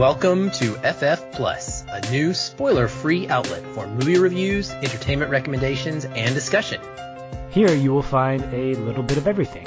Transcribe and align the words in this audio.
Welcome 0.00 0.50
to 0.52 0.76
FF 0.76 1.30
Plus, 1.30 1.84
a 1.90 2.10
new 2.10 2.32
spoiler-free 2.32 3.28
outlet 3.28 3.62
for 3.74 3.86
movie 3.86 4.18
reviews, 4.18 4.70
entertainment 4.70 5.30
recommendations, 5.30 6.06
and 6.06 6.34
discussion. 6.34 6.80
Here 7.50 7.74
you 7.74 7.92
will 7.92 8.00
find 8.00 8.42
a 8.54 8.76
little 8.76 9.02
bit 9.02 9.18
of 9.18 9.28
everything, 9.28 9.66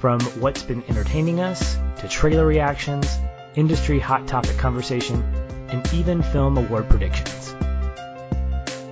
from 0.00 0.20
what's 0.40 0.64
been 0.64 0.82
entertaining 0.88 1.38
us, 1.38 1.76
to 1.98 2.08
trailer 2.08 2.46
reactions, 2.46 3.16
industry 3.54 4.00
hot 4.00 4.26
topic 4.26 4.58
conversation, 4.58 5.22
and 5.68 5.88
even 5.94 6.20
film 6.20 6.58
award 6.58 6.88
predictions. 6.88 7.54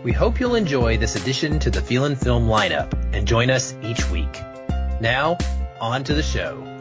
We 0.05 0.13
hope 0.13 0.39
you'll 0.39 0.55
enjoy 0.55 0.97
this 0.97 1.16
addition 1.16 1.59
to 1.59 1.73
the 1.73 1.83
Feelin' 1.83 2.15
Film 2.15 2.47
lineup 2.47 2.93
and 3.13 3.27
join 3.27 3.51
us 3.51 3.74
each 3.83 4.09
week. 4.10 4.41
Now, 5.01 5.38
on 5.80 6.05
to 6.05 6.15
the 6.15 6.23
show. 6.23 6.77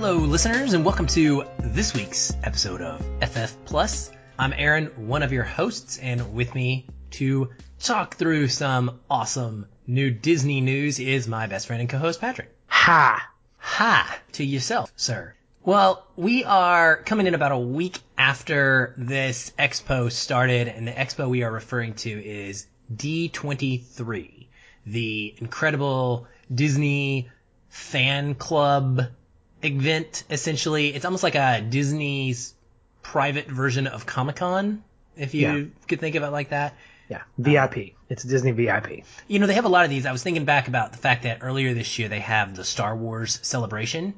Hello, 0.00 0.18
listeners, 0.18 0.74
and 0.74 0.84
welcome 0.84 1.08
to 1.08 1.42
this 1.58 1.92
week's 1.92 2.32
episode 2.44 2.82
of 2.82 3.04
FF 3.20 3.52
Plus. 3.64 4.12
I'm 4.38 4.52
Aaron, 4.52 4.92
one 5.08 5.24
of 5.24 5.32
your 5.32 5.42
hosts, 5.42 5.98
and 5.98 6.34
with 6.34 6.54
me 6.54 6.86
to 7.10 7.48
talk 7.80 8.14
through 8.14 8.46
some 8.46 9.00
awesome 9.10 9.66
new 9.88 10.12
Disney 10.12 10.60
news 10.60 11.00
is 11.00 11.26
my 11.26 11.48
best 11.48 11.66
friend 11.66 11.80
and 11.80 11.90
co-host 11.90 12.20
Patrick. 12.20 12.54
Ha! 12.68 13.28
Ha! 13.56 14.20
To 14.34 14.44
yourself, 14.44 14.92
sir. 14.94 15.34
Well, 15.64 16.06
we 16.14 16.44
are 16.44 17.02
coming 17.02 17.26
in 17.26 17.34
about 17.34 17.50
a 17.50 17.58
week 17.58 17.98
after 18.16 18.94
this 18.98 19.52
expo 19.58 20.12
started, 20.12 20.68
and 20.68 20.86
the 20.86 20.92
expo 20.92 21.28
we 21.28 21.42
are 21.42 21.50
referring 21.50 21.94
to 21.94 22.10
is 22.10 22.68
D23, 22.94 24.46
the 24.86 25.34
incredible 25.38 26.28
Disney 26.54 27.30
fan 27.68 28.36
club 28.36 29.08
event, 29.62 30.24
essentially. 30.30 30.88
It's 30.94 31.04
almost 31.04 31.22
like 31.22 31.34
a 31.34 31.60
Disney's 31.60 32.54
private 33.02 33.46
version 33.48 33.86
of 33.86 34.06
Comic 34.06 34.36
Con, 34.36 34.82
if 35.16 35.34
you 35.34 35.48
Yeah. 35.48 35.64
could 35.88 36.00
think 36.00 36.14
of 36.14 36.22
it 36.22 36.30
like 36.30 36.50
that. 36.50 36.74
Yeah, 37.08 37.22
VIP. 37.38 37.94
It's 38.10 38.22
Disney 38.22 38.52
VIP. 38.52 39.04
You 39.28 39.38
know, 39.38 39.46
they 39.46 39.54
have 39.54 39.64
a 39.64 39.68
lot 39.70 39.84
of 39.84 39.90
these. 39.90 40.04
I 40.04 40.12
was 40.12 40.22
thinking 40.22 40.44
back 40.44 40.68
about 40.68 40.92
the 40.92 40.98
fact 40.98 41.22
that 41.22 41.38
earlier 41.40 41.72
this 41.72 41.98
year 41.98 42.08
they 42.08 42.20
have 42.20 42.54
the 42.54 42.64
Star 42.64 42.94
Wars 42.94 43.38
celebration. 43.42 44.12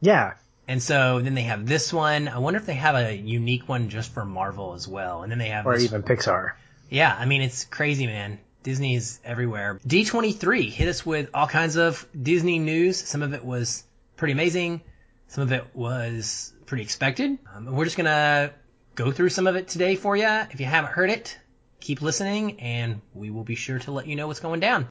Yeah, 0.00 0.32
And 0.66 0.82
so 0.82 1.20
then 1.20 1.34
they 1.34 1.42
have 1.42 1.66
this 1.66 1.92
one. 1.92 2.26
I 2.28 2.38
wonder 2.38 2.58
if 2.58 2.66
they 2.66 2.74
have 2.74 2.94
a 2.96 3.14
unique 3.16 3.68
one 3.68 3.88
just 3.88 4.12
for 4.12 4.24
Marvel 4.24 4.74
as 4.74 4.88
well. 4.88 5.22
And 5.22 5.30
then 5.30 5.38
they 5.38 5.48
have 5.48 5.66
or 5.66 5.76
even 5.76 6.02
Pixar. 6.02 6.52
yeah, 6.90 7.14
I 7.16 7.26
mean 7.26 7.42
it's 7.42 7.64
crazy, 7.64 8.06
man. 8.06 8.38
Disney's 8.64 9.20
everywhere. 9.24 9.78
D23 9.86 10.68
hit 10.70 10.88
us 10.88 11.04
with 11.06 11.30
all 11.34 11.46
kinds 11.48 11.76
of 11.76 12.04
Disney 12.20 12.58
news. 12.58 12.96
Some 12.98 13.22
of 13.22 13.34
it 13.34 13.44
was 13.44 13.82
pretty 14.22 14.34
amazing. 14.34 14.80
Some 15.26 15.42
of 15.42 15.50
it 15.50 15.64
was 15.74 16.52
pretty 16.66 16.84
expected. 16.84 17.38
Um, 17.52 17.74
we're 17.74 17.86
just 17.86 17.96
gonna 17.96 18.52
go 18.94 19.10
through 19.10 19.30
some 19.30 19.48
of 19.48 19.56
it 19.56 19.66
today 19.66 19.96
for 19.96 20.16
you. 20.16 20.28
If 20.28 20.60
you 20.60 20.66
haven't 20.66 20.92
heard 20.92 21.10
it, 21.10 21.36
keep 21.80 22.00
listening, 22.00 22.60
and 22.60 23.00
we 23.14 23.30
will 23.30 23.42
be 23.42 23.56
sure 23.56 23.80
to 23.80 23.90
let 23.90 24.06
you 24.06 24.14
know 24.14 24.28
what's 24.28 24.38
going 24.38 24.60
down. 24.60 24.86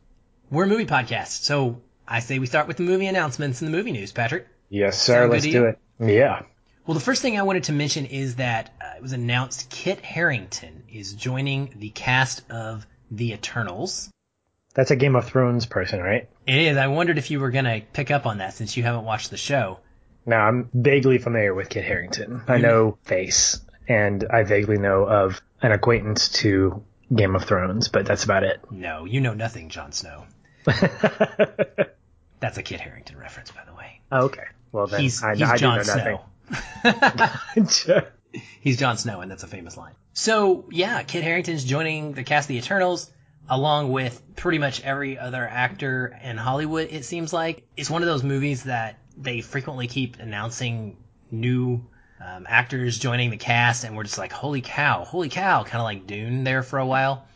We're 0.49 0.65
a 0.65 0.67
movie 0.67 0.85
podcast, 0.85 1.43
so 1.43 1.81
I 2.05 2.19
say 2.19 2.39
we 2.39 2.45
start 2.45 2.67
with 2.67 2.75
the 2.75 2.83
movie 2.83 3.05
announcements 3.05 3.61
and 3.61 3.73
the 3.73 3.77
movie 3.77 3.93
news. 3.93 4.11
Patrick. 4.11 4.49
Yes, 4.67 5.01
sir. 5.01 5.13
Sound 5.13 5.31
Let's 5.31 5.45
do 5.45 5.63
it. 5.63 5.79
Yeah. 5.97 6.41
Well, 6.85 6.95
the 6.95 6.99
first 6.99 7.21
thing 7.21 7.39
I 7.39 7.43
wanted 7.43 7.63
to 7.65 7.71
mention 7.71 8.07
is 8.07 8.35
that 8.35 8.73
uh, 8.81 8.97
it 8.97 9.01
was 9.01 9.13
announced 9.13 9.69
Kit 9.69 10.01
Harington 10.01 10.83
is 10.91 11.13
joining 11.13 11.73
the 11.77 11.91
cast 11.91 12.43
of 12.51 12.85
The 13.11 13.31
Eternals. 13.31 14.09
That's 14.73 14.91
a 14.91 14.95
Game 14.95 15.15
of 15.15 15.25
Thrones 15.25 15.65
person, 15.65 15.99
right? 16.01 16.29
It 16.47 16.55
is. 16.55 16.77
I 16.77 16.87
wondered 16.87 17.17
if 17.17 17.29
you 17.31 17.39
were 17.39 17.51
going 17.51 17.65
to 17.65 17.81
pick 17.93 18.11
up 18.11 18.25
on 18.25 18.37
that 18.37 18.53
since 18.53 18.77
you 18.77 18.83
haven't 18.83 19.03
watched 19.05 19.29
the 19.29 19.37
show. 19.37 19.79
Now, 20.25 20.47
I'm 20.47 20.69
vaguely 20.73 21.17
familiar 21.17 21.53
with 21.53 21.69
Kit 21.69 21.83
Harington. 21.83 22.41
I 22.47 22.57
know 22.59 22.97
face, 23.03 23.59
and 23.87 24.23
I 24.29 24.43
vaguely 24.43 24.77
know 24.77 25.03
of 25.03 25.41
an 25.61 25.71
acquaintance 25.71 26.29
to 26.29 26.83
Game 27.13 27.35
of 27.35 27.43
Thrones, 27.45 27.87
but 27.89 28.05
that's 28.05 28.23
about 28.23 28.43
it. 28.43 28.61
No, 28.69 29.05
you 29.05 29.19
know 29.19 29.33
nothing, 29.33 29.69
Jon 29.69 29.91
Snow. 29.91 30.23
That's 32.39 32.57
a 32.57 32.63
Kit 32.63 32.79
Harington 32.79 33.17
reference, 33.17 33.51
by 33.51 33.63
the 33.65 33.73
way. 33.73 34.01
Oh, 34.11 34.25
okay. 34.25 34.45
Well, 34.71 34.87
then 34.87 35.01
He's, 35.01 35.23
I, 35.23 35.35
he's 35.35 35.49
I 35.49 35.57
do 35.57 35.59
Jon 35.59 35.77
know 35.77 35.83
Snow. 35.83 36.21
nothing. 36.83 38.03
He's 38.61 38.77
Jon 38.77 38.97
Snow, 38.97 39.21
and 39.21 39.29
that's 39.29 39.43
a 39.43 39.47
famous 39.47 39.75
line. 39.75 39.93
So, 40.13 40.65
yeah, 40.71 41.03
Kit 41.03 41.23
Harington's 41.23 41.63
joining 41.63 42.13
the 42.13 42.23
cast 42.23 42.45
of 42.45 42.49
The 42.49 42.57
Eternals, 42.57 43.11
along 43.51 43.91
with 43.91 44.23
pretty 44.37 44.57
much 44.57 44.81
every 44.81 45.19
other 45.19 45.45
actor 45.45 46.17
in 46.23 46.37
Hollywood, 46.37 46.87
it 46.89 47.03
seems 47.03 47.33
like. 47.33 47.67
It's 47.75 47.89
one 47.89 48.01
of 48.01 48.07
those 48.07 48.23
movies 48.23 48.63
that 48.63 48.97
they 49.17 49.41
frequently 49.41 49.87
keep 49.87 50.17
announcing 50.19 50.95
new 51.29 51.85
um, 52.25 52.45
actors 52.47 52.97
joining 52.97 53.29
the 53.29 53.37
cast, 53.37 53.83
and 53.83 53.97
we're 53.97 54.05
just 54.05 54.17
like, 54.17 54.31
holy 54.31 54.61
cow, 54.61 55.03
holy 55.03 55.27
cow, 55.27 55.65
kind 55.65 55.81
of 55.81 55.83
like 55.83 56.07
Dune 56.07 56.45
there 56.45 56.63
for 56.63 56.79
a 56.79 56.85
while. 56.85 57.27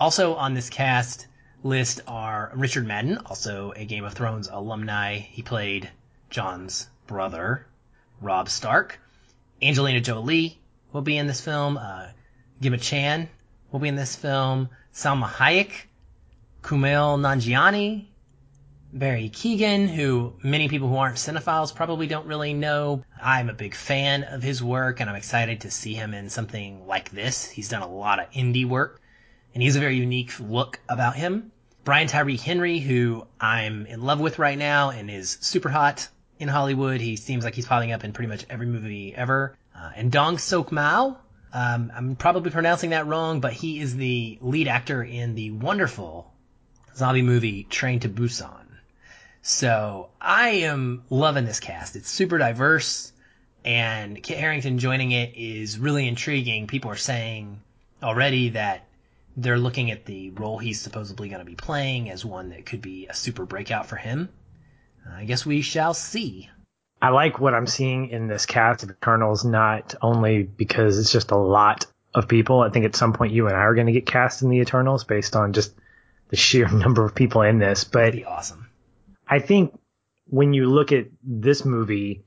Also 0.00 0.34
on 0.34 0.54
this 0.54 0.70
cast 0.70 1.26
list 1.62 2.00
are 2.08 2.50
Richard 2.54 2.86
Madden, 2.86 3.18
also 3.26 3.74
a 3.76 3.84
Game 3.84 4.04
of 4.04 4.14
Thrones 4.14 4.48
alumni. 4.50 5.18
He 5.18 5.42
played 5.42 5.90
Jon's 6.30 6.88
brother, 7.06 7.66
Robb 8.22 8.48
Stark. 8.48 8.98
Angelina 9.60 10.00
Jolie 10.00 10.58
will 10.92 11.02
be 11.02 11.18
in 11.18 11.26
this 11.26 11.42
film. 11.42 11.76
Uh, 11.76 12.06
Gemma 12.62 12.78
Chan 12.78 13.28
will 13.74 13.80
be 13.80 13.88
in 13.88 13.96
this 13.96 14.14
film. 14.14 14.68
Salma 14.94 15.28
Hayek, 15.28 15.72
Kumail 16.62 17.18
Nanjiani, 17.18 18.04
Barry 18.92 19.28
Keoghan, 19.28 19.88
who 19.88 20.34
many 20.44 20.68
people 20.68 20.88
who 20.88 20.94
aren't 20.94 21.16
cinephiles 21.16 21.74
probably 21.74 22.06
don't 22.06 22.28
really 22.28 22.54
know. 22.54 23.02
I'm 23.20 23.50
a 23.50 23.52
big 23.52 23.74
fan 23.74 24.22
of 24.22 24.44
his 24.44 24.62
work, 24.62 25.00
and 25.00 25.10
I'm 25.10 25.16
excited 25.16 25.62
to 25.62 25.72
see 25.72 25.92
him 25.92 26.14
in 26.14 26.30
something 26.30 26.86
like 26.86 27.10
this. 27.10 27.50
He's 27.50 27.68
done 27.68 27.82
a 27.82 27.92
lot 27.92 28.20
of 28.20 28.30
indie 28.30 28.64
work, 28.64 29.00
and 29.54 29.60
he 29.60 29.66
has 29.66 29.74
a 29.74 29.80
very 29.80 29.96
unique 29.96 30.38
look 30.38 30.78
about 30.88 31.16
him. 31.16 31.50
Brian 31.82 32.06
Tyree 32.06 32.36
Henry, 32.36 32.78
who 32.78 33.26
I'm 33.40 33.86
in 33.86 34.02
love 34.02 34.20
with 34.20 34.38
right 34.38 34.56
now 34.56 34.90
and 34.90 35.10
is 35.10 35.36
super 35.40 35.68
hot 35.68 36.06
in 36.38 36.46
Hollywood. 36.46 37.00
He 37.00 37.16
seems 37.16 37.42
like 37.42 37.56
he's 37.56 37.66
popping 37.66 37.90
up 37.90 38.04
in 38.04 38.12
pretty 38.12 38.28
much 38.28 38.46
every 38.48 38.66
movie 38.66 39.12
ever. 39.16 39.56
Uh, 39.76 39.90
and 39.96 40.12
Dong 40.12 40.38
Sok 40.38 40.70
Mao, 40.70 41.18
um, 41.54 41.92
I'm 41.94 42.16
probably 42.16 42.50
pronouncing 42.50 42.90
that 42.90 43.06
wrong, 43.06 43.38
but 43.38 43.52
he 43.52 43.78
is 43.80 43.96
the 43.96 44.38
lead 44.40 44.66
actor 44.66 45.04
in 45.04 45.36
the 45.36 45.52
wonderful 45.52 46.32
zombie 46.96 47.22
movie 47.22 47.62
Train 47.62 48.00
to 48.00 48.08
Busan. 48.08 48.66
So 49.40 50.08
I 50.20 50.48
am 50.48 51.04
loving 51.10 51.44
this 51.44 51.60
cast. 51.60 51.94
It's 51.94 52.10
super 52.10 52.38
diverse, 52.38 53.12
and 53.64 54.20
Kit 54.20 54.38
Harington 54.38 54.78
joining 54.78 55.12
it 55.12 55.36
is 55.36 55.78
really 55.78 56.08
intriguing. 56.08 56.66
People 56.66 56.90
are 56.90 56.96
saying 56.96 57.60
already 58.02 58.48
that 58.50 58.88
they're 59.36 59.58
looking 59.58 59.92
at 59.92 60.06
the 60.06 60.30
role 60.30 60.58
he's 60.58 60.80
supposedly 60.80 61.28
going 61.28 61.38
to 61.38 61.44
be 61.44 61.54
playing 61.54 62.10
as 62.10 62.24
one 62.24 62.48
that 62.48 62.66
could 62.66 62.82
be 62.82 63.06
a 63.06 63.14
super 63.14 63.46
breakout 63.46 63.86
for 63.86 63.96
him. 63.96 64.28
I 65.08 65.24
guess 65.24 65.46
we 65.46 65.62
shall 65.62 65.94
see. 65.94 66.50
I 67.04 67.10
like 67.10 67.38
what 67.38 67.52
I'm 67.52 67.66
seeing 67.66 68.08
in 68.08 68.28
this 68.28 68.46
cast 68.46 68.82
of 68.82 68.90
Eternals, 68.90 69.44
not 69.44 69.94
only 70.00 70.42
because 70.42 70.98
it's 70.98 71.12
just 71.12 71.32
a 71.32 71.36
lot 71.36 71.84
of 72.14 72.28
people. 72.28 72.62
I 72.62 72.70
think 72.70 72.86
at 72.86 72.96
some 72.96 73.12
point 73.12 73.34
you 73.34 73.46
and 73.46 73.54
I 73.54 73.58
are 73.58 73.74
going 73.74 73.88
to 73.88 73.92
get 73.92 74.06
cast 74.06 74.40
in 74.40 74.48
the 74.48 74.60
Eternals 74.60 75.04
based 75.04 75.36
on 75.36 75.52
just 75.52 75.74
the 76.30 76.36
sheer 76.36 76.66
number 76.72 77.04
of 77.04 77.14
people 77.14 77.42
in 77.42 77.58
this. 77.58 77.84
But 77.84 78.14
awesome. 78.24 78.70
I 79.28 79.40
think 79.40 79.78
when 80.28 80.54
you 80.54 80.70
look 80.70 80.92
at 80.92 81.08
this 81.22 81.66
movie, 81.66 82.24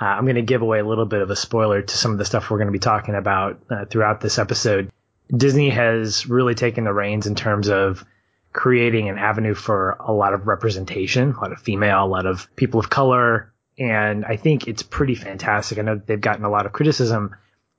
uh, 0.00 0.06
I'm 0.06 0.24
going 0.24 0.34
to 0.34 0.42
give 0.42 0.62
away 0.62 0.80
a 0.80 0.84
little 0.84 1.06
bit 1.06 1.22
of 1.22 1.30
a 1.30 1.36
spoiler 1.36 1.80
to 1.80 1.96
some 1.96 2.10
of 2.10 2.18
the 2.18 2.24
stuff 2.24 2.50
we're 2.50 2.58
going 2.58 2.66
to 2.66 2.72
be 2.72 2.80
talking 2.80 3.14
about 3.14 3.60
uh, 3.70 3.84
throughout 3.84 4.20
this 4.20 4.36
episode. 4.36 4.90
Disney 5.32 5.70
has 5.70 6.26
really 6.26 6.56
taken 6.56 6.82
the 6.82 6.92
reins 6.92 7.28
in 7.28 7.36
terms 7.36 7.68
of 7.68 8.04
creating 8.52 9.08
an 9.08 9.18
avenue 9.18 9.54
for 9.54 9.96
a 10.00 10.12
lot 10.12 10.34
of 10.34 10.48
representation, 10.48 11.34
a 11.34 11.40
lot 11.40 11.52
of 11.52 11.60
female, 11.60 12.02
a 12.02 12.06
lot 12.06 12.26
of 12.26 12.48
people 12.56 12.80
of 12.80 12.90
color. 12.90 13.51
And 13.78 14.24
I 14.24 14.36
think 14.36 14.68
it's 14.68 14.82
pretty 14.82 15.14
fantastic. 15.14 15.78
I 15.78 15.82
know 15.82 16.00
they've 16.04 16.20
gotten 16.20 16.44
a 16.44 16.50
lot 16.50 16.66
of 16.66 16.72
criticism 16.72 17.36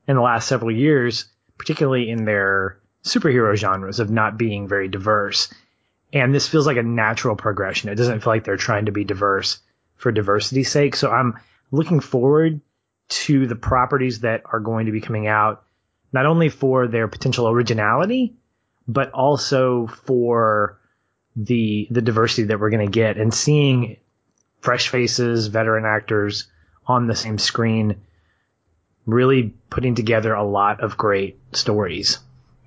in 0.07 0.16
the 0.16 0.22
last 0.22 0.48
several 0.48 0.72
years, 0.72 1.25
particularly 1.57 2.10
in 2.10 2.25
their 2.25 2.80
superhero 3.04 3.56
genres 3.56 4.00
of 4.00 4.10
not 4.10 4.38
being 4.38 4.68
very 4.68 4.88
diverse. 4.88 5.54
And 6.12 6.34
this 6.34 6.48
feels 6.48 6.68
like 6.68 6.78
a 6.78 6.84
natural 6.84 7.36
progression. 7.36 7.90
It 7.90 7.95
doesn't 7.95 8.22
feel 8.22 8.34
like 8.34 8.44
they're 8.44 8.57
trying 8.57 8.86
to 8.86 8.92
be 8.92 9.04
diverse 9.04 9.60
for 9.95 10.12
diversity's 10.12 10.69
sake. 10.69 10.95
So 10.95 11.12
I'm 11.12 11.40
looking 11.72 12.00
forward 12.00 12.62
to 13.10 13.48
the 13.48 13.56
properties 13.56 14.22
that 14.22 14.44
are 14.45 14.60
going 14.60 14.86
to 14.86 14.92
be 14.92 15.01
coming 15.01 15.28
out, 15.28 15.63
not 16.12 16.25
only 16.25 16.50
for 16.50 16.88
their 16.88 17.07
potential 17.07 17.48
originality, 17.48 18.36
but 18.88 19.12
also 19.12 19.88
for 19.88 20.80
the 21.36 21.88
the 21.90 22.01
diversity 22.01 22.44
that 22.44 22.60
we're 22.60 22.69
going 22.69 22.86
to 22.86 22.92
get 22.92 23.18
and 23.18 23.34
seeing 23.34 23.98
fresh 24.63 24.88
faces, 24.88 25.48
veteran 25.48 25.83
actors 25.83 26.48
on 26.88 27.06
the 27.06 27.15
same 27.15 27.38
screen, 27.38 28.01
really 29.06 29.54
putting 29.69 29.94
together 29.94 30.33
a 30.33 30.44
lot 30.44 30.80
of 30.80 30.98
great 30.98 31.38
stories. 31.51 32.19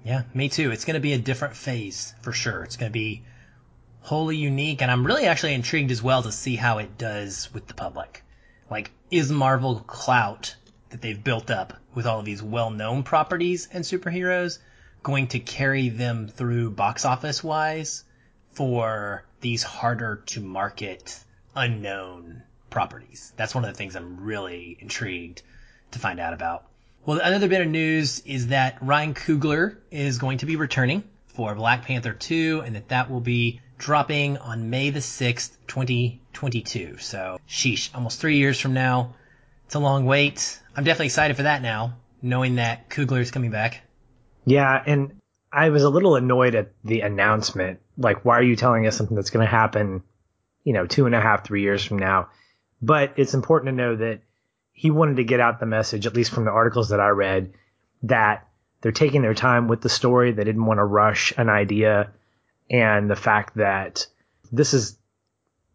Yeah, 0.04 0.24
me 0.34 0.50
too. 0.50 0.72
It's 0.72 0.84
going 0.84 0.94
to 0.94 1.00
be 1.00 1.14
a 1.14 1.18
different 1.18 1.56
phase 1.56 2.14
for 2.20 2.32
sure. 2.32 2.64
It's 2.64 2.76
going 2.76 2.90
to 2.90 2.98
be 2.98 3.24
wholly 4.00 4.36
unique, 4.36 4.82
and 4.82 4.90
I'm 4.90 5.06
really 5.06 5.24
actually 5.24 5.54
intrigued 5.54 5.90
as 5.90 6.02
well 6.02 6.22
to 6.22 6.32
see 6.32 6.54
how 6.54 6.78
it 6.78 6.98
does 6.98 7.48
with 7.54 7.66
the 7.66 7.72
public. 7.72 8.22
Like, 8.70 8.90
is 9.10 9.32
Marvel 9.32 9.80
clout 9.80 10.54
that 10.90 11.00
they've 11.00 11.24
built 11.24 11.50
up 11.50 11.72
with 11.94 12.06
all 12.06 12.18
of 12.18 12.26
these 12.26 12.42
well-known 12.42 13.04
properties 13.04 13.68
and 13.72 13.82
superheroes 13.82 14.58
going 15.02 15.28
to 15.28 15.38
carry 15.38 15.88
them 15.88 16.28
through 16.28 16.72
box 16.72 17.06
office 17.06 17.42
wise 17.42 18.04
for 18.52 19.24
these 19.40 19.62
harder 19.62 20.22
to 20.26 20.40
market 20.42 21.22
unknown 21.56 22.42
properties? 22.70 23.32
That's 23.36 23.54
one 23.54 23.64
of 23.64 23.70
the 23.72 23.76
things 23.76 23.96
I'm 23.96 24.20
really 24.20 24.76
intrigued 24.78 25.42
to 25.92 25.98
find 25.98 26.20
out 26.20 26.34
about. 26.34 26.66
Well, 27.04 27.20
another 27.20 27.48
bit 27.48 27.60
of 27.60 27.68
news 27.68 28.20
is 28.20 28.48
that 28.48 28.78
Ryan 28.80 29.14
Coogler 29.14 29.76
is 29.90 30.18
going 30.18 30.38
to 30.38 30.46
be 30.46 30.56
returning 30.56 31.04
for 31.28 31.54
Black 31.54 31.84
Panther 31.84 32.12
2 32.12 32.62
and 32.64 32.76
that 32.76 32.88
that 32.88 33.10
will 33.10 33.20
be 33.20 33.60
dropping 33.78 34.38
on 34.38 34.70
May 34.70 34.90
the 34.90 35.00
6th, 35.00 35.56
2022. 35.66 36.98
So, 36.98 37.38
sheesh, 37.48 37.94
almost 37.94 38.20
three 38.20 38.38
years 38.38 38.58
from 38.58 38.74
now. 38.74 39.14
It's 39.66 39.74
a 39.74 39.78
long 39.78 40.06
wait. 40.06 40.60
I'm 40.76 40.84
definitely 40.84 41.06
excited 41.06 41.36
for 41.36 41.44
that 41.44 41.62
now, 41.62 41.94
knowing 42.22 42.56
that 42.56 42.88
Coogler 42.88 43.20
is 43.20 43.30
coming 43.30 43.50
back. 43.50 43.82
Yeah, 44.44 44.82
and 44.84 45.20
I 45.52 45.70
was 45.70 45.82
a 45.82 45.90
little 45.90 46.16
annoyed 46.16 46.54
at 46.54 46.72
the 46.84 47.00
announcement. 47.00 47.80
Like, 47.96 48.24
why 48.24 48.38
are 48.38 48.42
you 48.42 48.56
telling 48.56 48.86
us 48.86 48.96
something 48.96 49.16
that's 49.16 49.30
going 49.30 49.44
to 49.46 49.50
happen, 49.50 50.02
you 50.66 50.72
know, 50.72 50.84
two 50.84 51.06
and 51.06 51.14
a 51.14 51.20
half, 51.20 51.44
three 51.44 51.62
years 51.62 51.84
from 51.84 51.98
now? 51.98 52.28
But 52.82 53.14
it's 53.16 53.34
important 53.34 53.70
to 53.70 53.76
know 53.76 53.96
that 53.96 54.20
he 54.72 54.90
wanted 54.90 55.16
to 55.16 55.24
get 55.24 55.38
out 55.38 55.60
the 55.60 55.66
message, 55.66 56.06
at 56.06 56.14
least 56.14 56.32
from 56.32 56.44
the 56.44 56.50
articles 56.50 56.88
that 56.88 57.00
I 57.00 57.08
read, 57.08 57.54
that 58.02 58.48
they're 58.80 58.90
taking 58.90 59.22
their 59.22 59.32
time 59.32 59.68
with 59.68 59.80
the 59.80 59.88
story. 59.88 60.32
They 60.32 60.44
didn't 60.44 60.66
want 60.66 60.78
to 60.78 60.84
rush 60.84 61.32
an 61.38 61.48
idea. 61.48 62.10
And 62.68 63.08
the 63.08 63.16
fact 63.16 63.56
that 63.56 64.08
this 64.50 64.74
is 64.74 64.98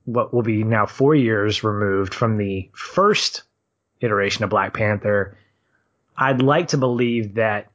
what 0.04 0.34
will 0.34 0.44
be 0.44 0.64
now 0.64 0.86
four 0.86 1.16
years 1.16 1.64
removed 1.64 2.14
from 2.14 2.38
the 2.38 2.70
first 2.74 3.44
iteration 4.02 4.44
of 4.44 4.50
Black 4.50 4.74
Panther. 4.74 5.38
I'd 6.18 6.42
like 6.42 6.70
to 6.70 6.78
believe 6.78 7.36
that 7.36 7.72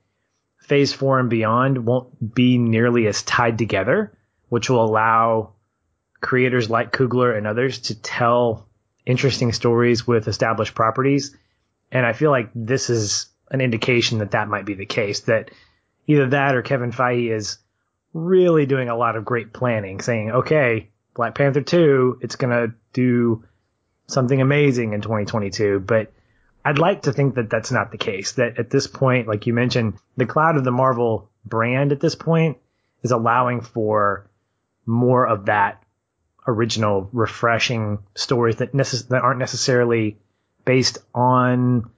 phase 0.59 0.93
four 0.93 1.19
and 1.19 1.31
beyond 1.31 1.87
won't 1.87 2.35
be 2.35 2.59
nearly 2.59 3.07
as 3.07 3.23
tied 3.23 3.57
together, 3.57 4.17
which 4.49 4.69
will 4.69 4.85
allow 4.85 5.55
creators 6.27 6.69
like 6.69 6.93
Coogler 6.93 7.39
and 7.39 7.47
others 7.47 7.79
to 7.79 7.95
tell 7.95 8.67
interesting 9.07 9.53
stories 9.53 10.07
with 10.07 10.27
established 10.27 10.75
properties. 10.75 11.37
And 11.93 12.05
I 12.05 12.13
feel 12.13 12.33
like 12.33 12.51
this 12.53 12.91
is 12.91 13.27
an 13.49 13.61
indication 13.61 14.19
that 14.19 14.33
that 14.33 14.49
might 14.49 14.67
be 14.67 14.75
the 14.75 14.87
case, 14.87 15.21
that 15.21 15.53
either 16.09 16.29
that 16.31 16.57
or 16.57 16.63
Kevin 16.63 16.91
Feige 16.91 17.31
is 17.31 17.59
really 18.13 18.67
doing 18.67 18.89
a 18.89 18.97
lot 18.97 19.15
of 19.15 19.25
great 19.25 19.53
planning, 19.53 20.01
saying, 20.01 20.33
okay, 20.33 20.91
Black 21.15 21.37
Panther 21.37 21.61
2, 21.61 22.19
it's 22.23 22.37
going 22.37 22.51
to 22.51 22.75
do 22.93 23.45
something 24.09 24.41
amazing 24.41 24.95
in 24.95 25.03
2022. 25.03 25.79
But 25.79 26.13
I'd 26.65 26.79
like 26.79 27.03
to 27.03 27.13
think 27.13 27.37
that 27.37 27.51
that's 27.51 27.71
not 27.71 27.93
the 27.93 27.99
case. 27.99 28.33
That 28.33 28.59
at 28.59 28.71
this 28.71 28.89
point, 28.89 29.29
like 29.29 29.47
you 29.47 29.55
mentioned, 29.55 29.95
the 30.17 30.27
cloud 30.27 30.57
of 30.57 30.65
the 30.65 30.73
Marvel 30.73 31.31
brand 31.45 31.93
at 31.93 32.01
this 32.01 32.17
point 32.17 32.59
is 33.05 33.13
allowing 33.13 33.61
for 33.61 34.29
more 34.87 35.25
of 35.25 35.47
that 35.47 35.85
original, 36.47 37.09
refreshing 37.13 37.99
stories 38.15 38.57
that, 38.57 38.73
necess- 38.73 39.09
that 39.09 39.23
aren't 39.23 39.39
necessarily 39.39 40.19
based 40.65 40.99
on 41.15 41.91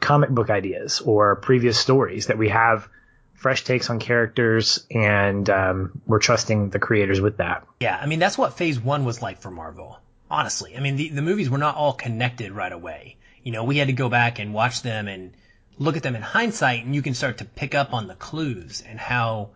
comic 0.00 0.30
book 0.30 0.50
ideas 0.50 1.00
or 1.00 1.36
previous 1.36 1.78
stories. 1.78 2.26
That 2.26 2.38
we 2.38 2.48
have 2.48 2.88
fresh 3.34 3.64
takes 3.64 3.90
on 3.90 3.98
characters, 3.98 4.86
and 4.90 5.48
um, 5.50 6.02
we're 6.06 6.18
trusting 6.18 6.70
the 6.70 6.78
creators 6.78 7.20
with 7.20 7.38
that. 7.38 7.66
Yeah, 7.80 7.98
I 8.00 8.06
mean 8.06 8.18
that's 8.18 8.38
what 8.38 8.56
Phase 8.56 8.80
One 8.80 9.04
was 9.04 9.22
like 9.22 9.40
for 9.40 9.50
Marvel. 9.50 9.98
Honestly, 10.30 10.76
I 10.76 10.80
mean 10.80 10.96
the, 10.96 11.08
the 11.10 11.22
movies 11.22 11.50
were 11.50 11.58
not 11.58 11.76
all 11.76 11.92
connected 11.92 12.52
right 12.52 12.72
away 12.72 13.16
you 13.44 13.52
know, 13.52 13.62
we 13.62 13.76
had 13.76 13.88
to 13.88 13.92
go 13.92 14.08
back 14.08 14.40
and 14.40 14.52
watch 14.52 14.82
them 14.82 15.06
and 15.06 15.32
look 15.78 15.96
at 15.96 16.02
them 16.02 16.16
in 16.16 16.22
hindsight 16.22 16.84
and 16.84 16.94
you 16.94 17.02
can 17.02 17.14
start 17.14 17.38
to 17.38 17.44
pick 17.44 17.74
up 17.74 17.92
on 17.92 18.08
the 18.08 18.14
clues 18.14 18.82
and 18.84 18.98
how 18.98 19.50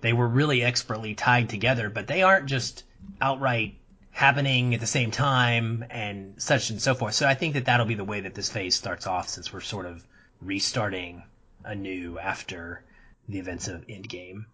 they 0.00 0.12
were 0.12 0.28
really 0.28 0.62
expertly 0.62 1.14
tied 1.14 1.48
together, 1.48 1.90
but 1.90 2.06
they 2.06 2.22
aren't 2.22 2.46
just 2.46 2.84
outright 3.20 3.76
happening 4.10 4.74
at 4.74 4.80
the 4.80 4.86
same 4.86 5.10
time 5.10 5.84
and 5.90 6.40
such 6.40 6.70
and 6.70 6.80
so 6.80 6.94
forth. 6.94 7.14
So 7.14 7.26
I 7.26 7.34
think 7.34 7.54
that 7.54 7.64
that'll 7.64 7.86
be 7.86 7.96
the 7.96 8.04
way 8.04 8.20
that 8.20 8.34
this 8.34 8.48
phase 8.48 8.76
starts 8.76 9.06
off 9.06 9.28
since 9.28 9.52
we're 9.52 9.60
sort 9.60 9.86
of 9.86 10.04
restarting 10.40 11.24
anew 11.64 12.18
after 12.18 12.84
the 13.28 13.38
events 13.38 13.68
of 13.68 13.86
Endgame. 13.86 14.44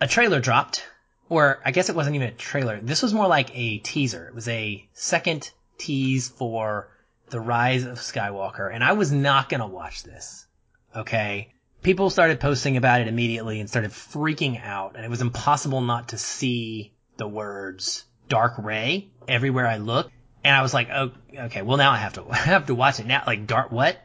A 0.00 0.06
trailer 0.06 0.40
dropped, 0.40 0.84
or 1.28 1.60
I 1.64 1.70
guess 1.70 1.88
it 1.88 1.96
wasn't 1.96 2.16
even 2.16 2.28
a 2.28 2.32
trailer. 2.32 2.80
This 2.80 3.02
was 3.02 3.14
more 3.14 3.28
like 3.28 3.56
a 3.56 3.78
teaser. 3.78 4.26
It 4.26 4.34
was 4.34 4.48
a 4.48 4.86
second 4.92 5.50
tease 5.78 6.28
for 6.28 6.88
the 7.30 7.40
Rise 7.40 7.84
of 7.84 7.98
Skywalker, 7.98 8.72
and 8.72 8.84
I 8.84 8.92
was 8.92 9.10
not 9.10 9.48
gonna 9.48 9.66
watch 9.66 10.02
this. 10.02 10.46
Okay? 10.94 11.54
People 11.82 12.10
started 12.10 12.40
posting 12.40 12.76
about 12.76 13.00
it 13.00 13.08
immediately 13.08 13.58
and 13.58 13.70
started 13.70 13.90
freaking 13.90 14.62
out, 14.62 14.96
and 14.96 15.04
it 15.04 15.10
was 15.10 15.22
impossible 15.22 15.80
not 15.80 16.08
to 16.08 16.18
see 16.18 16.91
the 17.16 17.28
words 17.28 18.04
Dark 18.28 18.54
Rey 18.58 19.08
everywhere 19.28 19.66
I 19.66 19.76
looked. 19.76 20.12
And 20.44 20.54
I 20.54 20.62
was 20.62 20.74
like, 20.74 20.88
oh, 20.90 21.12
okay, 21.36 21.62
well 21.62 21.76
now 21.76 21.92
I 21.92 21.98
have 21.98 22.14
to, 22.14 22.24
I 22.30 22.36
have 22.36 22.66
to 22.66 22.74
watch 22.74 23.00
it 23.00 23.06
now. 23.06 23.22
Like, 23.26 23.46
Dark, 23.46 23.70
what? 23.70 23.98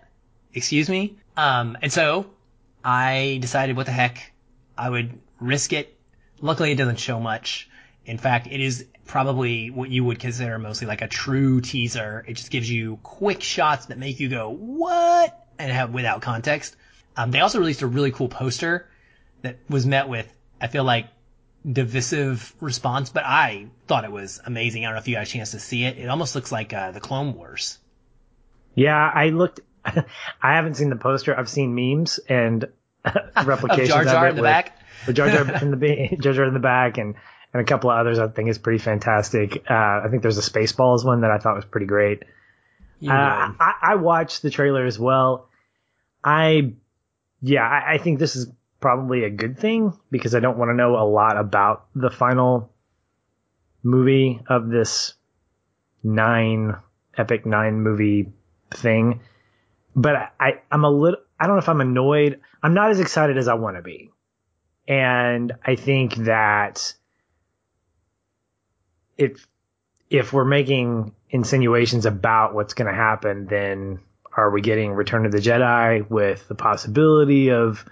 Excuse 0.53 0.89
me? 0.89 1.17
Um, 1.35 1.77
and 1.81 1.91
so 1.91 2.27
I 2.83 3.39
decided 3.41 3.75
what 3.75 3.85
the 3.85 3.91
heck, 3.91 4.31
I 4.77 4.89
would 4.89 5.19
risk 5.39 5.73
it. 5.73 5.97
Luckily 6.41 6.71
it 6.71 6.75
doesn't 6.75 6.99
show 6.99 7.19
much. 7.19 7.69
In 8.05 8.17
fact, 8.17 8.47
it 8.47 8.61
is 8.61 8.85
probably 9.05 9.69
what 9.69 9.89
you 9.89 10.03
would 10.03 10.19
consider 10.19 10.57
mostly 10.59 10.87
like 10.87 11.01
a 11.01 11.07
true 11.07 11.61
teaser. 11.61 12.23
It 12.27 12.33
just 12.33 12.51
gives 12.51 12.69
you 12.69 12.99
quick 13.03 13.41
shots 13.41 13.87
that 13.87 13.97
make 13.97 14.19
you 14.19 14.29
go, 14.29 14.49
what? 14.49 15.47
And 15.59 15.71
have 15.71 15.93
without 15.93 16.21
context. 16.21 16.75
Um, 17.15 17.31
they 17.31 17.39
also 17.39 17.59
released 17.59 17.81
a 17.81 17.87
really 17.87 18.11
cool 18.11 18.29
poster 18.29 18.87
that 19.41 19.57
was 19.69 19.85
met 19.85 20.07
with, 20.07 20.31
I 20.61 20.67
feel 20.67 20.83
like, 20.83 21.07
divisive 21.69 22.53
response, 22.61 23.09
but 23.09 23.23
I 23.25 23.67
thought 23.87 24.05
it 24.05 24.11
was 24.11 24.39
amazing. 24.45 24.85
I 24.85 24.87
don't 24.87 24.95
know 24.95 24.99
if 24.99 25.07
you 25.07 25.15
got 25.15 25.23
a 25.23 25.29
chance 25.29 25.51
to 25.51 25.59
see 25.59 25.83
it. 25.83 25.97
It 25.97 26.07
almost 26.07 26.35
looks 26.35 26.51
like 26.51 26.73
uh, 26.73 26.91
the 26.91 26.99
Clone 26.99 27.33
Wars. 27.33 27.77
Yeah, 28.75 28.95
I 28.95 29.29
looked. 29.29 29.59
I 29.85 30.03
haven't 30.41 30.75
seen 30.75 30.89
the 30.89 30.95
poster. 30.95 31.37
I've 31.37 31.49
seen 31.49 31.75
memes 31.75 32.19
and 32.29 32.65
replications 33.45 33.89
of 33.89 33.95
Jar 33.95 34.05
Jar 34.05 34.25
of 34.27 34.31
in 34.31 34.35
the 34.37 34.43
back. 34.43 34.77
With 35.05 35.15
Jar 35.15 35.29
Jar 35.29 35.41
in 35.61 35.71
the 35.71 36.17
Jar 36.19 36.33
Jar 36.33 36.45
in 36.45 36.53
the 36.53 36.59
back, 36.59 36.97
and 36.97 37.15
and 37.53 37.61
a 37.61 37.65
couple 37.65 37.89
of 37.89 37.97
others 37.97 38.19
I 38.19 38.27
think 38.27 38.49
is 38.49 38.57
pretty 38.57 38.79
fantastic. 38.79 39.63
Uh, 39.69 39.73
I 39.73 40.07
think 40.09 40.21
there's 40.21 40.37
a 40.37 40.49
Spaceballs 40.49 41.05
one 41.05 41.21
that 41.21 41.31
I 41.31 41.37
thought 41.37 41.55
was 41.55 41.65
pretty 41.65 41.87
great. 41.87 42.23
Uh, 43.05 43.11
I, 43.11 43.73
I, 43.83 43.95
watched 43.95 44.41
the 44.41 44.49
trailer 44.49 44.83
as 44.83 44.97
well. 44.97 45.49
I, 46.23 46.73
yeah, 47.43 47.61
I, 47.61 47.93
I, 47.93 47.97
think 47.99 48.17
this 48.17 48.35
is 48.35 48.47
probably 48.79 49.23
a 49.23 49.29
good 49.29 49.57
thing 49.57 49.93
because 50.11 50.35
I 50.35 50.39
don't 50.39 50.57
want 50.57 50.69
to 50.69 50.75
know 50.75 50.97
a 50.97 51.07
lot 51.07 51.37
about 51.37 51.87
the 51.95 52.09
final 52.09 52.71
movie 53.83 54.41
of 54.47 54.69
this 54.69 55.13
nine 56.03 56.75
epic 57.17 57.45
nine 57.45 57.81
movie 57.81 58.31
thing. 58.71 59.21
But 59.95 60.31
I, 60.39 60.61
I'm 60.71 60.83
a 60.83 60.91
little, 60.91 61.19
I 61.39 61.47
don't 61.47 61.55
know 61.55 61.61
if 61.61 61.69
I'm 61.69 61.81
annoyed. 61.81 62.39
I'm 62.61 62.73
not 62.73 62.91
as 62.91 62.99
excited 62.99 63.37
as 63.37 63.47
I 63.47 63.55
want 63.55 63.77
to 63.77 63.81
be. 63.81 64.11
And 64.87 65.53
I 65.65 65.75
think 65.75 66.15
that 66.15 66.93
if 69.17 69.45
if 70.09 70.31
we're 70.31 70.45
making 70.45 71.13
insinuations 71.29 72.05
about 72.05 72.53
what's 72.53 72.73
going 72.73 72.87
to 72.87 72.93
happen, 72.93 73.47
then 73.47 73.99
are 74.35 74.51
we 74.51 74.61
getting 74.61 74.93
Return 74.93 75.25
of 75.25 75.31
the 75.31 75.39
Jedi 75.39 76.09
with 76.09 76.47
the 76.47 76.55
possibility 76.55 77.51
of 77.51 77.83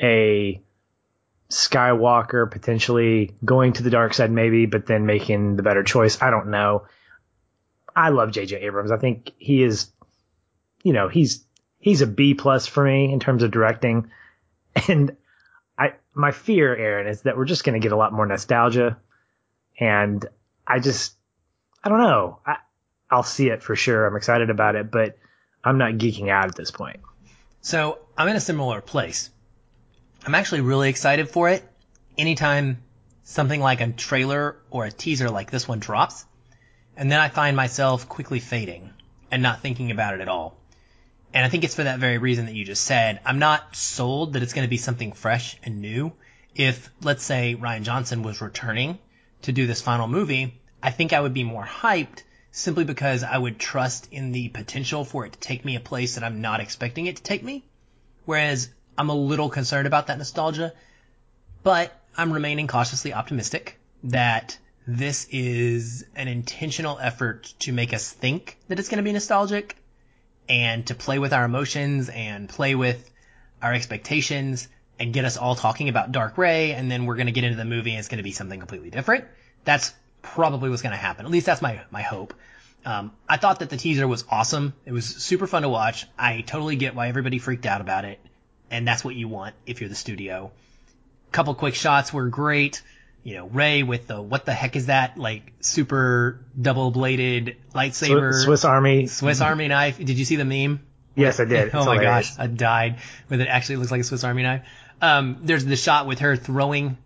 a 0.00 0.60
Skywalker 1.50 2.50
potentially 2.50 3.34
going 3.44 3.74
to 3.74 3.82
the 3.82 3.90
dark 3.90 4.14
side, 4.14 4.30
maybe, 4.30 4.66
but 4.66 4.86
then 4.86 5.06
making 5.06 5.56
the 5.56 5.62
better 5.62 5.82
choice? 5.82 6.20
I 6.20 6.30
don't 6.30 6.48
know. 6.48 6.86
I 7.94 8.08
love 8.08 8.32
J.J. 8.32 8.56
Abrams. 8.56 8.90
I 8.90 8.96
think 8.96 9.32
he 9.38 9.62
is, 9.62 9.90
you 10.82 10.92
know, 10.92 11.08
he's 11.08 11.44
he's 11.78 12.00
a 12.00 12.06
B 12.06 12.34
plus 12.34 12.66
for 12.66 12.82
me 12.82 13.12
in 13.12 13.20
terms 13.20 13.42
of 13.42 13.50
directing, 13.50 14.10
and 14.88 15.16
I 15.78 15.94
my 16.14 16.32
fear, 16.32 16.74
Aaron, 16.74 17.06
is 17.06 17.22
that 17.22 17.36
we're 17.36 17.44
just 17.44 17.64
going 17.64 17.80
to 17.80 17.82
get 17.82 17.92
a 17.92 17.96
lot 17.96 18.12
more 18.12 18.26
nostalgia, 18.26 18.98
and 19.78 20.24
I 20.66 20.80
just, 20.80 21.14
I 21.82 21.88
don't 21.88 22.00
know. 22.00 22.40
I, 22.44 22.56
I'll 23.10 23.22
see 23.22 23.48
it 23.48 23.62
for 23.62 23.76
sure. 23.76 24.06
I'm 24.06 24.16
excited 24.16 24.50
about 24.50 24.74
it, 24.74 24.90
but 24.90 25.18
I'm 25.62 25.78
not 25.78 25.92
geeking 25.92 26.30
out 26.30 26.46
at 26.46 26.56
this 26.56 26.70
point. 26.70 27.00
So 27.60 27.98
I'm 28.16 28.28
in 28.28 28.36
a 28.36 28.40
similar 28.40 28.80
place. 28.80 29.30
I'm 30.26 30.34
actually 30.34 30.62
really 30.62 30.88
excited 30.88 31.28
for 31.28 31.50
it. 31.50 31.62
Anytime 32.16 32.82
something 33.24 33.60
like 33.60 33.82
a 33.82 33.92
trailer 33.92 34.56
or 34.70 34.86
a 34.86 34.90
teaser 34.90 35.28
like 35.28 35.50
this 35.50 35.68
one 35.68 35.80
drops, 35.80 36.24
and 36.96 37.12
then 37.12 37.20
I 37.20 37.28
find 37.28 37.56
myself 37.56 38.08
quickly 38.08 38.40
fading 38.40 38.90
and 39.30 39.42
not 39.42 39.60
thinking 39.60 39.90
about 39.90 40.14
it 40.14 40.20
at 40.20 40.28
all. 40.28 40.56
And 41.34 41.44
I 41.44 41.48
think 41.48 41.64
it's 41.64 41.74
for 41.74 41.82
that 41.82 41.98
very 41.98 42.16
reason 42.16 42.46
that 42.46 42.54
you 42.54 42.64
just 42.64 42.84
said. 42.84 43.20
I'm 43.26 43.38
not 43.38 43.76
sold 43.76 44.32
that 44.32 44.42
it's 44.42 44.54
going 44.54 44.66
to 44.66 44.70
be 44.70 44.78
something 44.78 45.12
fresh 45.12 45.58
and 45.62 45.82
new. 45.82 46.12
If, 46.54 46.90
let's 47.02 47.24
say, 47.24 47.56
Rian 47.60 47.82
Johnson 47.82 48.22
was 48.22 48.40
returning 48.40 48.98
to 49.42 49.52
do 49.52 49.66
this 49.66 49.82
final 49.82 50.06
movie, 50.06 50.60
I 50.82 50.90
think 50.90 51.12
I 51.12 51.20
would 51.20 51.34
be 51.34 51.44
more 51.44 51.66
hyped 51.66 52.22
simply 52.52 52.84
because 52.84 53.24
I 53.24 53.36
would 53.36 53.58
trust 53.58 54.08
in 54.12 54.32
the 54.32 54.48
potential 54.48 55.04
for 55.04 55.26
it 55.26 55.32
to 55.32 55.38
take 55.40 55.64
me 55.64 55.74
a 55.74 55.80
place 55.80 56.14
that 56.14 56.24
I'm 56.24 56.40
not 56.40 56.60
expecting 56.60 57.06
it 57.06 57.16
to 57.16 57.22
take 57.22 57.42
me. 57.42 57.64
Whereas 58.24 58.70
I'm 58.96 59.08
a 59.08 59.14
little 59.14 59.48
concerned 59.48 59.86
about 59.86 60.08
that 60.08 60.18
nostalgia, 60.18 60.72
but 61.62 61.92
I'm 62.16 62.32
remaining 62.32 62.66
cautiously 62.66 63.12
optimistic 63.12 63.78
that 64.04 64.58
this 64.86 65.26
is 65.30 66.04
an 66.14 66.28
intentional 66.28 66.98
effort 67.00 67.54
to 67.60 67.72
make 67.72 67.94
us 67.94 68.10
think 68.10 68.58
that 68.68 68.78
it's 68.78 68.88
going 68.88 68.98
to 68.98 69.02
be 69.02 69.12
nostalgic 69.12 69.76
and 70.48 70.86
to 70.86 70.94
play 70.94 71.18
with 71.18 71.32
our 71.32 71.44
emotions 71.44 72.10
and 72.10 72.48
play 72.48 72.74
with 72.74 73.10
our 73.62 73.72
expectations 73.72 74.68
and 74.98 75.12
get 75.12 75.24
us 75.24 75.36
all 75.36 75.54
talking 75.54 75.88
about 75.88 76.12
Dark 76.12 76.38
Rey. 76.38 76.72
and 76.72 76.90
then 76.90 77.06
we're 77.06 77.16
going 77.16 77.26
to 77.26 77.32
get 77.32 77.44
into 77.44 77.56
the 77.56 77.64
movie 77.64 77.90
and 77.90 77.98
it's 77.98 78.08
going 78.08 78.18
to 78.18 78.24
be 78.24 78.32
something 78.32 78.58
completely 78.60 78.90
different. 78.90 79.24
That's 79.64 79.92
probably 80.22 80.70
what's 80.70 80.82
going 80.82 80.92
to 80.92 80.98
happen. 80.98 81.24
At 81.24 81.32
least 81.32 81.46
that's 81.46 81.62
my 81.62 81.80
my 81.90 82.02
hope. 82.02 82.34
Um, 82.84 83.12
I 83.26 83.38
thought 83.38 83.60
that 83.60 83.70
the 83.70 83.78
teaser 83.78 84.06
was 84.06 84.24
awesome. 84.30 84.74
It 84.84 84.92
was 84.92 85.06
super 85.06 85.46
fun 85.46 85.62
to 85.62 85.70
watch. 85.70 86.06
I 86.18 86.42
totally 86.42 86.76
get 86.76 86.94
why 86.94 87.08
everybody 87.08 87.38
freaked 87.38 87.64
out 87.64 87.80
about 87.80 88.04
it, 88.04 88.20
and 88.74 88.86
that's 88.88 89.04
what 89.04 89.14
you 89.14 89.28
want 89.28 89.54
if 89.66 89.80
you're 89.80 89.88
the 89.88 89.94
studio. 89.94 90.50
Couple 91.30 91.54
quick 91.54 91.74
shots 91.74 92.12
were 92.12 92.28
great. 92.28 92.82
You 93.22 93.34
know, 93.36 93.46
Rey 93.46 93.82
with 93.82 94.06
the 94.08 94.20
what 94.20 94.44
the 94.44 94.52
heck 94.52 94.76
is 94.76 94.86
that 94.86 95.16
like 95.16 95.52
super 95.60 96.40
double 96.60 96.90
bladed 96.90 97.56
lightsaber 97.74 98.34
Swiss, 98.34 98.64
Army. 98.64 99.06
Swiss 99.06 99.40
Army 99.40 99.68
knife. 99.68 99.98
Did 99.98 100.10
you 100.18 100.24
see 100.24 100.36
the 100.36 100.44
meme? 100.44 100.80
Yes, 101.14 101.40
I 101.40 101.44
did. 101.44 101.70
oh 101.74 101.78
It's 101.78 101.86
my 101.86 101.94
hilarious. 101.94 102.36
gosh, 102.36 102.38
I 102.44 102.46
died 102.48 102.98
with 103.28 103.40
it. 103.40 103.48
Actually, 103.48 103.76
looks 103.76 103.90
like 103.92 104.00
a 104.00 104.04
Swiss 104.04 104.24
Army 104.24 104.42
knife. 104.42 104.66
Um, 105.00 105.38
there's 105.42 105.64
the 105.64 105.76
shot 105.76 106.06
with 106.06 106.18
her 106.18 106.36
throwing 106.36 106.98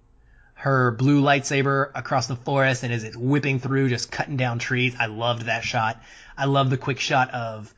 her 0.54 0.90
blue 0.90 1.22
lightsaber 1.22 1.90
across 1.94 2.26
the 2.26 2.36
forest, 2.36 2.82
and 2.82 2.92
as 2.92 3.04
it's 3.04 3.16
whipping 3.16 3.60
through, 3.60 3.88
just 3.88 4.10
cutting 4.10 4.36
down 4.36 4.58
trees. 4.58 4.96
I 4.98 5.06
loved 5.06 5.42
that 5.46 5.62
shot. 5.62 6.02
I 6.36 6.46
love 6.46 6.68
the 6.70 6.78
quick 6.78 6.98
shot 6.98 7.30
of 7.30 7.72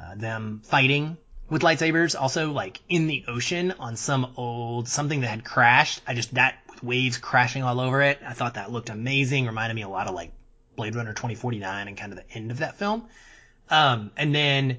uh, 0.00 0.14
them 0.14 0.60
fighting 0.64 1.16
with 1.50 1.62
lightsabers. 1.62 2.18
Also, 2.18 2.52
like 2.52 2.80
in 2.88 3.06
the 3.06 3.24
ocean 3.28 3.74
on 3.78 3.96
some 3.96 4.32
old 4.36 4.88
something 4.88 5.20
that 5.20 5.28
had 5.28 5.44
crashed. 5.44 6.00
I 6.06 6.14
just 6.14 6.34
that 6.34 6.56
with 6.68 6.82
waves 6.82 7.18
crashing 7.18 7.62
all 7.62 7.80
over 7.80 8.02
it. 8.02 8.18
I 8.26 8.32
thought 8.32 8.54
that 8.54 8.72
looked 8.72 8.88
amazing. 8.88 9.46
Reminded 9.46 9.74
me 9.74 9.82
a 9.82 9.88
lot 9.88 10.06
of 10.06 10.14
like 10.14 10.32
Blade 10.76 10.94
Runner 10.94 11.12
2049 11.12 11.88
and 11.88 11.96
kind 11.96 12.12
of 12.12 12.18
the 12.18 12.32
end 12.32 12.50
of 12.50 12.58
that 12.58 12.78
film. 12.78 13.06
Um, 13.68 14.10
and 14.16 14.34
then 14.34 14.78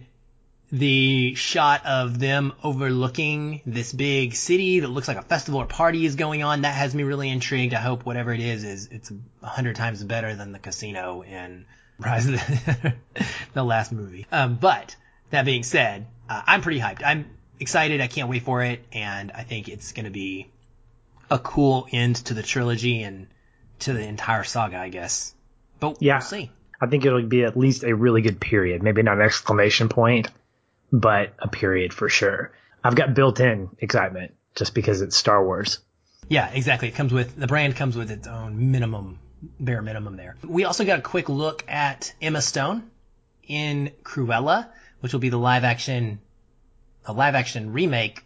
the 0.71 1.35
shot 1.35 1.85
of 1.85 2.17
them 2.17 2.53
overlooking 2.63 3.61
this 3.65 3.91
big 3.91 4.33
city 4.33 4.79
that 4.79 4.87
looks 4.87 5.07
like 5.07 5.17
a 5.17 5.21
festival 5.21 5.61
or 5.61 5.65
party 5.65 6.05
is 6.05 6.15
going 6.15 6.43
on. 6.43 6.61
That 6.61 6.75
has 6.75 6.95
me 6.95 7.03
really 7.03 7.29
intrigued. 7.29 7.73
I 7.73 7.81
hope 7.81 8.05
whatever 8.05 8.33
it 8.33 8.39
is 8.39 8.63
is 8.63 8.87
it's 8.87 9.11
a 9.41 9.47
hundred 9.47 9.75
times 9.75 10.03
better 10.03 10.33
than 10.35 10.53
the 10.53 10.59
casino 10.59 11.23
in 11.23 11.65
Rise 11.99 12.25
of 12.25 12.33
the, 12.33 12.93
the 13.53 13.63
last 13.63 13.91
movie. 13.91 14.25
Um, 14.31 14.55
but 14.55 14.95
that 15.31 15.45
being 15.45 15.63
said, 15.63 16.07
uh, 16.29 16.41
I'm 16.45 16.61
pretty 16.61 16.79
hyped. 16.79 17.01
I'm 17.05 17.25
excited. 17.59 18.01
I 18.01 18.07
can't 18.07 18.29
wait 18.29 18.43
for 18.43 18.63
it, 18.63 18.83
and 18.91 19.31
I 19.31 19.43
think 19.43 19.67
it's 19.69 19.91
going 19.91 20.05
to 20.05 20.11
be 20.11 20.47
a 21.29 21.39
cool 21.39 21.87
end 21.91 22.17
to 22.17 22.33
the 22.33 22.43
trilogy 22.43 23.03
and 23.03 23.27
to 23.79 23.93
the 23.93 24.01
entire 24.05 24.43
saga, 24.43 24.77
I 24.77 24.89
guess. 24.89 25.33
But 25.79 26.01
Yeah. 26.01 26.15
we'll 26.15 26.21
see. 26.21 26.51
I 26.79 26.87
think 26.87 27.05
it'll 27.05 27.21
be 27.23 27.43
at 27.43 27.55
least 27.57 27.83
a 27.83 27.93
really 27.95 28.21
good 28.21 28.39
period. 28.41 28.81
Maybe 28.83 29.03
not 29.03 29.17
an 29.17 29.21
exclamation 29.23 29.87
point, 29.89 30.29
but 30.91 31.33
a 31.39 31.47
period 31.47 31.93
for 31.93 32.09
sure. 32.09 32.51
I've 32.83 32.95
got 32.95 33.13
built-in 33.13 33.69
excitement 33.79 34.33
just 34.55 34.73
because 34.73 35.01
it's 35.01 35.15
Star 35.15 35.43
Wars. 35.45 35.79
Yeah, 36.27 36.49
exactly. 36.51 36.87
It 36.87 36.95
comes 36.95 37.13
with 37.13 37.35
the 37.35 37.47
brand 37.47 37.75
comes 37.75 37.95
with 37.95 38.09
its 38.09 38.27
own 38.27 38.71
minimum, 38.71 39.19
bare 39.59 39.81
minimum 39.81 40.17
there. 40.17 40.35
We 40.43 40.65
also 40.65 40.83
got 40.85 40.99
a 40.99 41.01
quick 41.03 41.29
look 41.29 41.63
at 41.67 42.13
Emma 42.21 42.41
Stone 42.41 42.89
in 43.47 43.91
Cruella, 44.03 44.67
which 45.01 45.13
will 45.13 45.19
be 45.19 45.29
the 45.29 45.37
live 45.37 45.63
action, 45.63 46.19
a 47.05 47.13
live 47.13 47.35
action 47.35 47.73
remake 47.73 48.23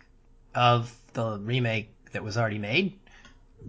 of 0.54 0.94
the 1.14 1.40
remake 1.40 1.90
that 2.12 2.24
was 2.24 2.38
already 2.38 2.60
made. 2.60 3.00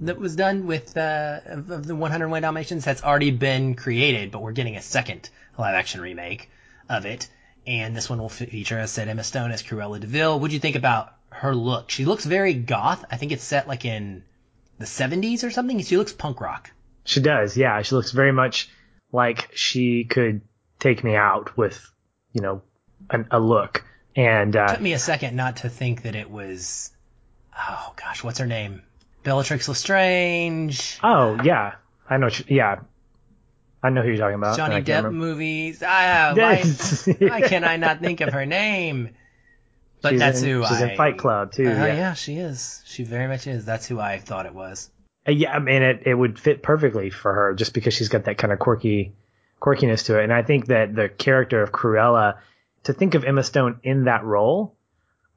That 0.02 0.18
was 0.18 0.36
done 0.36 0.66
with 0.66 0.96
uh, 0.96 1.40
of, 1.46 1.70
of 1.70 1.86
the 1.86 1.96
101 1.96 2.42
Dalmatians. 2.42 2.84
That's 2.84 3.02
already 3.02 3.30
been 3.30 3.74
created, 3.74 4.30
but 4.30 4.42
we're 4.42 4.52
getting 4.52 4.76
a 4.76 4.82
second 4.82 5.30
live 5.58 5.74
action 5.74 6.00
remake 6.00 6.50
of 6.88 7.06
it. 7.06 7.28
And 7.66 7.96
this 7.96 8.08
one 8.08 8.18
will 8.18 8.28
feature, 8.28 8.78
as 8.78 8.92
I 8.92 8.92
said, 8.92 9.08
Emma 9.08 9.24
Stone 9.24 9.50
as 9.50 9.62
Cruella 9.62 9.98
de 9.98 10.06
Vil. 10.06 10.38
What'd 10.38 10.52
you 10.52 10.60
think 10.60 10.76
about 10.76 11.12
her 11.30 11.54
look? 11.54 11.90
She 11.90 12.04
looks 12.04 12.24
very 12.24 12.54
goth. 12.54 13.04
I 13.10 13.16
think 13.16 13.32
it's 13.32 13.42
set 13.42 13.66
like 13.66 13.84
in 13.84 14.22
the 14.78 14.84
70s 14.84 15.42
or 15.42 15.50
something. 15.50 15.80
She 15.82 15.96
looks 15.96 16.12
punk 16.12 16.40
rock. 16.40 16.70
She 17.04 17.20
does, 17.20 17.56
yeah. 17.56 17.82
She 17.82 17.94
looks 17.94 18.12
very 18.12 18.32
much 18.32 18.68
like 19.12 19.50
she 19.54 20.04
could 20.04 20.42
take 20.78 21.02
me 21.02 21.16
out 21.16 21.56
with, 21.56 21.80
you 22.32 22.42
know, 22.42 22.62
an, 23.10 23.26
a 23.30 23.40
look. 23.40 23.84
And 24.14 24.56
uh, 24.56 24.68
took 24.68 24.80
me 24.80 24.92
a 24.94 24.98
second 24.98 25.36
not 25.36 25.58
to 25.58 25.68
think 25.68 26.02
that 26.02 26.14
it 26.16 26.30
was, 26.30 26.90
oh 27.58 27.92
gosh, 27.96 28.24
what's 28.24 28.38
her 28.38 28.46
name? 28.46 28.82
Bellatrix 29.24 29.68
Lestrange. 29.68 30.98
oh 31.02 31.38
yeah, 31.42 31.74
I 32.08 32.16
know. 32.16 32.28
She, 32.28 32.44
yeah, 32.48 32.80
I 33.82 33.90
know 33.90 34.02
who 34.02 34.08
you're 34.08 34.16
talking 34.18 34.36
about. 34.36 34.56
Johnny 34.56 34.76
Depp 34.82 35.04
remember. 35.04 35.10
movies. 35.10 35.82
Ah, 35.84 36.32
why, 36.34 36.62
why 36.62 37.40
can 37.42 37.64
I 37.64 37.76
not 37.76 38.00
think 38.00 38.20
of 38.20 38.32
her 38.32 38.46
name? 38.46 39.10
But 40.02 40.10
She's 40.10 40.20
that's 40.20 40.42
in, 40.42 40.48
who 40.48 40.66
she's 40.66 40.80
I. 40.82 40.90
in 40.90 40.96
Fight 40.96 41.18
Club 41.18 41.52
too. 41.52 41.66
Uh, 41.66 41.72
yeah. 41.72 41.86
yeah, 41.86 42.14
she 42.14 42.36
is. 42.36 42.82
She 42.86 43.02
very 43.04 43.26
much 43.28 43.46
is. 43.46 43.64
That's 43.64 43.86
who 43.86 43.98
I 43.98 44.18
thought 44.18 44.46
it 44.46 44.54
was. 44.54 44.90
Uh, 45.26 45.32
Yeah, 45.32 45.52
I 45.52 45.58
mean, 45.58 45.82
it, 45.82 46.02
it 46.06 46.14
would 46.14 46.38
fit 46.38 46.62
perfectly 46.62 47.10
for 47.10 47.32
her 47.32 47.54
just 47.54 47.74
because 47.74 47.94
she's 47.94 48.08
got 48.08 48.24
that 48.24 48.38
kind 48.38 48.52
of 48.52 48.58
quirky 48.58 49.14
quirkiness 49.60 50.04
to 50.06 50.18
it. 50.20 50.24
And 50.24 50.32
I 50.32 50.42
think 50.42 50.66
that 50.66 50.94
the 50.94 51.08
character 51.08 51.62
of 51.62 51.72
Cruella, 51.72 52.38
to 52.86 52.92
think 52.92 53.14
of 53.14 53.24
Emma 53.24 53.42
Stone 53.42 53.80
in 53.82 54.04
that 54.04 54.24
role, 54.24 54.76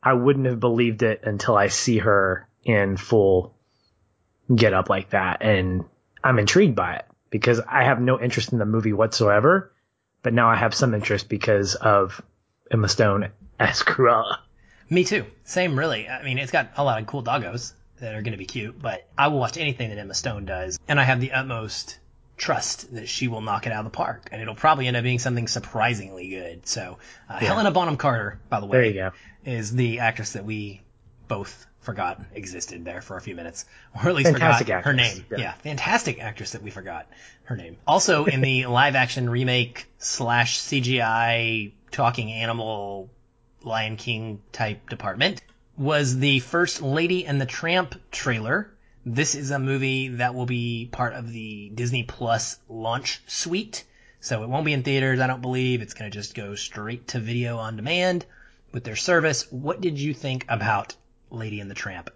I 0.02 0.14
wouldn't 0.14 0.46
have 0.46 0.60
believed 0.60 1.02
it 1.02 1.22
until 1.24 1.58
I 1.58 1.68
see 1.68 1.98
her 1.98 2.48
in 2.64 2.96
full 2.96 3.56
get 4.54 4.74
up 4.74 4.88
like 4.88 5.10
that. 5.12 5.42
And 5.42 5.86
I'm 6.24 6.38
intrigued 6.38 6.76
by 6.76 6.98
it 6.98 7.06
because 7.32 7.60
I 7.60 7.86
have 7.86 8.00
no 8.00 8.20
interest 8.20 8.54
in 8.54 8.60
the 8.60 8.66
movie 8.66 8.94
whatsoever. 8.94 9.74
But 10.22 10.34
now 10.34 10.50
I 10.50 10.58
have 10.58 10.76
some 10.76 10.94
interest 10.94 11.28
because 11.28 11.74
of 11.74 12.22
Emma 12.70 12.88
Stone 12.88 13.30
as 13.60 13.82
Cruella. 13.82 14.38
Me 14.90 15.04
too. 15.04 15.26
Same, 15.44 15.78
really. 15.78 16.08
I 16.08 16.24
mean, 16.24 16.38
it's 16.38 16.52
got 16.52 16.72
a 16.78 16.84
lot 16.84 17.02
of 17.02 17.08
cool 17.08 17.24
doggos 17.24 17.74
that 18.00 18.14
are 18.14 18.22
going 18.22 18.34
to 18.34 18.38
be 18.38 18.46
cute, 18.46 18.80
but 18.80 19.08
I 19.18 19.30
will 19.30 19.40
watch 19.40 19.58
anything 19.58 19.90
that 19.90 19.98
Emma 19.98 20.14
Stone 20.14 20.46
does, 20.46 20.80
and 20.88 21.00
I 21.00 21.04
have 21.04 21.20
the 21.20 21.32
utmost 21.32 22.00
trust 22.40 22.92
that 22.96 23.08
she 23.08 23.28
will 23.28 23.42
knock 23.42 23.68
it 23.68 23.72
out 23.72 23.86
of 23.86 23.92
the 23.92 23.96
park, 23.96 24.30
and 24.32 24.42
it'll 24.42 24.56
probably 24.56 24.88
end 24.88 24.98
up 24.98 25.04
being 25.04 25.20
something 25.20 25.48
surprisingly 25.48 26.30
good. 26.30 26.66
So, 26.68 26.98
uh, 27.30 27.38
Helena 27.38 27.70
Bonham 27.72 27.98
Carter, 27.98 28.40
by 28.50 28.60
the 28.60 28.66
way, 28.66 28.78
There 28.78 28.86
you 28.86 28.94
go. 28.94 29.12
is 29.46 29.72
the 29.76 30.00
actress 30.00 30.34
that 30.34 30.46
we 30.46 30.82
both 31.28 31.68
forgot 31.82 32.22
existed 32.34 32.84
there 32.86 33.02
for 33.02 33.18
a 33.18 33.22
few 33.22 33.36
minutes, 33.36 33.66
or 33.96 34.10
at 34.10 34.16
least 34.16 34.32
Fantastic 34.32 34.68
forgot 34.68 34.84
her 34.86 34.94
name. 34.94 35.26
yeah. 35.32 35.38
yeah, 35.38 35.54
fantastic 35.54 36.20
actress 36.20 36.52
that 36.52 36.64
we 36.64 36.72
forgot 36.72 37.08
her 37.44 37.56
name. 37.56 37.78
Also 37.88 38.26
in 38.26 38.42
the 38.42 38.66
live 38.68 38.96
action 38.96 39.30
remake 39.30 39.88
slash 39.98 40.60
CGI 40.60 41.72
talking 41.92 42.32
animal 42.32 43.10
Lion 43.64 43.96
King 43.98 44.42
type 44.52 44.90
department 44.90 45.42
was 45.78 46.18
the 46.18 46.40
first 46.40 46.82
Lady 46.82 47.26
and 47.26 47.40
the 47.40 47.46
Tramp 47.46 47.96
trailer. 48.12 48.70
This 49.06 49.36
is 49.36 49.52
a 49.52 49.60
movie 49.60 50.10
that 50.10 50.36
will 50.36 50.46
be 50.46 50.90
part 50.92 51.14
of 51.14 51.32
the 51.32 51.72
Disney 51.74 52.04
Plus 52.04 52.60
launch 52.68 53.22
suite. 53.28 53.86
So 54.22 54.44
it 54.44 54.50
won't 54.50 54.66
be 54.66 54.74
in 54.74 54.84
theaters, 54.84 55.20
I 55.20 55.28
don't 55.28 55.42
believe. 55.42 55.82
It's 55.82 55.94
going 55.94 56.12
to 56.12 56.18
just 56.18 56.36
go 56.36 56.56
straight 56.56 57.08
to 57.10 57.20
video 57.20 57.58
on 57.58 57.78
demand 57.78 58.26
with 58.72 58.84
their 58.84 58.98
service. 58.98 59.52
What 59.52 59.82
did 59.82 59.98
you 59.98 60.14
think 60.14 60.46
about 60.50 60.96
Lady 61.32 61.60
and 61.60 61.72
the 61.72 61.76
Tramp? 61.76 62.12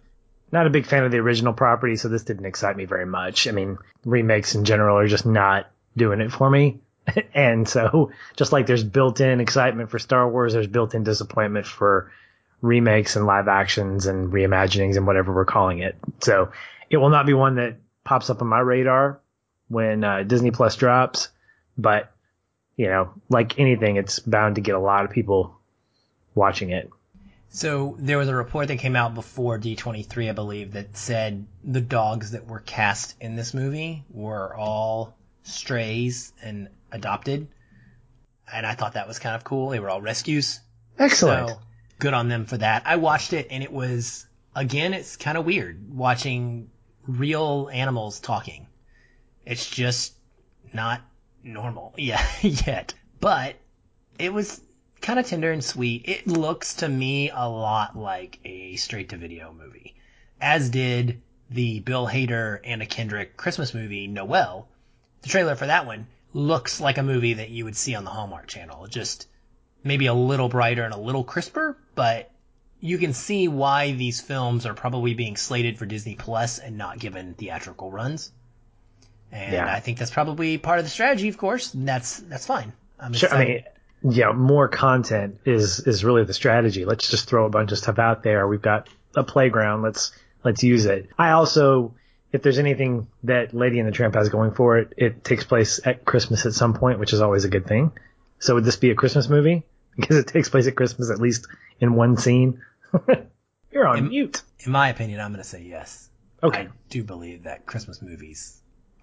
not 0.53 0.67
a 0.67 0.69
big 0.69 0.85
fan 0.85 1.03
of 1.03 1.11
the 1.11 1.17
original 1.17 1.51
property, 1.51 1.95
so 1.95 2.07
this 2.07 2.23
didn't 2.23 2.45
excite 2.45 2.77
me 2.77 2.85
very 2.85 3.07
much. 3.07 3.47
I 3.47 3.51
mean, 3.51 3.79
remakes 4.05 4.53
in 4.53 4.65
general 4.65 4.99
are 4.99 5.07
just 5.07 5.25
not 5.25 5.69
doing 5.97 6.21
it 6.21 6.31
for 6.31 6.47
me. 6.47 6.79
and 7.33 7.67
so, 7.67 8.11
just 8.37 8.53
like 8.53 8.67
there's 8.67 8.83
built 8.83 9.19
in 9.19 9.41
excitement 9.41 9.89
for 9.89 9.97
Star 9.97 10.29
Wars, 10.29 10.53
there's 10.53 10.67
built 10.67 10.93
in 10.93 11.03
disappointment 11.03 11.65
for 11.65 12.11
remakes 12.61 13.15
and 13.15 13.25
live 13.25 13.47
actions 13.47 14.05
and 14.05 14.31
reimaginings 14.31 14.95
and 14.95 15.07
whatever 15.07 15.33
we're 15.33 15.43
calling 15.43 15.79
it. 15.79 15.97
So, 16.21 16.51
it 16.93 16.97
will 16.97 17.09
not 17.09 17.25
be 17.25 17.33
one 17.33 17.55
that 17.55 17.77
pops 18.03 18.29
up 18.29 18.43
on 18.43 18.47
my 18.47 18.59
radar 18.59 19.19
when 19.67 20.03
uh, 20.03 20.21
Disney 20.21 20.51
Plus 20.51 20.75
drops, 20.75 21.29
but, 21.75 22.11
you 22.77 22.85
know, 22.85 23.11
like 23.29 23.57
anything, 23.59 23.95
it's 23.95 24.19
bound 24.19 24.55
to 24.55 24.61
get 24.61 24.75
a 24.75 24.79
lot 24.79 25.03
of 25.03 25.09
people 25.09 25.57
watching 26.35 26.69
it. 26.69 26.91
So 27.49 27.95
there 27.97 28.19
was 28.19 28.29
a 28.29 28.35
report 28.35 28.67
that 28.67 28.77
came 28.77 28.95
out 28.95 29.15
before 29.15 29.57
D23, 29.57 30.29
I 30.29 30.33
believe, 30.33 30.73
that 30.73 30.95
said 30.95 31.47
the 31.63 31.81
dogs 31.81 32.31
that 32.31 32.45
were 32.45 32.59
cast 32.59 33.15
in 33.19 33.35
this 33.35 33.55
movie 33.55 34.03
were 34.11 34.55
all 34.55 35.15
strays 35.41 36.31
and 36.43 36.69
adopted. 36.91 37.47
And 38.51 38.67
I 38.67 38.75
thought 38.75 38.93
that 38.93 39.07
was 39.07 39.17
kind 39.17 39.35
of 39.35 39.43
cool. 39.43 39.69
They 39.69 39.79
were 39.79 39.89
all 39.89 40.01
rescues. 40.01 40.59
Excellent. 40.99 41.49
So 41.49 41.59
good 41.97 42.13
on 42.13 42.27
them 42.27 42.45
for 42.45 42.57
that. 42.57 42.83
I 42.85 42.97
watched 42.97 43.33
it 43.33 43.47
and 43.49 43.63
it 43.63 43.73
was, 43.73 44.27
again, 44.55 44.93
it's 44.93 45.17
kind 45.17 45.39
of 45.39 45.45
weird 45.45 45.91
watching 45.91 46.69
real 47.07 47.69
animals 47.71 48.19
talking. 48.19 48.67
It's 49.45 49.69
just 49.69 50.13
not 50.73 51.01
normal. 51.43 51.93
Yeah, 51.97 52.25
yet. 52.41 52.93
But 53.19 53.55
it 54.19 54.33
was 54.33 54.61
kind 55.01 55.19
of 55.19 55.25
tender 55.25 55.51
and 55.51 55.63
sweet. 55.63 56.07
It 56.07 56.27
looks 56.27 56.75
to 56.75 56.89
me 56.89 57.29
a 57.29 57.47
lot 57.47 57.97
like 57.97 58.39
a 58.45 58.75
straight 58.77 59.09
to 59.09 59.17
video 59.17 59.53
movie, 59.53 59.95
as 60.39 60.69
did 60.69 61.21
the 61.49 61.79
Bill 61.81 62.07
Hader 62.07 62.59
Anna 62.63 62.85
Kendrick 62.85 63.37
Christmas 63.37 63.73
movie 63.73 64.07
Noel. 64.07 64.67
The 65.21 65.29
trailer 65.29 65.55
for 65.55 65.67
that 65.67 65.85
one 65.85 66.07
looks 66.33 66.79
like 66.79 66.97
a 66.97 67.03
movie 67.03 67.35
that 67.35 67.49
you 67.49 67.65
would 67.65 67.75
see 67.75 67.95
on 67.95 68.03
the 68.03 68.09
Hallmark 68.09 68.47
Channel, 68.47 68.87
just 68.87 69.27
maybe 69.83 70.07
a 70.07 70.13
little 70.13 70.49
brighter 70.49 70.83
and 70.83 70.93
a 70.93 70.99
little 70.99 71.23
crisper, 71.23 71.77
but 71.95 72.31
you 72.83 72.97
can 72.97 73.13
see 73.13 73.47
why 73.47 73.93
these 73.93 74.19
films 74.19 74.65
are 74.65 74.73
probably 74.73 75.13
being 75.13 75.37
slated 75.37 75.77
for 75.77 75.85
Disney 75.85 76.15
Plus 76.15 76.59
and 76.59 76.77
not 76.77 76.99
given 76.99 77.33
theatrical 77.33 77.89
runs. 77.89 78.29
And 79.31 79.53
Yeah. 79.53 79.73
I 79.73 79.79
think 79.79 79.97
that's 79.97 80.11
probably 80.11 80.57
part 80.57 80.79
of 80.79 80.85
the 80.85 80.91
strategy, 80.91 81.29
of 81.29 81.37
course. 81.37 81.73
and 81.73 81.87
That's 81.87 82.17
that's 82.19 82.45
fine. 82.45 82.73
I'm 82.99 83.13
Sure, 83.13 83.33
I 83.33 83.45
mean, 83.45 83.63
yeah, 84.03 84.33
more 84.33 84.67
content 84.67 85.39
is 85.45 85.79
is 85.79 86.03
really 86.03 86.25
the 86.25 86.33
strategy. 86.33 86.83
Let's 86.83 87.09
just 87.09 87.29
throw 87.29 87.45
a 87.45 87.49
bunch 87.49 87.71
of 87.71 87.77
stuff 87.77 87.99
out 87.99 88.21
there. 88.21 88.45
We've 88.49 88.61
got 88.61 88.89
a 89.15 89.23
playground. 89.23 89.81
Let's 89.81 90.11
let's 90.43 90.61
use 90.61 90.85
it. 90.85 91.09
I 91.17 91.31
also, 91.31 91.93
if 92.33 92.41
there's 92.41 92.59
anything 92.59 93.07
that 93.23 93.53
Lady 93.53 93.79
and 93.79 93.87
the 93.87 93.93
Tramp 93.93 94.13
has 94.15 94.27
going 94.27 94.51
for 94.51 94.77
it, 94.77 94.93
it 94.97 95.23
takes 95.23 95.45
place 95.45 95.79
at 95.85 96.03
Christmas 96.03 96.45
at 96.45 96.51
some 96.51 96.73
point, 96.73 96.99
which 96.99 97.13
is 97.13 97.21
always 97.21 97.45
a 97.45 97.49
good 97.49 97.65
thing. 97.65 97.93
So 98.39 98.55
would 98.55 98.65
this 98.65 98.75
be 98.75 98.91
a 98.91 98.95
Christmas 98.95 99.29
movie? 99.29 99.63
Because 99.95 100.17
it 100.17 100.25
takes 100.25 100.49
place 100.49 100.65
at 100.65 100.75
Christmas 100.75 101.11
at 101.11 101.19
least 101.19 101.47
in 101.79 101.93
one 101.93 102.17
scene. 102.17 102.61
You're 103.71 103.87
on 103.87 103.97
Am- 103.97 104.09
mute. 104.09 104.41
In 104.65 104.71
my 104.71 104.89
opinion, 104.89 105.19
I'm 105.19 105.31
going 105.31 105.43
to 105.43 105.47
say 105.49 105.61
yes. 105.61 106.09
Okay. 106.41 106.61
I 106.61 106.67
do 106.89 107.03
believe 107.03 107.43
that 107.43 107.65
Christmas 107.65 108.01
movies 108.01 108.59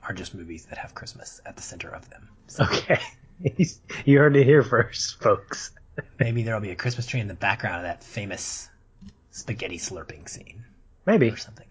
are 0.07 0.15
just 0.15 0.35
movies 0.35 0.67
that 0.67 0.79
have 0.79 0.95
Christmas 0.95 1.41
at 1.45 1.57
the 1.57 1.63
center 1.63 1.89
of 1.89 2.09
them. 2.11 2.29
So 2.47 2.65
Okay. 2.65 3.01
you 4.05 4.19
heard 4.19 4.37
it 4.37 4.45
here 4.45 4.63
first, 4.63 5.21
folks. 5.23 5.71
maybe 6.21 6.43
there'll 6.43 6.61
be 6.61 6.71
a 6.71 6.77
Christmas 6.77 7.07
tree 7.07 7.21
in 7.21 7.29
the 7.29 7.35
background 7.35 7.77
of 7.79 7.83
that 7.83 8.05
famous 8.05 8.69
spaghetti 9.31 9.79
slurping 9.79 10.29
scene 10.29 10.65
Maybe. 11.07 11.29
or 11.31 11.37
something. 11.37 11.67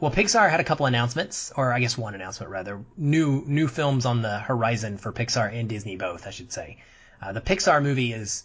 Well, 0.00 0.10
Pixar 0.12 0.48
had 0.48 0.60
a 0.60 0.64
couple 0.64 0.86
announcements, 0.86 1.52
or 1.56 1.72
I 1.72 1.80
guess 1.80 1.98
one 1.98 2.14
announcement 2.14 2.52
rather. 2.52 2.84
New 2.96 3.42
new 3.46 3.66
films 3.66 4.06
on 4.06 4.22
the 4.22 4.38
horizon 4.38 4.96
for 4.96 5.12
Pixar 5.12 5.52
and 5.52 5.68
Disney 5.68 5.96
both, 5.96 6.26
I 6.26 6.30
should 6.30 6.52
say. 6.52 6.78
Uh, 7.20 7.32
the 7.32 7.40
Pixar 7.40 7.82
movie 7.82 8.12
is 8.12 8.44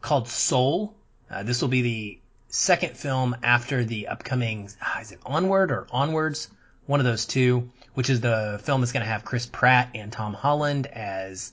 called 0.00 0.28
Soul. 0.28 0.94
Uh, 1.28 1.42
this 1.42 1.60
will 1.60 1.68
be 1.68 1.82
the 1.82 2.18
second 2.52 2.96
film 2.98 3.34
after 3.42 3.82
the 3.82 4.08
upcoming, 4.08 4.68
ah, 4.80 5.00
is 5.00 5.10
it 5.10 5.18
Onward 5.24 5.72
or 5.72 5.86
Onwards? 5.90 6.48
One 6.84 7.00
of 7.00 7.06
those 7.06 7.24
two, 7.24 7.70
which 7.94 8.10
is 8.10 8.20
the 8.20 8.60
film 8.62 8.82
that's 8.82 8.92
going 8.92 9.04
to 9.04 9.10
have 9.10 9.24
Chris 9.24 9.46
Pratt 9.46 9.90
and 9.94 10.12
Tom 10.12 10.34
Holland 10.34 10.86
as 10.86 11.52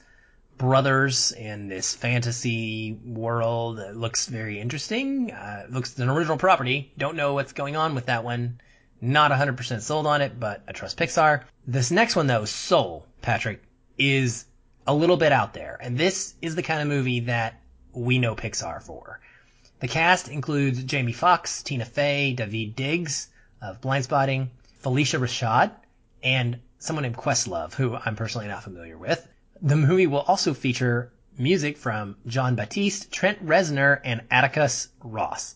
brothers 0.58 1.32
in 1.32 1.70
this 1.70 1.96
fantasy 1.96 3.00
world. 3.06 3.80
It 3.80 3.96
looks 3.96 4.28
very 4.28 4.60
interesting. 4.60 5.32
Uh, 5.32 5.68
looks 5.70 5.98
an 5.98 6.10
original 6.10 6.38
property. 6.38 6.92
Don't 6.98 7.16
know 7.16 7.34
what's 7.34 7.54
going 7.54 7.78
on 7.78 7.96
with 7.96 8.08
that 8.08 8.26
one. 8.26 8.60
Not 9.00 9.32
100% 9.32 9.82
sold 9.82 10.06
on 10.06 10.22
it, 10.22 10.38
but 10.38 10.64
I 10.68 10.74
trust 10.74 10.98
Pixar. 10.98 11.44
This 11.66 11.92
next 11.92 12.18
one 12.18 12.28
though, 12.28 12.44
Soul, 12.44 13.06
Patrick, 13.22 13.64
is 13.98 14.44
a 14.86 14.94
little 14.94 15.18
bit 15.18 15.32
out 15.32 15.54
there. 15.54 15.78
And 15.80 15.98
this 15.98 16.34
is 16.42 16.56
the 16.56 16.64
kind 16.64 16.82
of 16.82 16.90
movie 16.90 17.22
that 17.22 17.62
we 17.94 18.20
know 18.20 18.36
Pixar 18.36 18.84
for. 18.84 19.22
The 19.80 19.88
cast 19.88 20.28
includes 20.28 20.84
Jamie 20.84 21.14
Foxx, 21.14 21.64
Tina 21.64 21.86
Fey, 21.86 22.34
David 22.34 22.76
Diggs 22.76 23.30
of 23.62 23.80
Blindspotting, 23.80 24.50
Phylicia 24.84 25.20
Rashad, 25.20 25.72
and 26.22 26.60
someone 26.80 27.04
named 27.04 27.16
Questlove, 27.16 27.74
who 27.74 27.96
I'm 27.96 28.18
personally 28.18 28.48
not 28.48 28.64
familiar 28.64 28.98
with. 28.98 29.26
The 29.62 29.78
movie 29.78 30.08
will 30.08 30.20
also 30.20 30.54
feature 30.54 31.14
music 31.38 31.78
from 31.78 32.18
Jon 32.28 32.56
Batiste, 32.56 33.10
Trent 33.10 33.46
Reznor, 33.46 34.02
and 34.04 34.22
Atticus 34.30 34.90
Ross. 35.02 35.56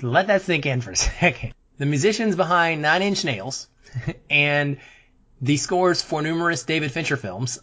Let 0.00 0.28
that 0.28 0.42
sink 0.42 0.64
in 0.64 0.80
for 0.80 0.92
a 0.92 0.96
second. 1.20 1.52
The 1.76 1.86
musicians 1.86 2.36
behind 2.36 2.80
Nine 2.80 3.02
Inch 3.02 3.24
Nails 3.24 3.68
and 4.30 4.78
the 5.42 5.58
scores 5.58 6.00
for 6.00 6.22
numerous 6.22 6.62
David 6.62 6.90
Fincher 6.90 7.16
films 7.16 7.58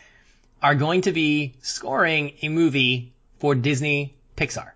are 0.62 0.74
going 0.74 1.02
to 1.02 1.12
be 1.12 1.54
scoring 1.60 2.32
a 2.40 2.48
movie 2.48 3.12
for 3.38 3.54
Disney 3.54 4.16
Pixar. 4.36 4.70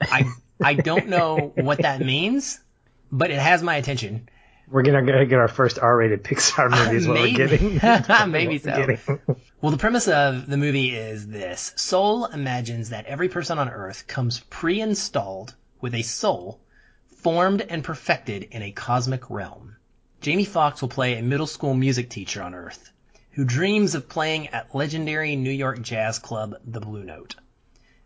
I 0.00 0.24
I 0.62 0.74
don't 0.74 1.08
know 1.08 1.52
what 1.56 1.82
that 1.82 2.00
means, 2.00 2.60
but 3.10 3.30
it 3.30 3.38
has 3.38 3.62
my 3.62 3.76
attention. 3.76 4.28
We're 4.68 4.82
gonna, 4.82 5.02
gonna 5.04 5.26
get 5.26 5.38
our 5.40 5.48
first 5.48 5.80
R-rated 5.80 6.22
Pixar 6.22 6.70
movie 6.70 6.96
is 6.96 7.08
what 7.08 7.14
Maybe. 7.14 7.38
we're 7.38 7.48
getting. 7.48 8.30
Maybe 8.30 8.58
so. 8.58 8.76
getting. 8.76 8.98
Well, 9.60 9.72
the 9.72 9.78
premise 9.78 10.06
of 10.06 10.46
the 10.46 10.56
movie 10.56 10.94
is 10.94 11.26
this. 11.26 11.72
Soul 11.76 12.26
imagines 12.26 12.90
that 12.90 13.06
every 13.06 13.28
person 13.28 13.58
on 13.58 13.68
Earth 13.68 14.06
comes 14.06 14.40
pre-installed 14.48 15.54
with 15.80 15.94
a 15.94 16.02
soul 16.02 16.60
formed 17.16 17.62
and 17.62 17.82
perfected 17.82 18.44
in 18.44 18.62
a 18.62 18.70
cosmic 18.70 19.28
realm. 19.28 19.76
Jamie 20.20 20.44
Foxx 20.44 20.82
will 20.82 20.88
play 20.88 21.18
a 21.18 21.22
middle 21.22 21.48
school 21.48 21.74
music 21.74 22.08
teacher 22.08 22.42
on 22.42 22.54
Earth 22.54 22.92
who 23.32 23.44
dreams 23.44 23.94
of 23.94 24.08
playing 24.08 24.48
at 24.48 24.74
legendary 24.74 25.36
New 25.36 25.50
York 25.50 25.80
jazz 25.82 26.18
club 26.18 26.54
The 26.66 26.80
Blue 26.80 27.04
Note. 27.04 27.36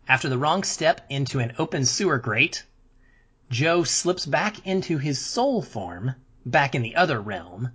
After 0.07 0.29
the 0.29 0.37
wrong 0.37 0.63
step 0.63 1.01
into 1.09 1.39
an 1.39 1.53
open 1.57 1.85
sewer 1.85 2.19
grate, 2.19 2.63
Joe 3.49 3.83
slips 3.83 4.25
back 4.25 4.65
into 4.65 4.97
his 4.97 5.19
soul 5.19 5.61
form 5.61 6.15
back 6.45 6.75
in 6.75 6.83
the 6.83 6.95
other 6.95 7.19
realm 7.19 7.71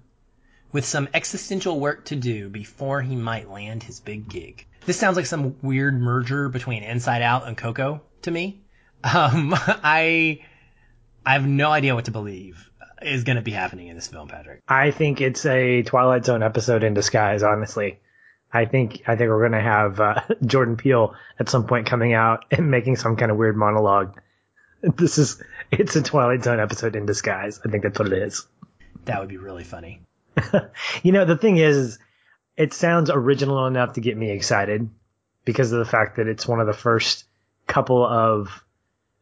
with 0.72 0.84
some 0.84 1.08
existential 1.12 1.80
work 1.80 2.04
to 2.06 2.16
do 2.16 2.48
before 2.48 3.02
he 3.02 3.16
might 3.16 3.50
land 3.50 3.82
his 3.82 3.98
big 3.98 4.28
gig. 4.28 4.66
This 4.86 4.98
sounds 4.98 5.16
like 5.16 5.26
some 5.26 5.56
weird 5.60 6.00
merger 6.00 6.48
between 6.48 6.84
Inside 6.84 7.22
Out 7.22 7.46
and 7.46 7.56
Coco 7.56 8.02
to 8.22 8.30
me. 8.30 8.62
Um, 9.02 9.52
I, 9.56 10.40
I 11.26 11.32
have 11.32 11.46
no 11.46 11.70
idea 11.70 11.94
what 11.94 12.04
to 12.04 12.10
believe 12.12 12.70
is 13.02 13.24
going 13.24 13.36
to 13.36 13.42
be 13.42 13.50
happening 13.50 13.88
in 13.88 13.96
this 13.96 14.08
film, 14.08 14.28
Patrick. 14.28 14.62
I 14.68 14.90
think 14.90 15.20
it's 15.20 15.46
a 15.46 15.82
Twilight 15.82 16.24
Zone 16.24 16.42
episode 16.42 16.84
in 16.84 16.94
disguise. 16.94 17.42
Honestly, 17.42 17.98
I 18.52 18.64
think 18.64 19.02
I 19.06 19.16
think 19.16 19.28
we're 19.30 19.48
gonna 19.48 19.62
have 19.62 20.00
uh, 20.00 20.22
Jordan 20.46 20.76
Peele 20.76 21.14
at 21.38 21.48
some 21.48 21.66
point 21.66 21.86
coming 21.86 22.12
out 22.12 22.44
and 22.50 22.70
making 22.70 22.96
some 22.96 23.16
kind 23.16 23.30
of 23.30 23.36
weird 23.36 23.56
monologue. 23.56 24.20
This 24.82 25.18
is 25.18 25.42
it's 25.70 25.96
a 25.96 26.02
Twilight 26.02 26.42
Zone 26.42 26.60
episode 26.60 26.96
in 26.96 27.06
disguise. 27.06 27.60
I 27.64 27.70
think 27.70 27.82
that's 27.82 27.98
what 27.98 28.12
it 28.12 28.22
is. 28.22 28.46
That 29.04 29.20
would 29.20 29.28
be 29.28 29.38
really 29.38 29.64
funny. 29.64 30.02
You 31.02 31.12
know, 31.12 31.24
the 31.24 31.36
thing 31.36 31.56
is, 31.56 31.76
is 31.76 31.98
it 32.56 32.74
sounds 32.74 33.10
original 33.10 33.66
enough 33.66 33.94
to 33.94 34.00
get 34.00 34.16
me 34.16 34.30
excited 34.30 34.90
because 35.44 35.72
of 35.72 35.78
the 35.78 35.90
fact 35.90 36.16
that 36.16 36.26
it's 36.26 36.46
one 36.46 36.60
of 36.60 36.66
the 36.66 36.74
first 36.74 37.24
couple 37.66 38.04
of 38.04 38.64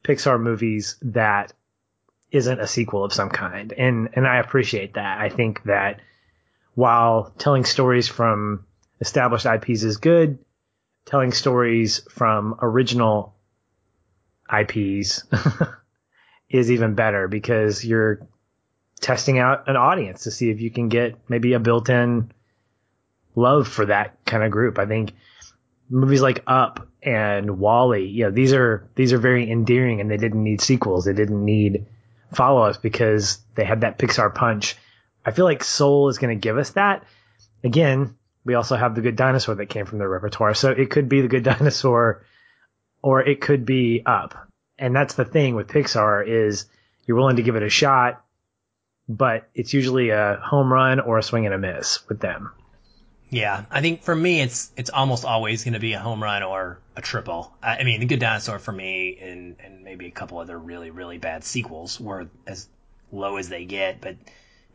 Pixar 0.02 0.40
movies 0.40 0.96
that 1.02 1.52
isn't 2.32 2.60
a 2.60 2.66
sequel 2.66 3.04
of 3.04 3.12
some 3.12 3.30
kind. 3.30 3.72
And, 3.72 4.08
and 4.14 4.26
I 4.26 4.38
appreciate 4.38 4.94
that. 4.94 5.20
I 5.20 5.28
think 5.28 5.62
that 5.64 6.00
while 6.74 7.32
telling 7.38 7.64
stories 7.64 8.08
from 8.08 8.66
established 9.00 9.46
IPs 9.46 9.82
is 9.82 9.96
good, 9.96 10.38
telling 11.04 11.32
stories 11.32 12.02
from 12.11 12.56
original 12.61 13.34
IPs 14.52 15.24
is 16.50 16.70
even 16.70 16.94
better 16.94 17.28
because 17.28 17.84
you're 17.84 18.26
testing 19.00 19.38
out 19.38 19.68
an 19.68 19.76
audience 19.76 20.24
to 20.24 20.30
see 20.30 20.50
if 20.50 20.61
you 20.61 20.70
can 20.70 20.88
get 20.88 21.16
maybe 21.28 21.52
a 21.52 21.61
built-in 21.61 22.32
love 23.34 23.68
for 23.68 23.87
that 23.87 24.24
kind 24.24 24.42
of 24.42 24.50
group. 24.50 24.78
I 24.78 24.87
think 24.87 25.12
movies 25.88 26.22
like 26.22 26.42
Up 26.46 26.88
and 27.02 27.58
WALL-E, 27.58 28.04
you 28.04 28.24
know, 28.24 28.30
these 28.30 28.52
are 28.52 28.88
these 28.96 29.12
are 29.12 29.18
very 29.18 29.50
endearing 29.50 30.00
and 30.00 30.11
they 30.11 30.16
didn't 30.16 30.42
need 30.42 30.61
sequels. 30.61 31.04
They 31.04 31.12
didn't 31.12 31.44
need 31.44 31.87
follow-ups 32.32 32.78
because 32.78 33.38
they 33.54 33.64
had 33.64 33.82
that 33.82 33.98
Pixar 33.98 34.34
punch. 34.34 34.76
I 35.24 35.30
feel 35.30 35.44
like 35.44 35.62
Soul 35.62 36.08
is 36.08 36.18
going 36.18 36.37
to 36.37 36.40
give 36.40 36.58
us 36.58 36.70
that. 36.70 37.04
Again, 37.62 38.16
we 38.48 38.54
also 38.54 38.74
have 38.74 38.96
the 38.96 39.00
Good 39.00 39.14
Dinosaur 39.14 39.54
that 39.54 39.66
came 39.66 39.87
from 39.87 39.98
their 39.98 40.08
repertoire, 40.08 40.54
so 40.54 40.72
it 40.72 40.90
could 40.90 41.08
be 41.08 41.20
the 41.20 41.28
Good 41.28 41.44
Dinosaur 41.52 42.24
or 43.00 43.22
it 43.22 43.40
could 43.40 43.64
be 43.64 44.02
Up. 44.04 44.48
And 44.76 44.94
that's 44.96 45.14
the 45.14 45.24
thing 45.24 45.54
with 45.54 45.68
Pixar 45.68 46.26
is 46.26 46.64
you're 47.06 47.16
willing 47.16 47.37
to 47.37 47.42
give 47.42 47.54
it 47.54 47.62
a 47.62 47.68
shot 47.68 48.24
but 49.08 49.48
it's 49.54 49.72
usually 49.72 50.11
a 50.11 50.38
home 50.42 50.72
run 50.72 51.00
or 51.00 51.18
a 51.18 51.22
swing 51.22 51.46
and 51.46 51.54
a 51.54 51.58
miss 51.58 52.06
with 52.08 52.20
them. 52.20 52.52
Yeah, 53.30 53.64
I 53.70 53.80
think 53.80 54.02
for 54.02 54.14
me, 54.14 54.40
it's 54.40 54.70
it's 54.76 54.90
almost 54.90 55.24
always 55.24 55.64
going 55.64 55.74
to 55.74 55.80
be 55.80 55.92
a 55.92 55.98
home 55.98 56.22
run 56.22 56.42
or 56.42 56.78
a 56.96 57.02
triple. 57.02 57.52
I 57.62 57.78
I 57.78 57.84
mean, 57.84 58.00
the 58.00 58.06
Good 58.06 58.20
Dinosaur 58.20 58.58
for 58.58 58.72
me, 58.72 59.18
and 59.20 59.56
and 59.62 59.84
maybe 59.84 60.06
a 60.06 60.11
couple 60.11 60.38
other 60.38 60.58
really 60.58 60.90
really 60.90 61.18
bad 61.18 61.44
sequels 61.44 62.00
were 62.00 62.28
as 62.46 62.68
low 63.12 63.37
as 63.37 63.48
they 63.48 63.64
get. 63.64 64.00
But 64.00 64.16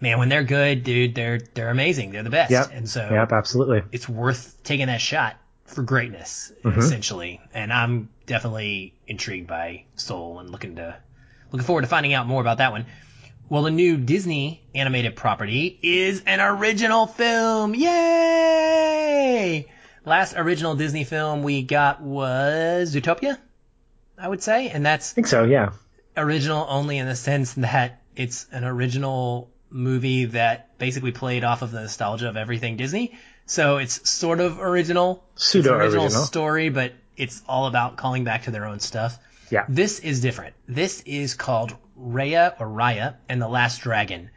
man, 0.02 0.20
when 0.20 0.30
they're 0.30 0.44
good, 0.44 0.84
dude, 0.84 1.16
they're 1.16 1.40
they're 1.54 1.70
amazing. 1.70 2.12
They're 2.12 2.24
the 2.24 2.30
best. 2.30 2.52
Yep. 2.52 2.70
And 2.74 2.90
so 2.90 3.08
Yep, 3.12 3.32
absolutely. 3.32 3.84
it's 3.92 4.08
worth 4.10 4.58
taking 4.64 4.88
that 4.88 5.02
shot 5.02 5.36
for 5.66 5.82
greatness, 5.84 6.52
Mm-hmm. 6.64 6.80
essentially. 6.80 7.42
And 7.54 7.72
I'm 7.74 8.10
definitely 8.26 8.94
intrigued 9.08 9.48
by 9.48 9.86
Soul 9.96 10.40
and 10.40 10.50
looking 10.50 10.76
to 10.78 10.96
looking 11.52 11.66
forward 11.66 11.82
to 11.84 11.88
finding 11.88 12.14
out 12.14 12.28
more 12.28 12.42
about 12.42 12.58
that 12.60 12.72
one. 12.72 12.86
Well, 13.50 13.64
the 13.64 13.72
new 13.72 13.98
Disney 13.98 14.64
animated 14.74 15.16
property 15.16 15.78
is 15.84 16.24
an 16.26 16.40
original 16.40 17.06
film. 17.08 17.76
Yay! 17.76 19.68
Last 20.06 20.34
original 20.36 20.76
Disney 20.76 21.04
film 21.04 21.44
we 21.44 21.62
got 21.62 22.02
was 22.02 22.94
Zootopia, 22.96 23.38
I 24.18 24.28
would 24.28 24.42
say, 24.44 24.70
and 24.70 24.86
that's 24.86 25.12
I 25.12 25.16
think 25.16 25.28
so, 25.28 25.44
yeah. 25.44 25.72
original 26.18 26.66
only 26.70 26.98
in 26.98 27.06
the 27.08 27.16
sense 27.16 27.54
that 27.54 28.02
it's 28.16 28.46
an 28.52 28.64
original 28.64 29.50
movie 29.74 30.26
that 30.26 30.78
basically 30.78 31.12
played 31.12 31.44
off 31.44 31.62
of 31.62 31.72
the 31.72 31.82
nostalgia 31.82 32.30
of 32.30 32.38
everything 32.38 32.78
Disney. 32.78 33.18
So 33.46 33.78
it's 33.78 34.10
sort 34.10 34.40
of 34.40 34.60
original. 34.60 35.24
Pseudo-original. 35.36 36.04
original 36.06 36.24
story, 36.24 36.70
but 36.70 36.94
it's 37.18 37.42
all 37.48 37.68
about 37.68 37.98
calling 37.98 38.24
back 38.24 38.44
to 38.44 38.52
their 38.52 38.66
own 38.66 38.80
stuff. 38.80 39.18
Yeah. 39.50 39.66
This 39.68 40.00
is 40.00 40.22
different. 40.22 40.56
This 40.68 41.02
is 41.02 41.34
called 41.34 41.76
Raya 42.00 42.60
or 42.60 42.68
Raya 42.68 43.16
and 43.28 43.42
the 43.42 43.48
Last 43.48 43.82
Dragon. 43.82 44.30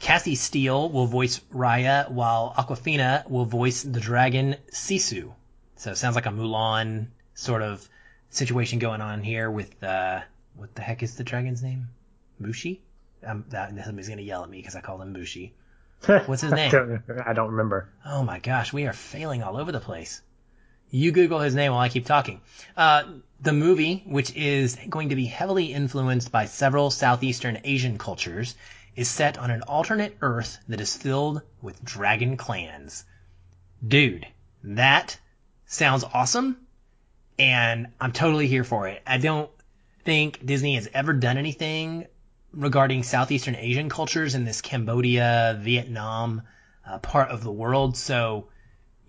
Cassie 0.00 0.34
Steele 0.34 0.90
will 0.90 1.06
voice 1.06 1.40
Raya, 1.52 2.10
while 2.10 2.52
Awkwafina 2.58 3.28
will 3.30 3.46
voice 3.46 3.82
the 3.82 4.00
dragon 4.00 4.56
Sisu. 4.70 5.32
So 5.76 5.92
it 5.92 5.96
sounds 5.96 6.14
like 6.14 6.26
a 6.26 6.30
Mulan 6.30 7.06
sort 7.34 7.62
of 7.62 7.88
situation 8.30 8.80
going 8.80 9.00
on 9.00 9.22
here 9.22 9.50
with 9.50 9.82
uh, 9.82 10.20
what 10.56 10.74
the 10.74 10.82
heck 10.82 11.02
is 11.02 11.16
the 11.16 11.24
dragon's 11.24 11.62
name? 11.62 11.88
Mushi? 12.40 12.80
Um, 13.26 13.44
that 13.48 13.70
somebody's 13.84 14.08
gonna 14.08 14.22
yell 14.22 14.42
at 14.44 14.50
me 14.50 14.58
because 14.58 14.76
I 14.76 14.80
called 14.80 15.02
him 15.02 15.14
Mushi. 15.14 15.52
What's 16.26 16.42
his 16.42 16.52
name? 16.52 16.68
I 16.68 16.70
don't, 16.70 17.02
I 17.26 17.32
don't 17.32 17.50
remember. 17.50 17.88
Oh 18.04 18.22
my 18.22 18.38
gosh, 18.38 18.72
we 18.72 18.86
are 18.86 18.92
failing 18.92 19.42
all 19.42 19.56
over 19.56 19.72
the 19.72 19.80
place. 19.80 20.20
You 20.90 21.12
Google 21.12 21.40
his 21.40 21.54
name 21.54 21.72
while 21.72 21.80
I 21.80 21.88
keep 21.88 22.06
talking. 22.06 22.40
Uh, 22.76 23.04
the 23.40 23.52
movie, 23.52 24.04
which 24.06 24.34
is 24.34 24.76
going 24.88 25.08
to 25.08 25.16
be 25.16 25.26
heavily 25.26 25.72
influenced 25.72 26.30
by 26.30 26.44
several 26.44 26.90
Southeastern 26.90 27.60
Asian 27.64 27.98
cultures, 27.98 28.54
is 28.96 29.08
set 29.08 29.38
on 29.38 29.50
an 29.50 29.62
alternate 29.62 30.16
Earth 30.20 30.58
that 30.68 30.80
is 30.80 30.96
filled 30.96 31.42
with 31.60 31.82
dragon 31.82 32.36
clans. 32.36 33.04
Dude, 33.86 34.26
that 34.62 35.18
sounds 35.66 36.04
awesome, 36.04 36.58
and 37.38 37.88
I'm 38.00 38.12
totally 38.12 38.46
here 38.46 38.64
for 38.64 38.86
it. 38.88 39.02
I 39.06 39.18
don't 39.18 39.50
think 40.04 40.44
Disney 40.44 40.76
has 40.76 40.88
ever 40.94 41.12
done 41.12 41.38
anything 41.38 42.06
regarding 42.56 43.02
Southeastern 43.02 43.56
Asian 43.56 43.88
cultures 43.88 44.34
in 44.34 44.44
this 44.44 44.60
Cambodia, 44.60 45.58
Vietnam 45.60 46.42
uh, 46.86 46.98
part 46.98 47.30
of 47.30 47.42
the 47.42 47.52
world. 47.52 47.96
So 47.96 48.48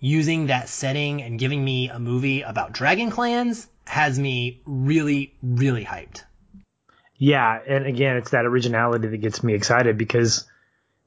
using 0.00 0.46
that 0.46 0.68
setting 0.68 1.22
and 1.22 1.38
giving 1.38 1.64
me 1.64 1.88
a 1.88 1.98
movie 1.98 2.42
about 2.42 2.72
dragon 2.72 3.10
clans 3.10 3.66
has 3.86 4.18
me 4.18 4.60
really, 4.66 5.34
really 5.42 5.84
hyped. 5.84 6.22
Yeah, 7.18 7.58
and 7.66 7.86
again, 7.86 8.16
it's 8.16 8.30
that 8.30 8.44
originality 8.44 9.08
that 9.08 9.16
gets 9.18 9.42
me 9.42 9.54
excited 9.54 9.96
because 9.96 10.44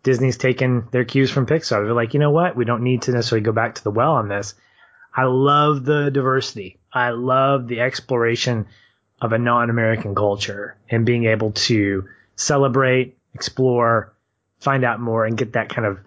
Disney's 0.02 0.38
taken 0.38 0.88
their 0.92 1.06
cues 1.06 1.30
from 1.30 1.46
Pixar. 1.46 1.84
They're 1.84 1.94
like, 1.94 2.14
you 2.14 2.20
know 2.20 2.32
what? 2.32 2.56
We 2.56 2.66
don't 2.66 2.84
need 2.84 3.04
to 3.04 3.12
necessarily 3.12 3.44
go 3.44 3.52
back 3.52 3.76
to 3.76 3.84
the 3.84 3.92
well 3.92 4.14
on 4.14 4.28
this. 4.28 4.56
I 5.16 5.26
love 5.26 5.86
the 5.86 6.10
diversity. 6.10 6.80
I 6.92 7.12
love 7.12 7.68
the 7.68 7.82
exploration 7.82 8.68
of 9.22 9.34
a 9.34 9.38
non-American 9.38 10.16
culture 10.16 10.78
and 10.90 11.06
being 11.06 11.26
able 11.26 11.52
to 11.52 12.08
celebrate, 12.40 13.18
explore, 13.34 14.14
find 14.60 14.86
out 14.86 15.00
more, 15.00 15.26
and 15.26 15.38
get 15.38 15.54
that 15.54 15.70
kind 15.70 15.86
of 15.86 16.00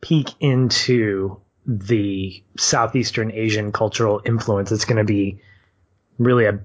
peek 0.00 0.30
into 0.40 1.40
the 1.66 2.42
Southeastern 2.56 3.30
Asian 3.30 3.72
cultural 3.72 4.22
influence. 4.24 4.72
It's 4.72 4.86
going 4.86 4.96
to 4.96 5.04
be 5.04 5.40
really 6.18 6.46
a 6.46 6.60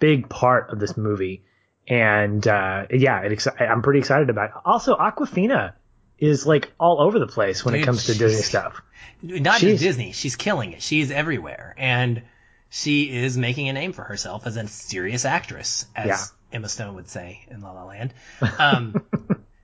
big 0.00 0.28
part 0.28 0.70
of 0.70 0.80
this 0.80 0.96
movie. 0.96 1.44
And 1.86 2.46
uh, 2.46 2.86
yeah, 2.90 3.20
it, 3.20 3.46
I'm 3.60 3.82
pretty 3.82 4.00
excited 4.00 4.30
about 4.30 4.50
it. 4.50 4.56
Also, 4.64 4.96
Awkwafina 4.96 5.74
is 6.18 6.44
like 6.44 6.72
all 6.78 7.00
over 7.00 7.20
the 7.20 7.28
place 7.28 7.64
when 7.64 7.76
it 7.76 7.84
comes 7.84 8.06
to 8.06 8.14
Disney 8.14 8.42
stuff. 8.42 8.82
Not 9.22 9.60
She's- 9.60 9.74
just 9.74 9.82
Disney, 9.82 10.12
she's 10.12 10.34
killing 10.34 10.72
it. 10.72 10.82
She's 10.82 11.12
everywhere. 11.12 11.74
And 11.78 12.22
she 12.68 13.04
is 13.16 13.38
making 13.38 13.68
a 13.68 13.72
name 13.72 13.92
for 13.92 14.02
herself 14.02 14.46
as 14.46 14.56
a 14.56 14.66
serious 14.66 15.24
actress, 15.24 15.86
as 15.94 16.06
Yeah. 16.06 16.18
Emma 16.52 16.68
Stone 16.68 16.94
would 16.94 17.08
say 17.08 17.44
in 17.50 17.60
La 17.60 17.72
La 17.72 17.84
Land. 17.84 18.14
Um, 18.58 19.02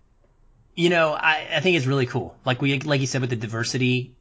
you 0.74 0.90
know, 0.90 1.12
I, 1.12 1.46
I 1.56 1.60
think 1.60 1.76
it's 1.76 1.86
really 1.86 2.06
cool. 2.06 2.36
Like 2.44 2.60
we, 2.60 2.78
like 2.80 3.00
you 3.00 3.06
said, 3.06 3.20
with 3.20 3.30
the 3.30 3.36
diversity, 3.36 4.14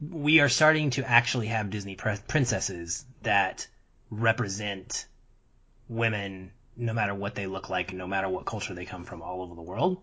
we 0.00 0.40
are 0.40 0.48
starting 0.48 0.90
to 0.90 1.04
actually 1.08 1.48
have 1.48 1.70
Disney 1.70 1.96
pre- 1.96 2.16
princesses 2.28 3.04
that 3.22 3.66
represent 4.10 5.06
women, 5.88 6.52
no 6.76 6.92
matter 6.92 7.14
what 7.14 7.34
they 7.34 7.46
look 7.46 7.68
like, 7.70 7.92
no 7.92 8.06
matter 8.06 8.28
what 8.28 8.44
culture 8.44 8.74
they 8.74 8.84
come 8.84 9.04
from, 9.04 9.22
all 9.22 9.42
over 9.42 9.54
the 9.54 9.62
world. 9.62 10.02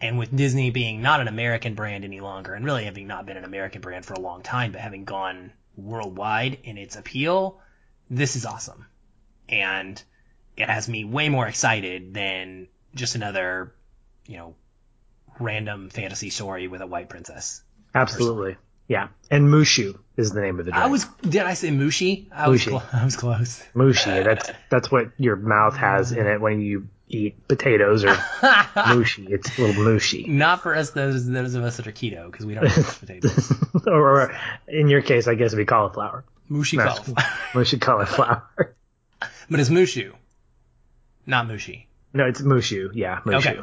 And 0.00 0.18
with 0.18 0.34
Disney 0.34 0.70
being 0.70 1.00
not 1.00 1.20
an 1.20 1.28
American 1.28 1.74
brand 1.74 2.04
any 2.04 2.20
longer, 2.20 2.54
and 2.54 2.64
really 2.64 2.84
having 2.84 3.06
not 3.06 3.24
been 3.24 3.36
an 3.36 3.44
American 3.44 3.80
brand 3.80 4.04
for 4.04 4.14
a 4.14 4.20
long 4.20 4.42
time, 4.42 4.72
but 4.72 4.80
having 4.80 5.04
gone 5.04 5.52
worldwide 5.76 6.58
in 6.64 6.76
its 6.76 6.96
appeal, 6.96 7.60
this 8.10 8.36
is 8.36 8.44
awesome. 8.44 8.86
And 9.48 10.02
it 10.56 10.68
has 10.68 10.88
me 10.88 11.04
way 11.04 11.28
more 11.28 11.46
excited 11.46 12.14
than 12.14 12.68
just 12.94 13.14
another, 13.14 13.72
you 14.26 14.36
know, 14.38 14.54
random 15.38 15.90
fantasy 15.90 16.30
story 16.30 16.68
with 16.68 16.80
a 16.80 16.86
white 16.86 17.08
princess. 17.08 17.62
Absolutely. 17.94 18.56
Yeah. 18.88 19.08
And 19.30 19.48
Mushu 19.48 19.98
is 20.16 20.30
the 20.32 20.40
name 20.40 20.58
of 20.60 20.66
the 20.66 20.74
I 20.74 20.86
was, 20.86 21.04
did 21.22 21.42
I 21.42 21.54
say 21.54 21.68
Mushi? 21.70 22.28
I 22.32 22.48
was, 22.48 22.62
Mushi. 22.62 22.68
clo- 22.68 22.82
I 22.92 23.04
was 23.04 23.16
close. 23.16 23.62
Mushi. 23.74 24.24
That's 24.24 24.50
that's 24.70 24.90
what 24.90 25.10
your 25.18 25.36
mouth 25.36 25.76
has 25.76 26.12
in 26.12 26.26
it 26.26 26.40
when 26.40 26.60
you 26.60 26.88
eat 27.08 27.46
potatoes 27.48 28.04
or 28.04 28.08
mushi. 28.74 29.28
It's 29.30 29.58
a 29.58 29.62
little 29.62 29.82
mushy. 29.84 30.26
Not 30.28 30.62
for 30.62 30.74
us, 30.74 30.90
those 30.90 31.26
those 31.26 31.54
of 31.54 31.64
us 31.64 31.76
that 31.78 31.86
are 31.86 31.92
keto, 31.92 32.30
because 32.30 32.46
we 32.46 32.54
don't 32.54 32.66
eat 32.66 32.72
potatoes. 33.00 33.52
or 33.86 34.32
in 34.68 34.88
your 34.88 35.02
case, 35.02 35.26
I 35.28 35.34
guess 35.34 35.48
it'd 35.52 35.58
be 35.58 35.64
cauliflower. 35.66 36.24
Mushi 36.50 36.78
No. 36.78 36.84
golf. 36.84 37.10
Mushy 37.54 37.78
cauliflower. 37.78 38.44
but 39.50 39.60
it's 39.60 39.68
Mushu, 39.70 40.12
not 41.26 41.48
Mushi. 41.48 41.86
No, 42.12 42.24
it's 42.24 42.40
mushu. 42.40 42.90
Yeah, 42.94 43.20
mushu. 43.24 43.38
Okay. 43.38 43.60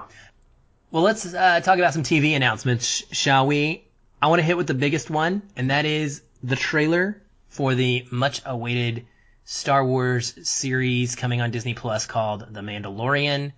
Well, 0.92 1.02
let's 1.02 1.34
uh, 1.34 1.60
talk 1.62 1.80
about 1.80 1.94
some 1.94 2.04
TV 2.04 2.36
announcements, 2.36 3.04
shall 3.12 3.48
we? 3.48 3.84
I 4.22 4.28
want 4.28 4.40
to 4.40 4.46
hit 4.46 4.58
with 4.58 4.68
the 4.68 4.76
biggest 4.76 5.10
one, 5.10 5.42
and 5.56 5.72
that 5.72 5.86
is 5.86 6.22
the 6.44 6.56
trailer 6.56 7.22
for 7.50 7.74
the 7.74 8.06
much 8.12 8.42
awaited 8.46 9.08
Star 9.44 9.84
Wars 9.84 10.48
series 10.48 11.16
coming 11.16 11.42
on 11.42 11.52
Disney 11.52 11.74
Plus 11.74 12.06
called 12.06 12.54
The 12.54 12.62
Mandalorian, 12.62 13.54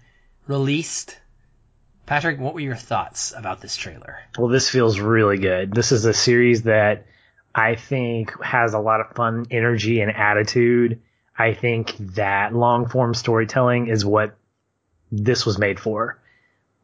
released. 0.47 1.17
Patrick, 2.05 2.39
what 2.39 2.53
were 2.53 2.61
your 2.61 2.75
thoughts 2.75 3.33
about 3.35 3.61
this 3.61 3.75
trailer? 3.75 4.17
Well, 4.37 4.47
this 4.47 4.69
feels 4.69 4.99
really 4.99 5.37
good. 5.37 5.73
This 5.73 5.91
is 5.91 6.05
a 6.05 6.13
series 6.13 6.63
that 6.63 7.05
I 7.53 7.75
think 7.75 8.41
has 8.43 8.73
a 8.73 8.79
lot 8.79 9.01
of 9.01 9.11
fun 9.15 9.47
energy 9.51 10.01
and 10.01 10.11
attitude. 10.11 11.01
I 11.37 11.53
think 11.53 11.95
that 12.15 12.55
long 12.55 12.87
form 12.87 13.13
storytelling 13.13 13.87
is 13.87 14.05
what 14.05 14.37
this 15.11 15.45
was 15.45 15.57
made 15.57 15.79
for, 15.79 16.19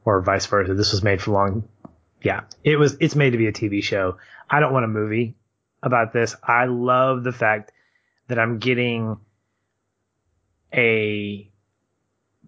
or 0.06 0.22
vice 0.22 0.46
versa. 0.46 0.74
This 0.74 0.92
was 0.92 1.04
made 1.04 1.22
for 1.22 1.32
long. 1.32 1.68
Yeah, 2.22 2.42
it 2.64 2.78
was. 2.78 2.98
It's 3.00 3.16
made 3.16 3.32
to 3.32 3.38
be 3.38 3.48
a 3.48 3.54
TV 3.54 3.84
show. 3.84 4.18
I 4.50 4.60
don't 4.60 4.74
want 4.74 4.86
a 4.86 4.90
movie 4.90 5.36
about 5.82 6.14
this. 6.14 6.36
I 6.44 6.66
love 6.66 7.24
the 7.24 7.32
fact 7.32 7.72
that 8.28 8.38
I'm 8.38 8.60
getting 8.60 9.18
a 10.74 11.50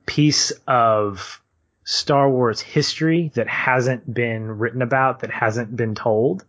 piece 0.05 0.51
of 0.67 1.41
Star 1.83 2.29
Wars 2.29 2.61
history 2.61 3.31
that 3.35 3.47
hasn't 3.47 4.11
been 4.11 4.57
written 4.59 4.81
about, 4.81 5.21
that 5.21 5.31
hasn't 5.31 5.75
been 5.75 5.95
told, 5.95 6.45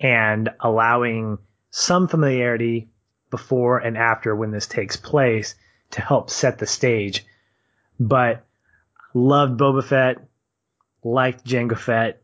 and 0.00 0.48
allowing 0.60 1.38
some 1.70 2.08
familiarity 2.08 2.88
before 3.30 3.78
and 3.78 3.96
after 3.96 4.34
when 4.34 4.50
this 4.50 4.66
takes 4.66 4.96
place 4.96 5.54
to 5.92 6.00
help 6.00 6.30
set 6.30 6.58
the 6.58 6.66
stage. 6.66 7.24
But 7.98 8.44
loved 9.14 9.58
Boba 9.58 9.84
Fett, 9.84 10.18
liked 11.02 11.44
Jango 11.44 11.78
Fett, 11.78 12.22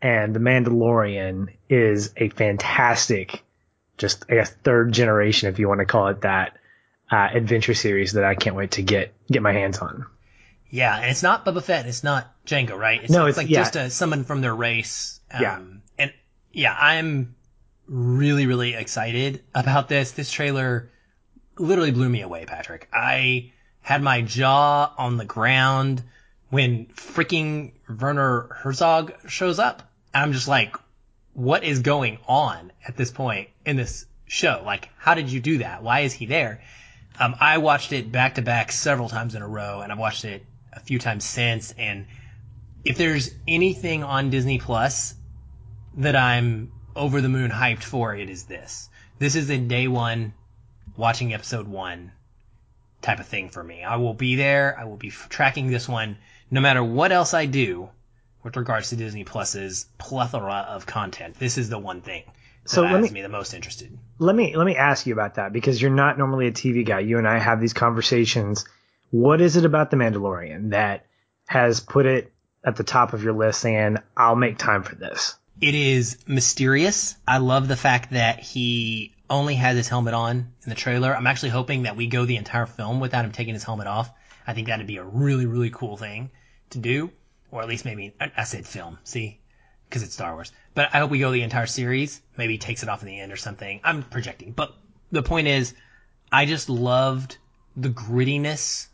and 0.00 0.34
The 0.34 0.40
Mandalorian 0.40 1.48
is 1.68 2.12
a 2.16 2.28
fantastic, 2.28 3.42
just 3.98 4.24
I 4.30 4.34
guess 4.34 4.50
third 4.50 4.92
generation, 4.92 5.48
if 5.48 5.58
you 5.58 5.68
want 5.68 5.80
to 5.80 5.86
call 5.86 6.08
it 6.08 6.22
that, 6.22 6.56
uh, 7.10 7.28
adventure 7.32 7.74
series 7.74 8.12
that 8.12 8.24
I 8.24 8.34
can't 8.34 8.56
wait 8.56 8.72
to 8.72 8.82
get 8.82 9.12
get 9.30 9.42
my 9.42 9.52
hands 9.52 9.78
on. 9.78 10.06
Yeah, 10.70 10.96
and 10.96 11.10
it's 11.10 11.22
not 11.22 11.44
Boba 11.44 11.62
Fett. 11.62 11.86
It's 11.86 12.02
not 12.02 12.26
Jango, 12.46 12.76
right? 12.76 13.02
It's, 13.02 13.12
No, 13.12 13.26
it's, 13.26 13.36
it's- 13.38 13.44
like 13.44 13.50
yeah. 13.50 13.60
just 13.60 13.76
a, 13.76 13.90
someone 13.90 14.24
from 14.24 14.40
their 14.40 14.54
race. 14.54 15.20
Um, 15.30 15.42
Yeah. 15.42 15.60
And 15.98 16.12
yeah, 16.52 16.76
I'm 16.78 17.34
really, 17.86 18.46
really 18.46 18.74
excited 18.74 19.42
about 19.54 19.88
this. 19.88 20.12
This 20.12 20.30
trailer 20.30 20.90
literally 21.58 21.92
blew 21.92 22.08
me 22.08 22.22
away, 22.22 22.44
Patrick. 22.46 22.88
I 22.92 23.52
had 23.80 24.02
my 24.02 24.22
jaw 24.22 24.92
on 24.96 25.16
the 25.16 25.24
ground 25.24 26.02
when 26.50 26.86
freaking 26.86 27.72
Werner 27.88 28.48
Herzog 28.62 29.14
shows 29.28 29.58
up. 29.58 29.90
I'm 30.12 30.32
just 30.32 30.48
like, 30.48 30.76
what 31.34 31.64
is 31.64 31.80
going 31.80 32.18
on 32.26 32.72
at 32.86 32.96
this 32.96 33.10
point 33.10 33.48
in 33.66 33.76
this 33.76 34.06
show? 34.26 34.62
Like, 34.64 34.88
how 34.96 35.14
did 35.14 35.30
you 35.30 35.40
do 35.40 35.58
that? 35.58 35.82
Why 35.82 36.00
is 36.00 36.12
he 36.12 36.26
there? 36.26 36.62
Um, 37.18 37.34
I 37.38 37.58
watched 37.58 37.92
it 37.92 38.10
back 38.10 38.36
to 38.36 38.42
back 38.42 38.72
several 38.72 39.08
times 39.08 39.34
in 39.34 39.42
a 39.42 39.48
row, 39.48 39.80
and 39.80 39.92
I've 39.92 39.98
watched 39.98 40.24
it 40.24 40.44
a 40.72 40.80
few 40.80 40.98
times 40.98 41.24
since. 41.24 41.72
And 41.76 42.06
if 42.84 42.96
there's 42.96 43.30
anything 43.46 44.02
on 44.02 44.30
Disney 44.30 44.58
Plus 44.58 45.14
that 45.96 46.16
I'm 46.16 46.72
over 46.96 47.20
the 47.20 47.28
moon 47.28 47.50
hyped 47.50 47.82
for 47.82 48.14
it 48.14 48.30
is 48.30 48.44
this. 48.44 48.88
This 49.18 49.36
is 49.36 49.50
a 49.50 49.58
day 49.58 49.88
one 49.88 50.32
watching 50.96 51.32
episode 51.34 51.66
one 51.68 52.12
type 53.02 53.20
of 53.20 53.26
thing 53.26 53.48
for 53.50 53.62
me. 53.62 53.82
I 53.82 53.96
will 53.96 54.14
be 54.14 54.36
there. 54.36 54.76
I 54.78 54.84
will 54.84 54.96
be 54.96 55.08
f- 55.08 55.28
tracking 55.28 55.68
this 55.70 55.88
one 55.88 56.16
no 56.50 56.60
matter 56.60 56.82
what 56.84 57.12
else 57.12 57.34
I 57.34 57.46
do 57.46 57.88
with 58.42 58.56
regards 58.56 58.90
to 58.90 58.96
Disney 58.96 59.24
Plus's 59.24 59.86
plethora 59.98 60.66
of 60.68 60.86
content. 60.86 61.38
This 61.38 61.58
is 61.58 61.68
the 61.68 61.78
one 61.78 62.00
thing 62.02 62.22
that 62.26 62.68
So 62.70 62.82
let 62.82 62.90
has 62.92 63.02
me- 63.02 63.10
me 63.10 63.22
the 63.22 63.28
most 63.28 63.54
interested. 63.54 63.96
let 64.18 64.36
me 64.36 64.56
let 64.56 64.64
me 64.66 64.76
ask 64.76 65.06
you 65.06 65.12
about 65.12 65.34
that 65.36 65.52
because 65.52 65.80
you're 65.80 65.90
not 65.90 66.18
normally 66.18 66.46
a 66.46 66.52
TV 66.52 66.84
guy. 66.84 67.00
You 67.00 67.18
and 67.18 67.26
I 67.28 67.38
have 67.38 67.60
these 67.60 67.72
conversations. 67.72 68.64
What 69.10 69.40
is 69.40 69.56
it 69.56 69.64
about 69.64 69.90
the 69.90 69.96
Mandalorian 69.96 70.70
that 70.70 71.06
has 71.46 71.80
put 71.80 72.06
it 72.06 72.32
at 72.64 72.76
the 72.76 72.84
top 72.84 73.12
of 73.12 73.22
your 73.22 73.32
list 73.34 73.60
saying, 73.60 73.98
I'll 74.16 74.36
make 74.36 74.58
time 74.58 74.82
for 74.82 74.94
this? 74.94 75.36
It 75.60 75.74
is 75.74 76.18
mysterious. 76.26 77.16
I 77.26 77.38
love 77.38 77.68
the 77.68 77.76
fact 77.76 78.10
that 78.12 78.40
he 78.40 79.14
only 79.30 79.54
has 79.54 79.76
his 79.76 79.88
helmet 79.88 80.14
on 80.14 80.52
in 80.62 80.68
the 80.68 80.74
trailer. 80.74 81.14
I'm 81.14 81.26
actually 81.26 81.50
hoping 81.50 81.84
that 81.84 81.96
we 81.96 82.06
go 82.06 82.24
the 82.24 82.36
entire 82.36 82.66
film 82.66 83.00
without 83.00 83.24
him 83.24 83.32
taking 83.32 83.54
his 83.54 83.64
helmet 83.64 83.86
off. 83.86 84.10
I 84.46 84.52
think 84.52 84.66
that'd 84.66 84.86
be 84.86 84.96
a 84.96 85.04
really, 85.04 85.46
really 85.46 85.70
cool 85.70 85.96
thing 85.96 86.30
to 86.70 86.78
do. 86.78 87.10
Or 87.50 87.62
at 87.62 87.68
least 87.68 87.84
maybe, 87.84 88.12
I, 88.20 88.44
said 88.44 88.66
film, 88.66 88.98
see? 89.04 89.38
Because 89.88 90.02
it's 90.02 90.14
Star 90.14 90.34
Wars. 90.34 90.50
But 90.74 90.90
I 90.92 90.98
hope 90.98 91.10
we 91.10 91.20
go 91.20 91.30
the 91.30 91.42
entire 91.42 91.66
series. 91.66 92.20
Maybe 92.36 92.54
he 92.54 92.58
takes 92.58 92.82
it 92.82 92.88
off 92.88 93.02
in 93.02 93.06
the 93.06 93.20
end 93.20 93.32
or 93.32 93.36
something. 93.36 93.80
I'm 93.84 94.02
projecting. 94.02 94.50
But 94.50 94.74
the 95.12 95.22
point 95.22 95.46
is, 95.46 95.72
I 96.32 96.46
just 96.46 96.68
loved 96.68 97.38
the 97.76 97.90
grittiness 97.90 98.88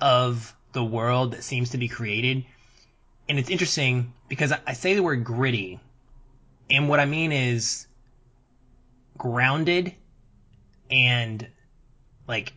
of 0.00 0.54
the 0.72 0.84
world 0.84 1.32
that 1.32 1.44
seems 1.44 1.70
to 1.70 1.78
be 1.78 1.88
created. 1.88 2.44
And 3.28 3.38
it's 3.38 3.50
interesting 3.50 4.12
because 4.28 4.52
I, 4.66 4.72
say 4.74 4.94
the 4.94 5.02
word 5.02 5.24
gritty, 5.24 5.80
and 6.70 6.88
what 6.88 7.00
I 7.00 7.06
mean 7.06 7.32
is 7.32 7.86
grounded 9.16 9.94
and 10.90 11.46
like 12.26 12.52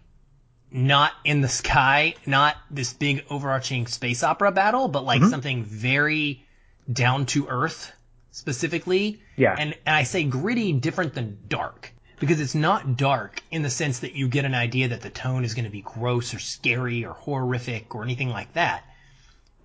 not 0.71 1.11
in 1.23 1.41
the 1.41 1.47
sky, 1.47 2.15
not 2.25 2.55
this 2.69 2.93
big 2.93 3.25
overarching 3.29 3.87
space 3.87 4.23
opera 4.23 4.51
battle, 4.51 4.87
but 4.87 5.03
like 5.03 5.21
mm-hmm. 5.21 5.29
something 5.29 5.63
very 5.63 6.45
down 6.91 7.25
to 7.27 7.47
earth 7.47 7.91
specifically. 8.31 9.21
Yeah. 9.35 9.55
And, 9.57 9.75
and 9.85 9.95
I 9.95 10.03
say 10.03 10.23
gritty 10.23 10.73
different 10.73 11.13
than 11.13 11.39
dark 11.47 11.93
because 12.19 12.39
it's 12.39 12.55
not 12.55 12.97
dark 12.97 13.41
in 13.49 13.63
the 13.63 13.69
sense 13.69 13.99
that 13.99 14.13
you 14.13 14.27
get 14.27 14.45
an 14.45 14.53
idea 14.53 14.89
that 14.89 15.01
the 15.01 15.09
tone 15.09 15.43
is 15.43 15.53
going 15.53 15.65
to 15.65 15.71
be 15.71 15.81
gross 15.81 16.33
or 16.33 16.39
scary 16.39 17.03
or 17.03 17.13
horrific 17.13 17.95
or 17.95 18.03
anything 18.03 18.29
like 18.29 18.53
that. 18.53 18.83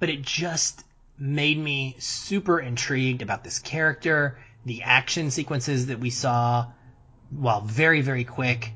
But 0.01 0.11
it 0.11 0.23
just 0.23 0.83
made 1.19 1.59
me 1.59 1.97
super 1.99 2.61
intrigued 2.61 3.23
about 3.23 3.45
this 3.45 3.59
character, 3.59 4.39
the 4.65 4.83
action 4.83 5.31
sequences 5.31 5.87
that 5.87 6.01
we 6.01 6.11
saw, 6.11 6.67
while 7.31 7.61
very, 7.61 8.03
very 8.03 8.25
quick, 8.25 8.73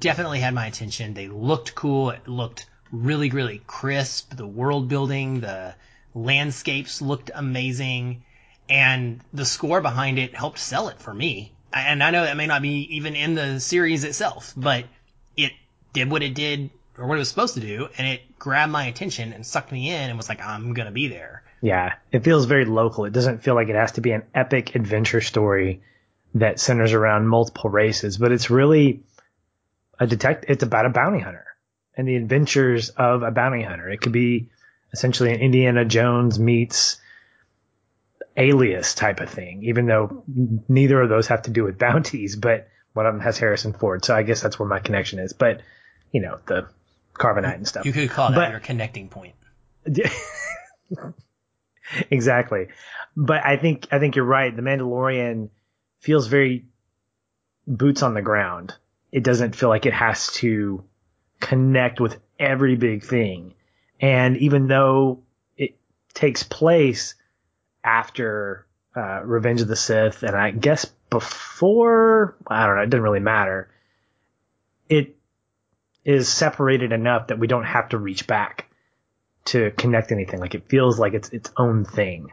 definitely 0.00 0.40
had 0.40 0.54
my 0.54 0.66
attention. 0.66 1.14
They 1.14 1.28
looked 1.28 1.74
cool. 1.74 2.10
It 2.10 2.26
looked 2.26 2.66
really, 2.90 3.30
really 3.30 3.60
crisp. 3.66 4.34
The 4.34 4.46
world 4.46 4.88
building, 4.88 5.40
the 5.40 5.74
landscapes 6.14 7.00
looked 7.00 7.30
amazing. 7.34 8.24
And 8.68 9.20
the 9.32 9.44
score 9.44 9.80
behind 9.80 10.18
it 10.18 10.34
helped 10.34 10.58
sell 10.58 10.88
it 10.88 11.00
for 11.00 11.12
me. 11.12 11.52
And 11.72 12.02
I 12.02 12.10
know 12.10 12.24
that 12.24 12.36
may 12.36 12.46
not 12.46 12.62
be 12.62 12.96
even 12.96 13.14
in 13.14 13.34
the 13.34 13.60
series 13.60 14.04
itself, 14.04 14.52
but 14.56 14.86
it 15.36 15.52
did 15.92 16.10
what 16.10 16.22
it 16.22 16.34
did 16.34 16.70
or 16.96 17.06
what 17.06 17.16
it 17.16 17.18
was 17.18 17.28
supposed 17.28 17.54
to 17.54 17.60
do. 17.60 17.88
And 17.96 18.06
it 18.06 18.38
grabbed 18.38 18.72
my 18.72 18.86
attention 18.86 19.32
and 19.32 19.46
sucked 19.46 19.72
me 19.72 19.90
in 19.90 20.08
and 20.08 20.16
was 20.16 20.28
like, 20.28 20.40
I'm 20.40 20.72
going 20.72 20.86
to 20.86 20.92
be 20.92 21.08
there. 21.08 21.44
Yeah. 21.62 21.94
It 22.12 22.24
feels 22.24 22.46
very 22.46 22.64
local. 22.64 23.04
It 23.04 23.12
doesn't 23.12 23.42
feel 23.42 23.54
like 23.54 23.68
it 23.68 23.74
has 23.74 23.92
to 23.92 24.00
be 24.00 24.12
an 24.12 24.22
epic 24.34 24.74
adventure 24.74 25.20
story 25.20 25.82
that 26.34 26.60
centers 26.60 26.92
around 26.92 27.26
multiple 27.28 27.70
races, 27.70 28.16
but 28.18 28.32
it's 28.32 28.50
really 28.50 29.02
a 29.98 30.06
detect, 30.06 30.46
it's 30.48 30.62
about 30.62 30.86
a 30.86 30.90
bounty 30.90 31.20
hunter 31.20 31.44
and 31.96 32.06
the 32.08 32.16
adventures 32.16 32.90
of 32.90 33.22
a 33.22 33.30
bounty 33.30 33.62
hunter. 33.62 33.90
It 33.90 34.00
could 34.00 34.12
be 34.12 34.48
essentially 34.92 35.32
an 35.34 35.40
Indiana 35.40 35.84
Jones 35.84 36.38
meets 36.38 36.98
alias 38.36 38.94
type 38.94 39.20
of 39.20 39.28
thing, 39.28 39.64
even 39.64 39.86
though 39.86 40.22
neither 40.68 41.00
of 41.02 41.08
those 41.08 41.26
have 41.26 41.42
to 41.42 41.50
do 41.50 41.64
with 41.64 41.78
bounties, 41.86 42.36
but 42.36 42.68
one 42.92 43.06
of 43.06 43.12
them 43.14 43.20
has 43.22 43.38
Harrison 43.38 43.72
Ford. 43.72 44.04
So 44.04 44.14
I 44.14 44.22
guess 44.22 44.40
that's 44.40 44.58
where 44.58 44.68
my 44.68 44.78
connection 44.80 45.18
is. 45.18 45.32
But, 45.32 45.60
you 46.12 46.20
know, 46.22 46.38
the 46.46 46.68
carbonite 47.14 47.54
and 47.56 47.68
stuff. 47.68 47.84
You 47.84 47.92
could 47.92 48.10
call 48.10 48.30
that 48.30 48.36
But- 48.36 48.50
your 48.50 48.60
connecting 48.60 49.08
point. 49.08 49.34
exactly. 52.10 52.68
But 53.16 53.44
I 53.44 53.56
think 53.56 53.88
I 53.90 53.98
think 53.98 54.16
you're 54.16 54.24
right. 54.24 54.54
The 54.54 54.62
Mandalorian 54.62 55.50
feels 56.00 56.26
very 56.26 56.66
boots 57.66 58.02
on 58.02 58.14
the 58.14 58.22
ground. 58.22 58.74
It 59.12 59.24
doesn't 59.24 59.56
feel 59.56 59.68
like 59.68 59.86
it 59.86 59.92
has 59.92 60.32
to 60.34 60.84
connect 61.40 62.00
with 62.00 62.18
every 62.38 62.76
big 62.76 63.04
thing. 63.04 63.54
And 64.00 64.36
even 64.38 64.66
though 64.68 65.22
it 65.56 65.76
takes 66.14 66.42
place 66.42 67.14
after 67.84 68.66
uh, 68.96 69.22
Revenge 69.24 69.60
of 69.60 69.68
the 69.68 69.76
Sith, 69.76 70.22
and 70.22 70.36
I 70.36 70.50
guess 70.52 70.86
before, 71.10 72.36
I 72.46 72.66
don't 72.66 72.76
know, 72.76 72.82
it 72.82 72.90
doesn't 72.90 73.02
really 73.02 73.20
matter. 73.20 73.70
It 74.88 75.16
is 76.04 76.28
separated 76.28 76.92
enough 76.92 77.28
that 77.28 77.38
we 77.38 77.46
don't 77.46 77.64
have 77.64 77.90
to 77.90 77.98
reach 77.98 78.26
back 78.26 78.69
to 79.46 79.70
connect 79.72 80.12
anything. 80.12 80.40
Like 80.40 80.54
it 80.54 80.68
feels 80.68 80.98
like 80.98 81.14
it's 81.14 81.30
its 81.30 81.50
own 81.56 81.84
thing, 81.84 82.32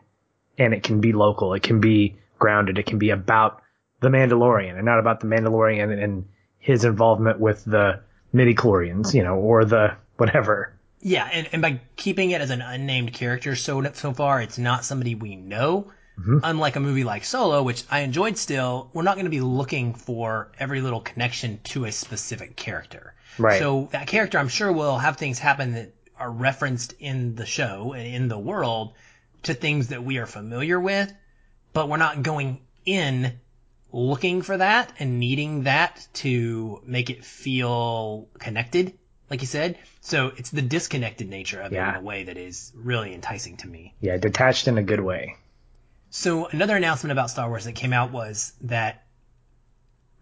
and 0.58 0.74
it 0.74 0.84
can 0.84 1.02
be 1.02 1.14
local. 1.14 1.54
It 1.54 1.64
can 1.64 1.80
be 1.80 2.18
grounded. 2.40 2.78
It 2.78 2.86
can 2.86 3.00
be 3.00 3.10
about 3.10 3.62
the 4.00 4.10
Mandalorian 4.10 4.76
and 4.76 4.86
not 4.86 5.00
about 5.00 5.20
the 5.20 5.28
Mandalorian 5.28 6.04
and 6.04 6.26
his 6.60 6.84
involvement 6.84 7.40
with 7.40 7.64
the 7.66 8.02
midichlorians, 8.34 9.14
you 9.14 9.24
know, 9.24 9.36
or 9.36 9.66
the 9.66 9.96
whatever. 10.18 10.74
Yeah, 11.00 11.30
and, 11.32 11.48
and 11.52 11.62
by 11.62 11.82
keeping 11.96 12.32
it 12.32 12.42
as 12.42 12.50
an 12.50 12.62
unnamed 12.62 13.14
character 13.14 13.56
so 13.56 13.84
so 13.94 14.14
far, 14.14 14.42
it's 14.42 14.58
not 14.58 14.84
somebody 14.84 15.16
we 15.16 15.36
know. 15.36 15.92
Mm-hmm. 16.20 16.40
Unlike 16.44 16.76
a 16.78 16.80
movie 16.80 17.04
like 17.04 17.26
Solo, 17.26 17.62
which 17.62 17.84
I 17.92 18.00
enjoyed 18.00 18.38
still, 18.38 18.90
we're 18.92 19.04
not 19.04 19.16
going 19.16 19.28
to 19.28 19.32
be 19.32 19.42
looking 19.42 19.94
for 19.94 20.52
every 20.60 20.82
little 20.82 21.00
connection 21.00 21.60
to 21.66 21.86
a 21.86 21.92
specific 21.92 22.56
character. 22.56 23.14
Right. 23.38 23.60
So 23.60 23.90
that 23.92 24.08
character, 24.08 24.40
I'm 24.40 24.48
sure, 24.48 24.72
will 24.72 24.98
have 24.98 25.18
things 25.18 25.38
happen 25.38 25.74
that 25.74 25.94
are 26.20 26.32
referenced 26.32 26.94
in 27.00 27.36
the 27.36 27.46
show 27.46 27.94
and 27.94 28.08
in 28.08 28.28
the 28.28 28.38
world 28.38 28.94
to 29.44 29.54
things 29.54 29.90
that 29.90 30.04
we 30.04 30.18
are 30.18 30.26
familiar 30.26 30.80
with, 30.80 31.12
but 31.74 31.90
we're 31.90 31.98
not 31.98 32.24
going 32.24 32.60
in 32.86 33.34
looking 33.92 34.42
for 34.42 34.58
that 34.58 34.92
and 35.00 35.20
needing 35.20 35.64
that 35.64 36.08
to 36.14 36.82
make 36.86 37.10
it 37.10 37.24
feel 37.24 38.28
connected, 38.40 38.94
like 39.30 39.42
you 39.42 39.48
said. 39.48 39.78
So 40.02 40.32
it's 40.36 40.50
the 40.50 40.62
disconnected 40.62 41.30
nature 41.30 41.62
of 41.62 41.72
it 41.72 41.78
in 41.78 41.96
a 41.96 42.02
way 42.02 42.24
that 42.26 42.38
is 42.38 42.72
really 42.76 43.14
enticing 43.14 43.58
to 43.58 43.68
me. 43.68 43.94
Yeah, 44.02 44.18
detached 44.18 44.68
in 44.68 44.78
a 44.78 44.84
good 44.84 45.02
way. 45.02 45.36
So 46.10 46.48
another 46.48 46.76
announcement 46.76 47.12
about 47.12 47.30
Star 47.30 47.48
Wars 47.50 47.66
that 47.66 47.76
came 47.76 47.94
out 47.94 48.12
was 48.12 48.54
that 48.62 49.04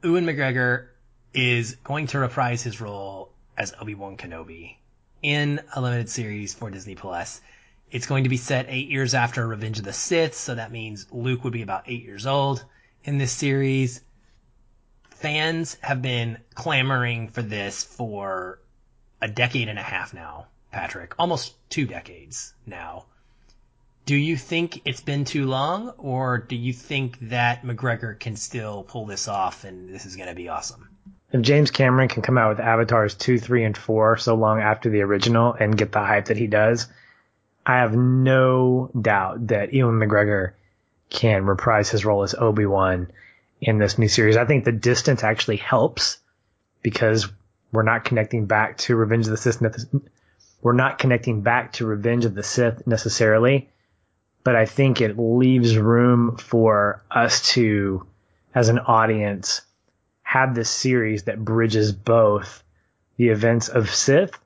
Ewan 0.03 0.25
McGregor 0.25 0.87
is 1.33 1.75
going 1.83 2.07
to 2.07 2.19
reprise 2.19 2.63
his 2.63 2.81
role 2.81 3.31
as 3.57 3.73
Obi-Wan 3.79 4.17
Kenobi 4.17 4.77
in 5.21 5.61
a 5.75 5.81
limited 5.81 6.09
series 6.09 6.53
for 6.53 6.69
Disney 6.69 6.95
Plus. 6.95 7.41
It's 7.91 8.07
going 8.07 8.23
to 8.23 8.29
be 8.29 8.37
set 8.37 8.65
eight 8.69 8.89
years 8.89 9.13
after 9.13 9.47
Revenge 9.47 9.79
of 9.79 9.85
the 9.85 9.93
Sith, 9.93 10.35
so 10.35 10.55
that 10.55 10.71
means 10.71 11.07
Luke 11.11 11.43
would 11.43 11.53
be 11.53 11.61
about 11.61 11.83
eight 11.87 12.03
years 12.03 12.25
old 12.25 12.63
in 13.03 13.17
this 13.17 13.31
series. 13.31 14.01
Fans 15.11 15.77
have 15.81 16.01
been 16.01 16.37
clamoring 16.53 17.29
for 17.29 17.41
this 17.41 17.83
for 17.83 18.59
a 19.21 19.27
decade 19.27 19.69
and 19.69 19.79
a 19.79 19.83
half 19.83 20.13
now, 20.13 20.47
Patrick. 20.71 21.13
Almost 21.17 21.55
two 21.69 21.85
decades 21.85 22.53
now. 22.65 23.05
Do 24.05 24.15
you 24.15 24.37
think 24.37 24.81
it's 24.85 25.01
been 25.01 25.25
too 25.25 25.45
long, 25.45 25.89
or 25.97 26.37
do 26.37 26.55
you 26.55 26.73
think 26.73 27.17
that 27.29 27.63
McGregor 27.63 28.19
can 28.19 28.35
still 28.35 28.83
pull 28.83 29.05
this 29.05 29.27
off 29.27 29.63
and 29.63 29.89
this 29.89 30.05
is 30.05 30.15
going 30.15 30.29
to 30.29 30.35
be 30.35 30.49
awesome? 30.49 30.94
If 31.35 31.41
James 31.41 31.69
Cameron 31.69 32.07
can 32.07 32.21
come 32.21 32.37
out 32.37 32.47
with 32.47 32.65
Avatars 32.65 33.13
2, 33.13 33.39
3, 33.39 33.65
and 33.65 33.77
4 33.77 34.15
so 34.15 34.35
long 34.35 34.61
after 34.61 34.89
the 34.89 35.01
original 35.01 35.51
and 35.51 35.77
get 35.77 35.91
the 35.91 35.99
hype 35.99 36.27
that 36.27 36.37
he 36.37 36.47
does, 36.47 36.87
I 37.65 37.79
have 37.79 37.93
no 37.93 38.89
doubt 38.99 39.47
that 39.47 39.73
Ewan 39.73 39.99
McGregor 39.99 40.53
can 41.09 41.45
reprise 41.45 41.89
his 41.89 42.05
role 42.05 42.23
as 42.23 42.35
Obi-Wan 42.35 43.11
in 43.59 43.79
this 43.79 43.97
new 43.97 44.07
series. 44.07 44.37
I 44.37 44.45
think 44.45 44.63
the 44.63 44.71
distance 44.71 45.25
actually 45.25 45.57
helps 45.57 46.19
because 46.81 47.27
we're 47.73 47.83
not 47.83 48.05
connecting 48.05 48.45
back 48.45 48.77
to 48.77 48.95
Revenge 48.95 49.25
of 49.25 49.31
the 49.31 49.37
Sith. 49.37 49.61
We're 50.61 50.71
not 50.71 50.99
connecting 50.99 51.41
back 51.41 51.73
to 51.73 51.85
Revenge 51.85 52.23
of 52.23 52.33
the 52.33 52.43
Sith 52.43 52.87
necessarily, 52.87 53.69
but 54.45 54.55
I 54.55 54.67
think 54.67 55.01
it 55.01 55.19
leaves 55.19 55.77
room 55.77 56.37
for 56.37 57.03
us 57.11 57.49
to, 57.49 58.07
as 58.53 58.69
an 58.69 58.79
audience, 58.79 59.63
have 60.35 60.53
this 60.53 60.69
series 60.69 61.23
that 61.23 61.39
bridges 61.39 61.93
both 61.93 62.61
the 63.15 63.29
events 63.29 63.69
of 63.69 63.89
Sith 63.89 64.37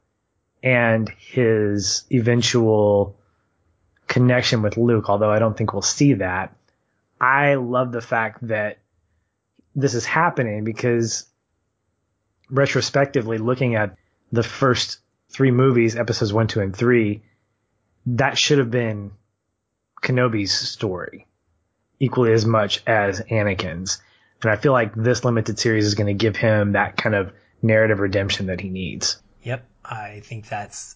and 0.62 1.10
his 1.10 2.04
eventual 2.12 3.18
connection 4.06 4.62
with 4.62 4.78
Luke, 4.78 5.10
although 5.10 5.32
I 5.32 5.40
don't 5.40 5.58
think 5.58 5.74
we'll 5.74 5.82
see 5.82 6.14
that. 6.14 6.56
I 7.20 7.56
love 7.56 7.92
the 7.92 8.02
fact 8.02 8.48
that 8.50 8.78
this 9.76 9.96
is 9.96 10.06
happening 10.06 10.64
because 10.64 11.26
retrospectively 12.52 13.40
looking 13.40 13.74
at 13.74 13.96
the 14.32 14.44
first 14.44 15.00
three 15.30 15.50
movies, 15.50 15.96
episodes 15.96 16.32
one, 16.32 16.46
two, 16.46 16.62
and 16.62 16.76
three, 16.76 17.24
that 18.06 18.38
should 18.38 18.60
have 18.60 18.70
been 18.70 19.10
Kenobi's 20.04 20.52
story 20.52 21.26
equally 22.00 22.32
as 22.32 22.46
much 22.46 22.84
as 22.86 23.22
Anakin's. 23.22 24.00
And 24.42 24.52
I 24.52 24.56
feel 24.56 24.72
like 24.72 24.96
this 24.96 25.26
limited 25.26 25.60
series 25.60 25.86
is 25.86 25.96
going 25.96 26.08
to 26.08 26.14
give 26.14 26.36
him 26.36 26.74
that 26.74 26.98
kind 26.98 27.16
of 27.16 27.34
narrative 27.62 28.00
redemption 28.00 28.48
that 28.48 28.62
he 28.62 28.70
needs. 28.70 29.22
Yep, 29.44 29.68
I 29.84 30.22
think 30.24 30.48
that's 30.48 30.96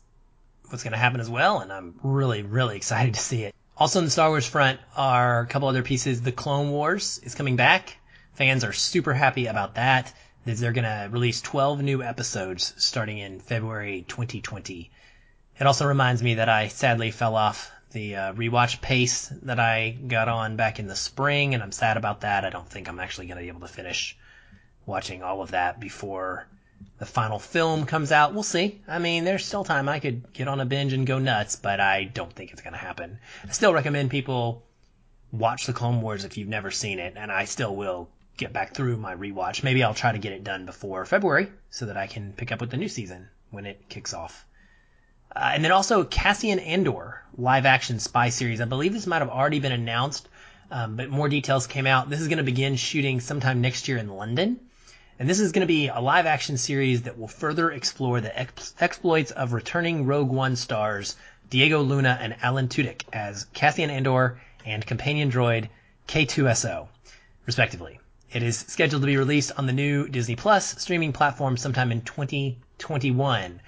what's 0.69 0.84
going 0.84 0.93
to 0.93 0.99
happen 0.99 1.19
as 1.19 1.29
well, 1.29 1.60
and 1.60 1.71
I'm 1.71 1.99
really, 2.03 2.41
really 2.41 2.77
excited 2.77 3.13
to 3.15 3.19
see 3.19 3.43
it. 3.43 3.53
Also 3.77 3.99
in 3.99 4.06
the 4.06 4.12
Star 4.12 4.29
Wars 4.29 4.45
front 4.45 4.79
are 4.95 5.41
a 5.41 5.47
couple 5.47 5.67
other 5.67 5.84
pieces. 5.84 6.21
The 6.21 6.32
Clone 6.32 6.71
Wars 6.71 7.19
is 7.23 7.36
coming 7.36 7.56
back. 7.56 7.97
Fans 8.34 8.63
are 8.63 8.73
super 8.73 9.13
happy 9.13 9.47
about 9.47 9.75
that. 9.75 10.13
They're 10.45 10.73
going 10.73 10.84
to 10.84 11.10
release 11.12 11.41
12 11.41 11.82
new 11.82 12.03
episodes 12.03 12.73
starting 12.77 13.17
in 13.17 13.39
February 13.39 14.06
2020. 14.08 14.91
It 15.60 15.67
also 15.67 15.86
reminds 15.86 16.21
me 16.21 16.36
that 16.36 16.49
I 16.49 16.67
sadly 16.67 17.12
fell 17.12 17.36
off 17.36 17.71
the 17.93 18.15
uh, 18.15 18.34
rewatch 18.34 18.82
pace 18.82 19.32
that 19.43 19.60
I 19.60 19.91
got 19.91 20.27
on 20.27 20.58
back 20.58 20.79
in 20.79 20.88
the 20.88 20.95
spring, 20.95 21.53
and 21.53 21.63
I'm 21.63 21.71
sad 21.71 21.95
about 21.97 22.21
that. 22.21 22.43
I 22.43 22.49
don't 22.49 22.67
think 22.67 22.89
I'm 22.89 22.99
actually 22.99 23.27
going 23.27 23.38
to 23.38 23.43
be 23.43 23.47
able 23.47 23.62
to 23.62 23.67
finish 23.67 24.17
watching 24.86 25.23
all 25.23 25.41
of 25.41 25.51
that 25.51 25.79
before 25.79 26.47
the 26.99 27.06
final 27.06 27.39
film 27.39 27.86
comes 27.86 28.12
out. 28.12 28.34
We'll 28.34 28.43
see. 28.43 28.82
I 28.88 28.99
mean, 28.99 29.23
there's 29.23 29.45
still 29.45 29.63
time. 29.63 29.88
I 29.88 29.99
could 29.99 30.34
get 30.34 30.47
on 30.47 30.60
a 30.60 30.65
binge 30.65 30.93
and 30.93 31.08
go 31.08 31.19
nuts, 31.19 31.56
but 31.56 31.79
I 31.79 32.03
don't 32.03 32.34
think 32.34 32.51
it's 32.51 32.62
going 32.62 32.73
to 32.73 32.79
happen. 32.79 33.19
I 33.47 33.51
still 33.51 33.73
recommend 33.73 34.12
people 34.12 34.63
watch 35.32 35.65
the 35.65 35.73
Clone 35.73 36.01
Wars 36.01 36.25
if 36.25 36.38
you've 36.38 36.49
never 36.49 36.71
seen 36.71 36.99
it, 36.99 37.13
and 37.15 37.32
I 37.32 37.45
still 37.45 37.75
will 37.75 38.10
get 38.38 38.53
back 38.53 38.73
through 38.73 38.97
my 38.97 39.15
rewatch. 39.15 39.63
Maybe 39.63 39.84
I'll 39.84 39.93
try 39.93 40.12
to 40.12 40.17
get 40.17 40.34
it 40.34 40.43
done 40.43 40.65
before 40.65 41.06
February 41.06 41.51
so 41.69 41.86
that 41.86 41.97
I 41.97 42.08
can 42.08 42.34
pick 42.34 42.51
up 42.51 42.62
with 42.62 42.71
the 42.71 42.77
new 42.77 42.89
season 42.89 43.29
when 43.51 43.65
it 43.65 43.88
kicks 43.89 44.13
off. 44.13 44.45
Uh, 45.36 45.52
and 45.54 45.63
then 45.63 45.72
also 45.72 46.04
Cassian 46.04 46.60
Andor 46.60 47.22
live 47.38 47.65
action 47.65 48.00
spy 48.00 48.30
series. 48.30 48.62
I 48.62 48.65
believe 48.65 48.93
this 48.93 49.08
might 49.08 49.19
have 49.19 49.30
already 49.30 49.60
been 49.60 49.72
announced, 49.72 50.30
um, 50.69 50.96
but 50.96 51.10
more 51.10 51.30
details 51.30 51.65
came 51.65 51.88
out. 51.88 52.10
This 52.10 52.22
is 52.22 52.28
going 52.28 52.38
to 52.38 52.43
begin 52.43 52.76
shooting 52.76 53.19
sometime 53.19 53.62
next 53.62 53.88
year 53.88 53.98
in 53.98 54.10
London. 54.10 54.60
And 55.19 55.30
this 55.30 55.39
is 55.39 55.52
going 55.52 55.62
to 55.62 55.67
be 55.67 55.88
a 55.88 56.00
live 56.00 56.26
action 56.26 56.58
series 56.58 57.04
that 57.04 57.17
will 57.17 57.28
further 57.28 57.72
explore 57.72 58.22
the 58.22 58.38
ex- 58.38 58.74
exploits 58.80 59.32
of 59.32 59.54
returning 59.54 60.06
Rogue 60.06 60.30
One 60.30 60.56
stars 60.56 61.15
Diego 61.50 61.82
Luna 61.82 62.17
and 62.19 62.36
Alan 62.41 62.67
Tudyk 62.67 63.04
as 63.13 63.46
Cassian 63.54 63.89
Andor 63.89 64.39
and 64.65 64.86
companion 64.86 65.32
droid 65.32 65.69
K2SO, 66.08 66.88
respectively. 67.46 68.00
It 68.32 68.41
is 68.41 68.58
scheduled 68.58 69.04
to 69.04 69.08
be 69.08 69.17
released 69.17 69.52
on 69.58 69.67
the 69.67 69.74
new 69.74 70.08
Disney 70.08 70.36
Plus 70.36 70.82
streaming 70.82 71.13
platform 71.13 71.58
sometime 71.58 71.91
in 71.91 72.02
2021. 72.02 73.62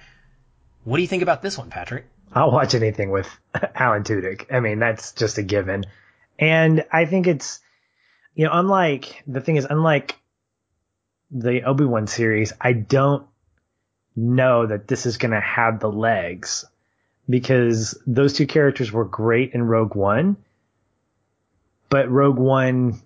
What 0.86 0.98
do 0.98 1.02
you 1.02 1.08
think 1.08 1.24
about 1.24 1.42
this 1.42 1.58
one, 1.58 1.68
Patrick? 1.68 2.04
I'll 2.32 2.52
watch 2.52 2.76
anything 2.76 3.10
with 3.10 3.28
Alan 3.74 4.04
Tudyk. 4.04 4.54
I 4.54 4.60
mean, 4.60 4.78
that's 4.78 5.10
just 5.10 5.36
a 5.36 5.42
given. 5.42 5.84
And 6.38 6.84
I 6.92 7.06
think 7.06 7.26
it's, 7.26 7.58
you 8.36 8.44
know, 8.44 8.52
unlike 8.52 9.24
the 9.26 9.40
thing 9.40 9.56
is, 9.56 9.66
unlike 9.68 10.14
the 11.32 11.64
Obi 11.64 11.84
Wan 11.84 12.06
series, 12.06 12.52
I 12.60 12.72
don't 12.72 13.26
know 14.14 14.64
that 14.64 14.86
this 14.86 15.06
is 15.06 15.18
going 15.18 15.32
to 15.32 15.40
have 15.40 15.80
the 15.80 15.90
legs 15.90 16.64
because 17.28 18.00
those 18.06 18.34
two 18.34 18.46
characters 18.46 18.92
were 18.92 19.04
great 19.04 19.54
in 19.54 19.64
Rogue 19.64 19.96
One, 19.96 20.36
but 21.90 22.08
Rogue 22.08 22.38
One, 22.38 23.02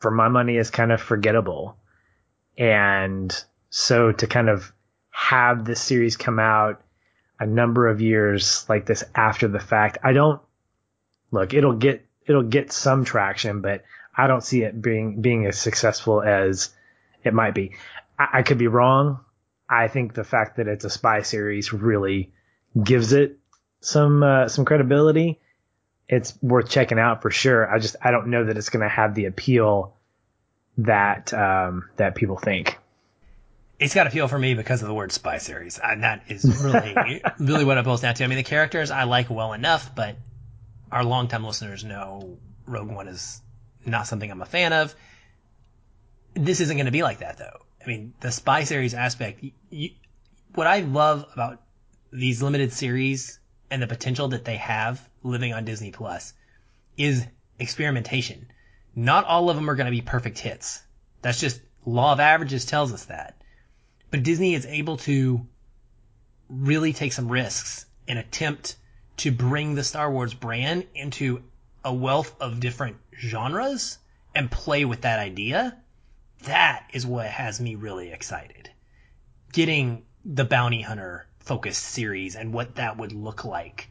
for 0.00 0.10
my 0.10 0.28
money, 0.28 0.58
is 0.58 0.68
kind 0.68 0.92
of 0.92 1.00
forgettable. 1.00 1.78
And 2.58 3.34
so 3.70 4.12
to 4.12 4.26
kind 4.26 4.50
of 4.50 4.70
have 5.16 5.64
this 5.64 5.80
series 5.80 6.14
come 6.14 6.38
out 6.38 6.82
a 7.40 7.46
number 7.46 7.88
of 7.88 8.02
years 8.02 8.66
like 8.68 8.84
this 8.84 9.02
after 9.14 9.48
the 9.48 9.58
fact. 9.58 9.96
I 10.04 10.12
don't 10.12 10.42
look, 11.30 11.54
it'll 11.54 11.76
get 11.76 12.04
it'll 12.26 12.42
get 12.42 12.70
some 12.70 13.06
traction, 13.06 13.62
but 13.62 13.82
I 14.14 14.26
don't 14.26 14.44
see 14.44 14.62
it 14.62 14.80
being 14.80 15.22
being 15.22 15.46
as 15.46 15.58
successful 15.58 16.20
as 16.20 16.68
it 17.24 17.32
might 17.32 17.54
be. 17.54 17.76
I, 18.18 18.28
I 18.34 18.42
could 18.42 18.58
be 18.58 18.66
wrong. 18.66 19.20
I 19.70 19.88
think 19.88 20.12
the 20.12 20.22
fact 20.22 20.58
that 20.58 20.68
it's 20.68 20.84
a 20.84 20.90
spy 20.90 21.22
series 21.22 21.72
really 21.72 22.30
gives 22.80 23.14
it 23.14 23.38
some 23.80 24.22
uh, 24.22 24.48
some 24.48 24.66
credibility. 24.66 25.40
It's 26.10 26.34
worth 26.42 26.68
checking 26.68 26.98
out 26.98 27.22
for 27.22 27.30
sure. 27.30 27.72
I 27.72 27.78
just 27.78 27.96
I 28.02 28.10
don't 28.10 28.28
know 28.28 28.44
that 28.44 28.58
it's 28.58 28.68
going 28.68 28.82
to 28.82 28.94
have 28.94 29.14
the 29.14 29.24
appeal 29.24 29.96
that 30.76 31.32
um, 31.32 31.88
that 31.96 32.16
people 32.16 32.36
think 32.36 32.75
it's 33.78 33.94
got 33.94 34.06
a 34.06 34.10
feel 34.10 34.28
for 34.28 34.38
me 34.38 34.54
because 34.54 34.82
of 34.82 34.88
the 34.88 34.94
word 34.94 35.12
spy 35.12 35.38
series. 35.38 35.78
And 35.78 36.02
that 36.02 36.24
is 36.28 36.44
really, 36.64 37.22
really 37.38 37.64
what 37.64 37.78
it 37.78 37.84
boils 37.84 38.00
down 38.00 38.14
to. 38.14 38.24
I 38.24 38.26
mean, 38.26 38.38
the 38.38 38.44
characters 38.44 38.90
I 38.90 39.04
like 39.04 39.28
well 39.28 39.52
enough, 39.52 39.94
but 39.94 40.16
our 40.90 41.04
longtime 41.04 41.44
listeners 41.44 41.84
know 41.84 42.38
Rogue 42.66 42.88
One 42.88 43.08
is 43.08 43.40
not 43.84 44.06
something 44.06 44.30
I'm 44.30 44.42
a 44.42 44.46
fan 44.46 44.72
of. 44.72 44.94
This 46.34 46.60
isn't 46.60 46.76
going 46.76 46.86
to 46.86 46.92
be 46.92 47.02
like 47.02 47.18
that 47.18 47.38
though. 47.38 47.60
I 47.82 47.86
mean, 47.86 48.14
the 48.20 48.32
spy 48.32 48.64
series 48.64 48.94
aspect, 48.94 49.44
you, 49.70 49.90
what 50.54 50.66
I 50.66 50.80
love 50.80 51.26
about 51.32 51.62
these 52.12 52.42
limited 52.42 52.72
series 52.72 53.38
and 53.70 53.82
the 53.82 53.86
potential 53.86 54.28
that 54.28 54.44
they 54.44 54.56
have 54.56 55.06
living 55.22 55.52
on 55.52 55.64
Disney 55.64 55.90
Plus 55.92 56.32
is 56.96 57.24
experimentation. 57.58 58.46
Not 58.94 59.26
all 59.26 59.50
of 59.50 59.56
them 59.56 59.68
are 59.68 59.74
going 59.74 59.86
to 59.86 59.90
be 59.90 60.00
perfect 60.00 60.38
hits. 60.38 60.82
That's 61.20 61.40
just 61.40 61.60
law 61.84 62.12
of 62.12 62.20
averages 62.20 62.64
tells 62.64 62.92
us 62.92 63.04
that. 63.06 63.36
But 64.10 64.22
Disney 64.22 64.54
is 64.54 64.66
able 64.66 64.96
to 64.98 65.46
really 66.48 66.92
take 66.92 67.12
some 67.12 67.28
risks 67.28 67.86
and 68.06 68.18
attempt 68.18 68.76
to 69.18 69.32
bring 69.32 69.74
the 69.74 69.84
Star 69.84 70.10
Wars 70.10 70.34
brand 70.34 70.86
into 70.94 71.42
a 71.84 71.92
wealth 71.92 72.34
of 72.40 72.60
different 72.60 72.96
genres 73.18 73.98
and 74.34 74.50
play 74.50 74.84
with 74.84 75.02
that 75.02 75.18
idea. 75.18 75.76
That 76.44 76.88
is 76.92 77.06
what 77.06 77.26
has 77.26 77.60
me 77.60 77.74
really 77.74 78.12
excited. 78.12 78.70
Getting 79.52 80.04
the 80.24 80.44
bounty 80.44 80.82
hunter 80.82 81.26
focused 81.40 81.82
series 81.82 82.36
and 82.36 82.52
what 82.52 82.76
that 82.76 82.96
would 82.96 83.12
look 83.12 83.44
like 83.44 83.88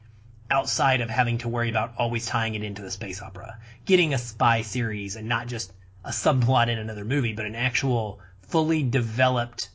outside 0.49 1.01
of 1.01 1.09
having 1.09 1.39
to 1.39 1.49
worry 1.49 1.69
about 1.69 1.93
always 1.97 2.25
tying 2.25 2.55
it 2.55 2.63
into 2.63 2.81
the 2.81 2.91
space 2.91 3.21
opera. 3.21 3.57
Getting 3.85 4.13
a 4.13 4.17
spy 4.17 4.61
series 4.61 5.15
and 5.15 5.27
not 5.27 5.47
just 5.47 5.73
a 6.03 6.11
subplot 6.11 6.67
in 6.69 6.77
another 6.77 7.03
movie, 7.03 7.33
but 7.33 7.45
an 7.45 7.55
actual 7.55 8.19
fully 8.43 8.83
developed 8.83 9.69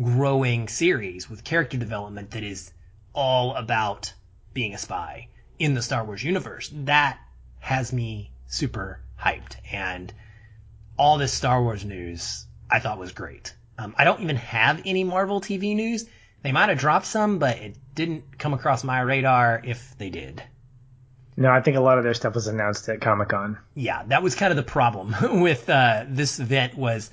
growing 0.00 0.68
series 0.68 1.28
with 1.28 1.44
character 1.44 1.76
development 1.76 2.30
that 2.32 2.42
is 2.42 2.72
all 3.12 3.54
about 3.54 4.12
being 4.54 4.74
a 4.74 4.78
spy 4.78 5.28
in 5.58 5.74
the 5.74 5.82
Star 5.82 6.04
Wars 6.04 6.22
universe. 6.22 6.70
That 6.72 7.18
has 7.60 7.92
me 7.92 8.32
super 8.46 9.00
hyped. 9.20 9.56
And 9.70 10.12
all 10.96 11.18
this 11.18 11.32
Star 11.32 11.62
Wars 11.62 11.84
news 11.84 12.46
I 12.70 12.78
thought 12.78 12.98
was 12.98 13.12
great. 13.12 13.54
Um, 13.78 13.94
I 13.98 14.04
don't 14.04 14.20
even 14.20 14.36
have 14.36 14.82
any 14.86 15.04
Marvel 15.04 15.40
TV 15.40 15.74
news. 15.76 16.06
They 16.42 16.52
might 16.52 16.70
have 16.70 16.78
dropped 16.78 17.06
some, 17.06 17.38
but 17.38 17.58
it 17.58 17.76
didn't 17.94 18.38
come 18.38 18.54
across 18.54 18.82
my 18.82 19.00
radar 19.00 19.60
if 19.62 19.96
they 19.98 20.10
did. 20.10 20.42
No, 21.36 21.50
I 21.50 21.60
think 21.60 21.76
a 21.76 21.80
lot 21.80 21.98
of 21.98 22.04
their 22.04 22.14
stuff 22.14 22.34
was 22.34 22.46
announced 22.46 22.88
at 22.88 23.00
Comic 23.00 23.28
Con. 23.28 23.58
Yeah, 23.74 24.02
that 24.08 24.22
was 24.22 24.34
kind 24.34 24.50
of 24.50 24.56
the 24.56 24.62
problem 24.62 25.14
with 25.42 25.68
uh, 25.68 26.04
this 26.08 26.40
event 26.40 26.76
was 26.76 27.10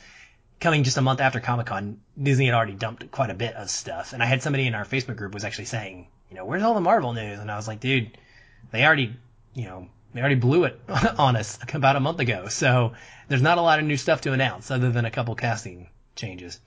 coming 0.60 0.84
just 0.84 0.98
a 0.98 1.02
month 1.02 1.22
after 1.22 1.40
Comic 1.40 1.68
Con, 1.68 2.00
Disney 2.22 2.46
had 2.46 2.56
already 2.56 2.74
dumped 2.74 3.12
quite 3.12 3.30
a 3.30 3.36
bit 3.36 3.56
of 3.56 3.70
stuff. 3.70 4.14
And 4.14 4.22
I 4.22 4.26
had 4.26 4.44
somebody 4.44 4.68
in 4.68 4.76
our 4.76 4.86
Facebook 4.86 5.16
group 5.16 5.34
was 5.34 5.44
actually 5.44 5.66
saying, 5.66 6.08
you 6.30 6.36
know, 6.36 6.46
where's 6.46 6.64
all 6.64 6.74
the 6.74 6.82
Marvel 6.82 7.14
news? 7.14 7.40
And 7.40 7.50
I 7.50 7.56
was 7.56 7.68
like, 7.68 7.80
dude, 7.80 8.18
they 8.72 8.86
already, 8.86 9.16
you 9.54 9.66
know, 9.66 9.88
they 10.14 10.20
already 10.20 10.36
blew 10.36 10.66
it 10.66 10.80
on 11.18 11.36
us 11.36 11.60
about 11.74 11.96
a 11.96 12.00
month 12.00 12.20
ago. 12.20 12.48
So 12.48 12.94
there's 13.28 13.42
not 13.42 13.58
a 13.58 13.62
lot 13.62 13.80
of 13.80 13.86
new 13.86 13.98
stuff 13.98 14.22
to 14.22 14.34
announce 14.34 14.72
other 14.72 14.92
than 14.92 15.06
a 15.06 15.12
couple 15.12 15.36
casting 15.36 15.88
changes. 16.16 16.60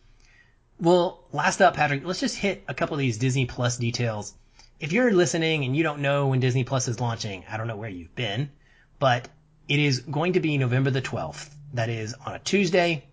Well, 0.80 1.24
last 1.32 1.60
up, 1.60 1.74
Patrick, 1.74 2.04
let's 2.04 2.20
just 2.20 2.36
hit 2.36 2.64
a 2.66 2.74
couple 2.74 2.94
of 2.94 2.98
these 2.98 3.18
Disney 3.18 3.46
Plus 3.46 3.76
details. 3.76 4.34
If 4.80 4.92
you're 4.92 5.12
listening 5.12 5.64
and 5.64 5.76
you 5.76 5.82
don't 5.84 6.00
know 6.00 6.28
when 6.28 6.40
Disney 6.40 6.64
Plus 6.64 6.88
is 6.88 6.98
launching, 6.98 7.44
I 7.48 7.56
don't 7.56 7.68
know 7.68 7.76
where 7.76 7.88
you've 7.88 8.16
been, 8.16 8.50
but 8.98 9.28
it 9.68 9.78
is 9.78 10.00
going 10.00 10.32
to 10.32 10.40
be 10.40 10.58
November 10.58 10.90
the 10.90 11.02
12th. 11.02 11.48
That 11.74 11.88
is 11.88 12.14
on 12.26 12.34
a 12.34 12.38
Tuesday, 12.38 13.04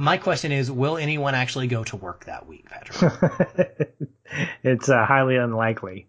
my 0.00 0.16
question 0.16 0.50
is, 0.50 0.70
will 0.70 0.96
anyone 0.96 1.34
actually 1.34 1.66
go 1.66 1.84
to 1.84 1.96
work 1.96 2.24
that 2.24 2.46
week, 2.48 2.68
Patrick? 2.70 3.98
it's 4.62 4.88
uh, 4.88 5.04
highly 5.04 5.36
unlikely. 5.36 6.08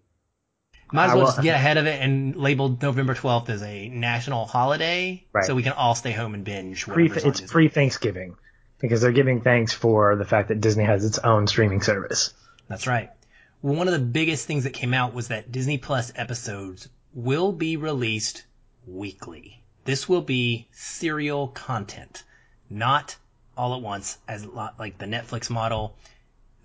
Might 0.94 1.10
as 1.10 1.16
well 1.16 1.26
just 1.26 1.42
get 1.42 1.56
ahead 1.56 1.78
of 1.78 1.86
it 1.88 2.02
and 2.02 2.36
label 2.36 2.78
November 2.82 3.16
12th 3.16 3.50
as 3.50 3.62
a 3.62 3.90
national 3.90 4.46
holiday 4.46 5.26
right. 5.34 5.46
so 5.46 5.56
we 5.56 5.64
can 5.64 5.74
all 5.74 5.96
stay 5.96 6.12
home 6.12 6.34
and 6.34 6.44
binge. 6.44 6.86
Pre, 6.86 7.10
it's 7.10 7.42
pre 7.42 7.68
Thanksgiving 7.68 8.36
because 8.80 9.02
they're 9.02 9.12
giving 9.12 9.42
thanks 9.42 9.74
for 9.74 10.16
the 10.16 10.26
fact 10.26 10.50
that 10.50 10.62
Disney 10.62 10.86
has 10.86 11.06
its 11.06 11.20
own 11.20 11.48
streaming 11.48 11.82
service. 11.82 12.34
That's 12.68 12.88
right. 12.88 13.10
Well, 13.62 13.76
one 13.76 13.88
of 13.88 13.94
the 13.94 14.00
biggest 14.00 14.48
things 14.48 14.64
that 14.64 14.74
came 14.74 14.94
out 14.94 15.14
was 15.14 15.30
that 15.30 15.52
Disney 15.52 15.78
Plus 15.78 16.12
episodes 16.16 16.90
will 17.14 17.52
be 17.52 17.78
released 17.78 18.46
weekly. 18.86 19.64
This 19.84 20.08
will 20.08 20.22
be 20.22 20.68
serial 20.72 21.50
content, 21.50 22.24
not 22.70 23.16
all 23.62 23.76
at 23.76 23.82
once 23.84 24.18
as 24.28 24.44
like 24.44 24.98
the 24.98 25.06
Netflix 25.06 25.48
model. 25.48 25.96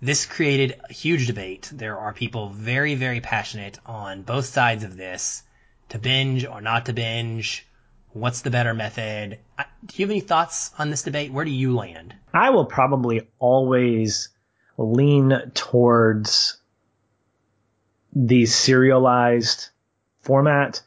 This 0.01 0.25
created 0.25 0.79
a 0.89 0.91
huge 0.91 1.27
debate. 1.27 1.69
There 1.71 1.99
are 1.99 2.11
people 2.11 2.49
very, 2.49 2.95
very 2.95 3.21
passionate 3.21 3.77
on 3.85 4.23
both 4.23 4.45
sides 4.45 4.83
of 4.83 4.97
this 4.97 5.43
to 5.89 5.99
binge 5.99 6.43
or 6.43 6.59
not 6.59 6.87
to 6.87 6.93
binge. 6.93 7.67
What's 8.13 8.41
the 8.41 8.49
better 8.49 8.73
method? 8.73 9.37
Do 9.85 9.93
you 9.95 10.05
have 10.05 10.09
any 10.09 10.21
thoughts 10.21 10.71
on 10.79 10.89
this 10.89 11.03
debate? 11.03 11.31
Where 11.31 11.45
do 11.45 11.51
you 11.51 11.75
land? 11.75 12.15
I 12.33 12.49
will 12.49 12.65
probably 12.65 13.27
always 13.37 14.29
lean 14.75 15.51
towards 15.53 16.57
the 18.11 18.47
serialized 18.47 19.69
format. 20.21 20.81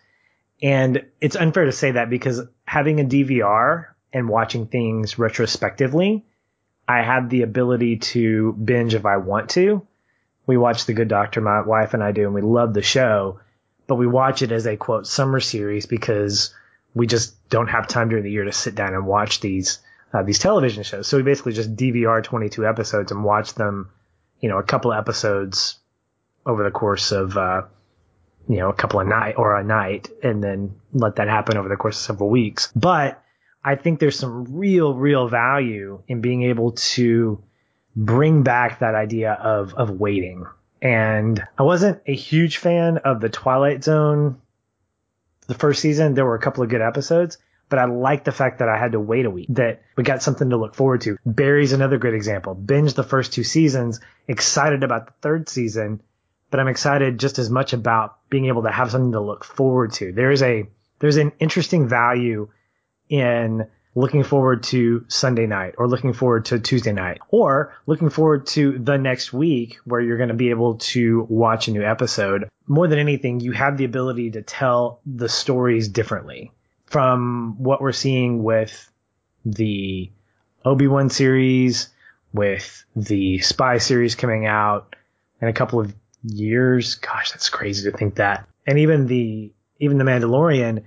And 0.60 1.06
it's 1.20 1.36
unfair 1.36 1.66
to 1.66 1.72
say 1.72 1.92
that 1.92 2.10
because 2.10 2.42
having 2.64 2.98
a 2.98 3.04
DVR 3.04 3.86
and 4.12 4.28
watching 4.28 4.66
things 4.66 5.18
retrospectively, 5.18 6.24
I 6.88 7.02
have 7.02 7.30
the 7.30 7.42
ability 7.42 7.98
to 7.98 8.52
binge 8.52 8.94
if 8.94 9.06
I 9.06 9.18
want 9.18 9.50
to. 9.50 9.86
We 10.46 10.56
watch 10.56 10.86
The 10.86 10.94
Good 10.94 11.08
Doctor, 11.08 11.40
my 11.40 11.62
wife 11.62 11.94
and 11.94 12.02
I 12.02 12.12
do, 12.12 12.24
and 12.24 12.34
we 12.34 12.40
love 12.40 12.74
the 12.74 12.82
show, 12.82 13.40
but 13.86 13.94
we 13.96 14.06
watch 14.06 14.42
it 14.42 14.50
as 14.50 14.66
a 14.66 14.76
quote 14.76 15.06
summer 15.06 15.38
series 15.38 15.86
because 15.86 16.52
we 16.94 17.06
just 17.06 17.48
don't 17.48 17.68
have 17.68 17.86
time 17.86 18.08
during 18.08 18.24
the 18.24 18.30
year 18.30 18.44
to 18.44 18.52
sit 18.52 18.74
down 18.74 18.94
and 18.94 19.06
watch 19.06 19.40
these 19.40 19.78
uh, 20.12 20.22
these 20.24 20.40
television 20.40 20.82
shows. 20.82 21.06
So 21.06 21.16
we 21.16 21.22
basically 21.22 21.52
just 21.52 21.76
DVR 21.76 22.22
22 22.22 22.66
episodes 22.66 23.12
and 23.12 23.22
watch 23.22 23.54
them, 23.54 23.90
you 24.40 24.48
know, 24.48 24.58
a 24.58 24.62
couple 24.62 24.90
of 24.90 24.98
episodes 24.98 25.78
over 26.44 26.64
the 26.64 26.70
course 26.72 27.12
of, 27.12 27.36
uh, 27.36 27.62
you 28.48 28.56
know, 28.56 28.70
a 28.70 28.74
couple 28.74 28.98
of 28.98 29.06
night 29.06 29.36
or 29.38 29.56
a 29.56 29.62
night 29.62 30.08
and 30.22 30.42
then 30.42 30.74
let 30.92 31.16
that 31.16 31.28
happen 31.28 31.56
over 31.56 31.68
the 31.68 31.76
course 31.76 31.96
of 31.96 32.02
several 32.02 32.28
weeks. 32.28 32.72
But 32.74 33.22
I 33.62 33.74
think 33.74 34.00
there's 34.00 34.18
some 34.18 34.56
real, 34.56 34.94
real 34.94 35.28
value 35.28 36.02
in 36.08 36.20
being 36.20 36.42
able 36.44 36.72
to 36.72 37.42
bring 37.94 38.42
back 38.42 38.78
that 38.78 38.94
idea 38.94 39.32
of, 39.32 39.74
of 39.74 39.90
waiting. 39.90 40.46
And 40.80 41.42
I 41.58 41.62
wasn't 41.62 42.00
a 42.06 42.14
huge 42.14 42.56
fan 42.56 42.98
of 42.98 43.20
the 43.20 43.28
Twilight 43.28 43.84
Zone 43.84 44.40
the 45.46 45.54
first 45.54 45.82
season. 45.82 46.14
There 46.14 46.24
were 46.24 46.36
a 46.36 46.40
couple 46.40 46.62
of 46.62 46.70
good 46.70 46.80
episodes, 46.80 47.36
but 47.68 47.78
I 47.78 47.84
liked 47.84 48.24
the 48.24 48.32
fact 48.32 48.60
that 48.60 48.68
I 48.68 48.78
had 48.78 48.92
to 48.92 49.00
wait 49.00 49.26
a 49.26 49.30
week, 49.30 49.48
that 49.50 49.82
we 49.96 50.04
got 50.04 50.22
something 50.22 50.48
to 50.50 50.56
look 50.56 50.74
forward 50.74 51.02
to. 51.02 51.18
Barry's 51.26 51.72
another 51.72 51.98
great 51.98 52.14
example. 52.14 52.54
Binge 52.54 52.94
the 52.94 53.02
first 53.02 53.34
two 53.34 53.44
seasons, 53.44 54.00
excited 54.26 54.84
about 54.84 55.06
the 55.06 55.12
third 55.20 55.50
season, 55.50 56.00
but 56.50 56.60
I'm 56.60 56.68
excited 56.68 57.20
just 57.20 57.38
as 57.38 57.50
much 57.50 57.74
about 57.74 58.16
being 58.30 58.46
able 58.46 58.62
to 58.62 58.70
have 58.70 58.90
something 58.90 59.12
to 59.12 59.20
look 59.20 59.44
forward 59.44 59.92
to. 59.94 60.12
There 60.12 60.30
is 60.30 60.42
a, 60.42 60.66
there's 60.98 61.16
an 61.16 61.32
interesting 61.40 61.88
value 61.88 62.48
in 63.10 63.66
looking 63.94 64.22
forward 64.22 64.62
to 64.62 65.04
Sunday 65.08 65.46
night 65.46 65.74
or 65.76 65.88
looking 65.88 66.12
forward 66.12 66.44
to 66.46 66.60
Tuesday 66.60 66.92
night 66.92 67.18
or 67.28 67.74
looking 67.86 68.08
forward 68.08 68.46
to 68.46 68.78
the 68.78 68.96
next 68.96 69.32
week 69.32 69.78
where 69.84 70.00
you're 70.00 70.16
going 70.16 70.28
to 70.28 70.34
be 70.34 70.50
able 70.50 70.76
to 70.76 71.26
watch 71.28 71.68
a 71.68 71.72
new 71.72 71.82
episode. 71.82 72.48
More 72.66 72.86
than 72.86 73.00
anything, 73.00 73.40
you 73.40 73.52
have 73.52 73.76
the 73.76 73.84
ability 73.84 74.30
to 74.32 74.42
tell 74.42 75.00
the 75.04 75.28
stories 75.28 75.88
differently 75.88 76.52
from 76.86 77.56
what 77.58 77.80
we're 77.80 77.92
seeing 77.92 78.42
with 78.44 78.90
the 79.44 80.10
Obi-Wan 80.64 81.10
series, 81.10 81.88
with 82.32 82.84
the 82.94 83.40
Spy 83.40 83.78
series 83.78 84.14
coming 84.14 84.46
out 84.46 84.94
in 85.40 85.48
a 85.48 85.52
couple 85.52 85.80
of 85.80 85.92
years. 86.22 86.94
Gosh, 86.94 87.32
that's 87.32 87.48
crazy 87.48 87.90
to 87.90 87.96
think 87.96 88.16
that. 88.16 88.46
And 88.66 88.78
even 88.78 89.06
the, 89.06 89.52
even 89.80 89.98
the 89.98 90.04
Mandalorian, 90.04 90.84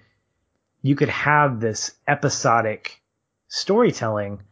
you 0.84 0.96
could 0.96 1.10
have 1.10 1.60
this 1.60 1.94
episodic 2.08 3.02
storytelling, 3.48 4.44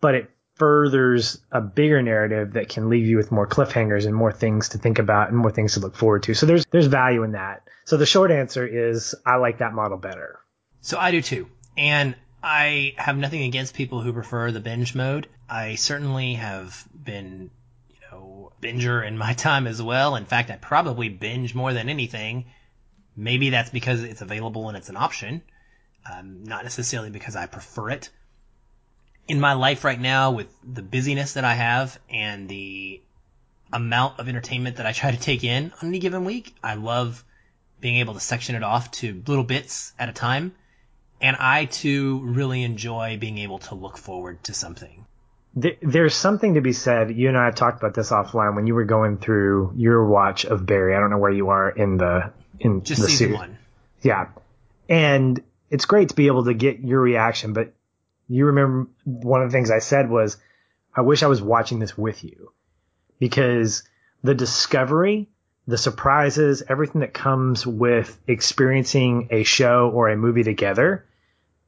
but 0.00 0.14
it 0.16 0.30
furthers 0.56 1.40
a 1.50 1.60
bigger 1.60 2.02
narrative 2.02 2.54
that 2.54 2.68
can 2.68 2.90
leave 2.90 3.06
you 3.06 3.16
with 3.16 3.32
more 3.32 3.46
cliffhangers 3.46 4.04
and 4.04 4.14
more 4.14 4.32
things 4.32 4.70
to 4.70 4.78
think 4.78 4.98
about 4.98 5.28
and 5.28 5.38
more 5.38 5.50
things 5.50 5.74
to 5.74 5.80
look 5.80 5.96
forward 5.96 6.24
to. 6.24 6.34
So 6.34 6.44
there's 6.44 6.66
there's 6.66 6.86
value 6.86 7.22
in 7.22 7.32
that. 7.32 7.62
So 7.84 7.96
the 7.96 8.06
short 8.06 8.30
answer 8.30 8.66
is 8.66 9.14
I 9.24 9.36
like 9.36 9.58
that 9.58 9.72
model 9.72 9.98
better. 9.98 10.40
So 10.82 10.98
I 10.98 11.12
do 11.12 11.22
too. 11.22 11.48
And 11.78 12.16
I 12.42 12.94
have 12.96 13.16
nothing 13.16 13.44
against 13.44 13.74
people 13.74 14.00
who 14.02 14.12
prefer 14.12 14.50
the 14.50 14.60
binge 14.60 14.94
mode. 14.94 15.28
I 15.48 15.76
certainly 15.76 16.34
have 16.34 16.84
been, 16.92 17.50
you 17.88 17.96
know, 18.10 18.52
binger 18.60 19.06
in 19.06 19.16
my 19.16 19.32
time 19.48 19.68
as 19.68 19.80
well. 19.80 20.16
In 20.16 20.24
fact, 20.24 20.50
I 20.50 20.56
probably 20.56 21.08
binge 21.08 21.54
more 21.54 21.72
than 21.72 21.88
anything. 21.88 22.46
Maybe 23.14 23.50
that's 23.50 23.70
because 23.70 24.02
it's 24.02 24.22
available 24.22 24.68
and 24.68 24.76
it's 24.76 24.88
an 24.88 24.96
option. 24.96 25.42
Um, 26.10 26.44
not 26.44 26.64
necessarily 26.64 27.10
because 27.10 27.36
I 27.36 27.46
prefer 27.46 27.90
it. 27.90 28.10
In 29.28 29.40
my 29.40 29.52
life 29.52 29.84
right 29.84 30.00
now, 30.00 30.32
with 30.32 30.48
the 30.64 30.82
busyness 30.82 31.34
that 31.34 31.44
I 31.44 31.54
have 31.54 31.98
and 32.10 32.48
the 32.48 33.00
amount 33.72 34.18
of 34.18 34.28
entertainment 34.28 34.76
that 34.76 34.86
I 34.86 34.92
try 34.92 35.12
to 35.12 35.18
take 35.18 35.44
in 35.44 35.72
on 35.80 35.88
any 35.88 36.00
given 36.00 36.24
week, 36.24 36.54
I 36.62 36.74
love 36.74 37.24
being 37.80 37.98
able 37.98 38.14
to 38.14 38.20
section 38.20 38.56
it 38.56 38.62
off 38.62 38.90
to 38.92 39.22
little 39.26 39.44
bits 39.44 39.92
at 39.98 40.08
a 40.08 40.12
time 40.12 40.54
and 41.22 41.36
I 41.38 41.66
too 41.66 42.20
really 42.24 42.64
enjoy 42.64 43.16
being 43.18 43.38
able 43.38 43.60
to 43.60 43.76
look 43.76 43.96
forward 43.96 44.42
to 44.44 44.54
something. 44.54 45.06
There's 45.54 46.14
something 46.14 46.54
to 46.54 46.60
be 46.60 46.72
said. 46.72 47.14
You 47.14 47.28
and 47.28 47.38
I 47.38 47.44
have 47.44 47.54
talked 47.54 47.78
about 47.78 47.94
this 47.94 48.10
offline 48.10 48.56
when 48.56 48.66
you 48.66 48.74
were 48.74 48.84
going 48.84 49.18
through 49.18 49.74
your 49.76 50.04
watch 50.06 50.44
of 50.44 50.66
Barry. 50.66 50.96
I 50.96 50.98
don't 50.98 51.10
know 51.10 51.18
where 51.18 51.30
you 51.30 51.50
are 51.50 51.70
in 51.70 51.98
the 51.98 52.32
in 52.58 52.82
just 52.82 53.02
the 53.02 53.08
season 53.08 53.34
one. 53.34 53.58
Yeah, 54.00 54.28
and 54.88 55.40
it's 55.72 55.86
great 55.86 56.10
to 56.10 56.14
be 56.14 56.28
able 56.28 56.44
to 56.44 56.54
get 56.54 56.78
your 56.78 57.00
reaction. 57.00 57.52
But 57.52 57.74
you 58.28 58.46
remember 58.46 58.88
one 59.04 59.42
of 59.42 59.50
the 59.50 59.52
things 59.52 59.70
I 59.70 59.80
said 59.80 60.08
was, 60.08 60.36
I 60.94 61.00
wish 61.00 61.22
I 61.22 61.26
was 61.26 61.42
watching 61.42 61.80
this 61.80 61.98
with 61.98 62.22
you 62.22 62.52
because 63.18 63.82
the 64.22 64.34
discovery 64.34 65.28
the 65.68 65.78
surprises, 65.78 66.64
everything 66.68 67.02
that 67.02 67.14
comes 67.14 67.64
with 67.64 68.18
experiencing 68.26 69.28
a 69.30 69.44
show 69.44 69.88
or 69.94 70.08
a 70.08 70.16
movie 70.16 70.42
together 70.42 71.06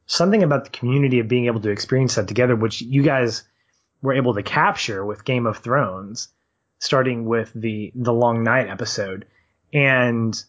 something 0.07 0.43
about 0.43 0.65
the 0.65 0.71
community 0.71 1.21
of 1.21 1.29
being 1.29 1.47
able 1.47 1.61
to 1.61 1.71
experience 1.71 2.15
that 2.15 2.29
together, 2.29 2.57
which 2.57 2.83
you 2.83 3.03
guys 3.03 3.43
were 4.03 4.15
able 4.15 4.35
to 4.35 4.43
capture 4.43 5.05
with 5.05 5.25
Game 5.25 5.47
of 5.47 5.59
Thrones, 5.59 6.29
starting 6.79 7.25
with 7.25 7.51
the 7.55 7.93
the 7.95 8.13
Long 8.13 8.43
Night 8.43 8.69
episode. 8.69 9.27
And 9.73 10.41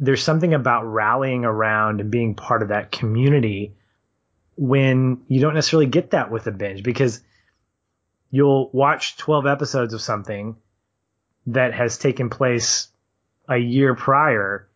there's 0.00 0.22
something 0.22 0.54
about 0.54 0.84
rallying 0.84 1.44
around 1.44 2.00
and 2.00 2.10
being 2.10 2.34
part 2.34 2.62
of 2.62 2.68
that 2.68 2.90
community 2.90 3.74
when 4.56 5.22
you 5.28 5.40
don't 5.40 5.54
necessarily 5.54 5.86
get 5.86 6.10
that 6.10 6.30
with 6.30 6.46
a 6.46 6.50
binge 6.50 6.82
because 6.82 7.20
you'll 8.30 8.70
watch 8.72 9.16
12 9.18 9.46
episodes 9.46 9.94
of 9.94 10.00
something 10.00 10.56
that 11.46 11.74
has 11.74 11.98
taken 11.98 12.30
place 12.30 12.88
a 13.48 13.56
year 13.56 13.94
prior, 13.94 14.68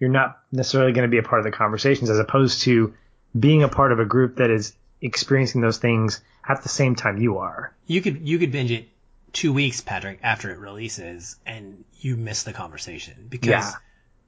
you're 0.00 0.10
not 0.10 0.40
necessarily 0.50 0.92
going 0.92 1.08
to 1.08 1.10
be 1.10 1.18
a 1.18 1.22
part 1.22 1.40
of 1.40 1.44
the 1.44 1.56
conversations 1.56 2.10
as 2.10 2.18
opposed 2.18 2.62
to 2.62 2.94
being 3.38 3.62
a 3.62 3.68
part 3.68 3.92
of 3.92 4.00
a 4.00 4.04
group 4.04 4.36
that 4.36 4.50
is 4.50 4.74
experiencing 5.00 5.60
those 5.60 5.78
things 5.78 6.20
at 6.48 6.62
the 6.62 6.68
same 6.68 6.94
time 6.94 7.18
you 7.18 7.38
are. 7.38 7.74
You 7.86 8.00
could 8.00 8.26
you 8.26 8.38
could 8.38 8.52
binge 8.52 8.70
it 8.70 8.88
two 9.32 9.52
weeks, 9.52 9.80
Patrick, 9.80 10.20
after 10.22 10.50
it 10.50 10.58
releases, 10.58 11.36
and 11.44 11.84
you 12.00 12.16
miss 12.16 12.44
the 12.44 12.52
conversation 12.52 13.26
because 13.28 13.48
yeah. 13.48 13.72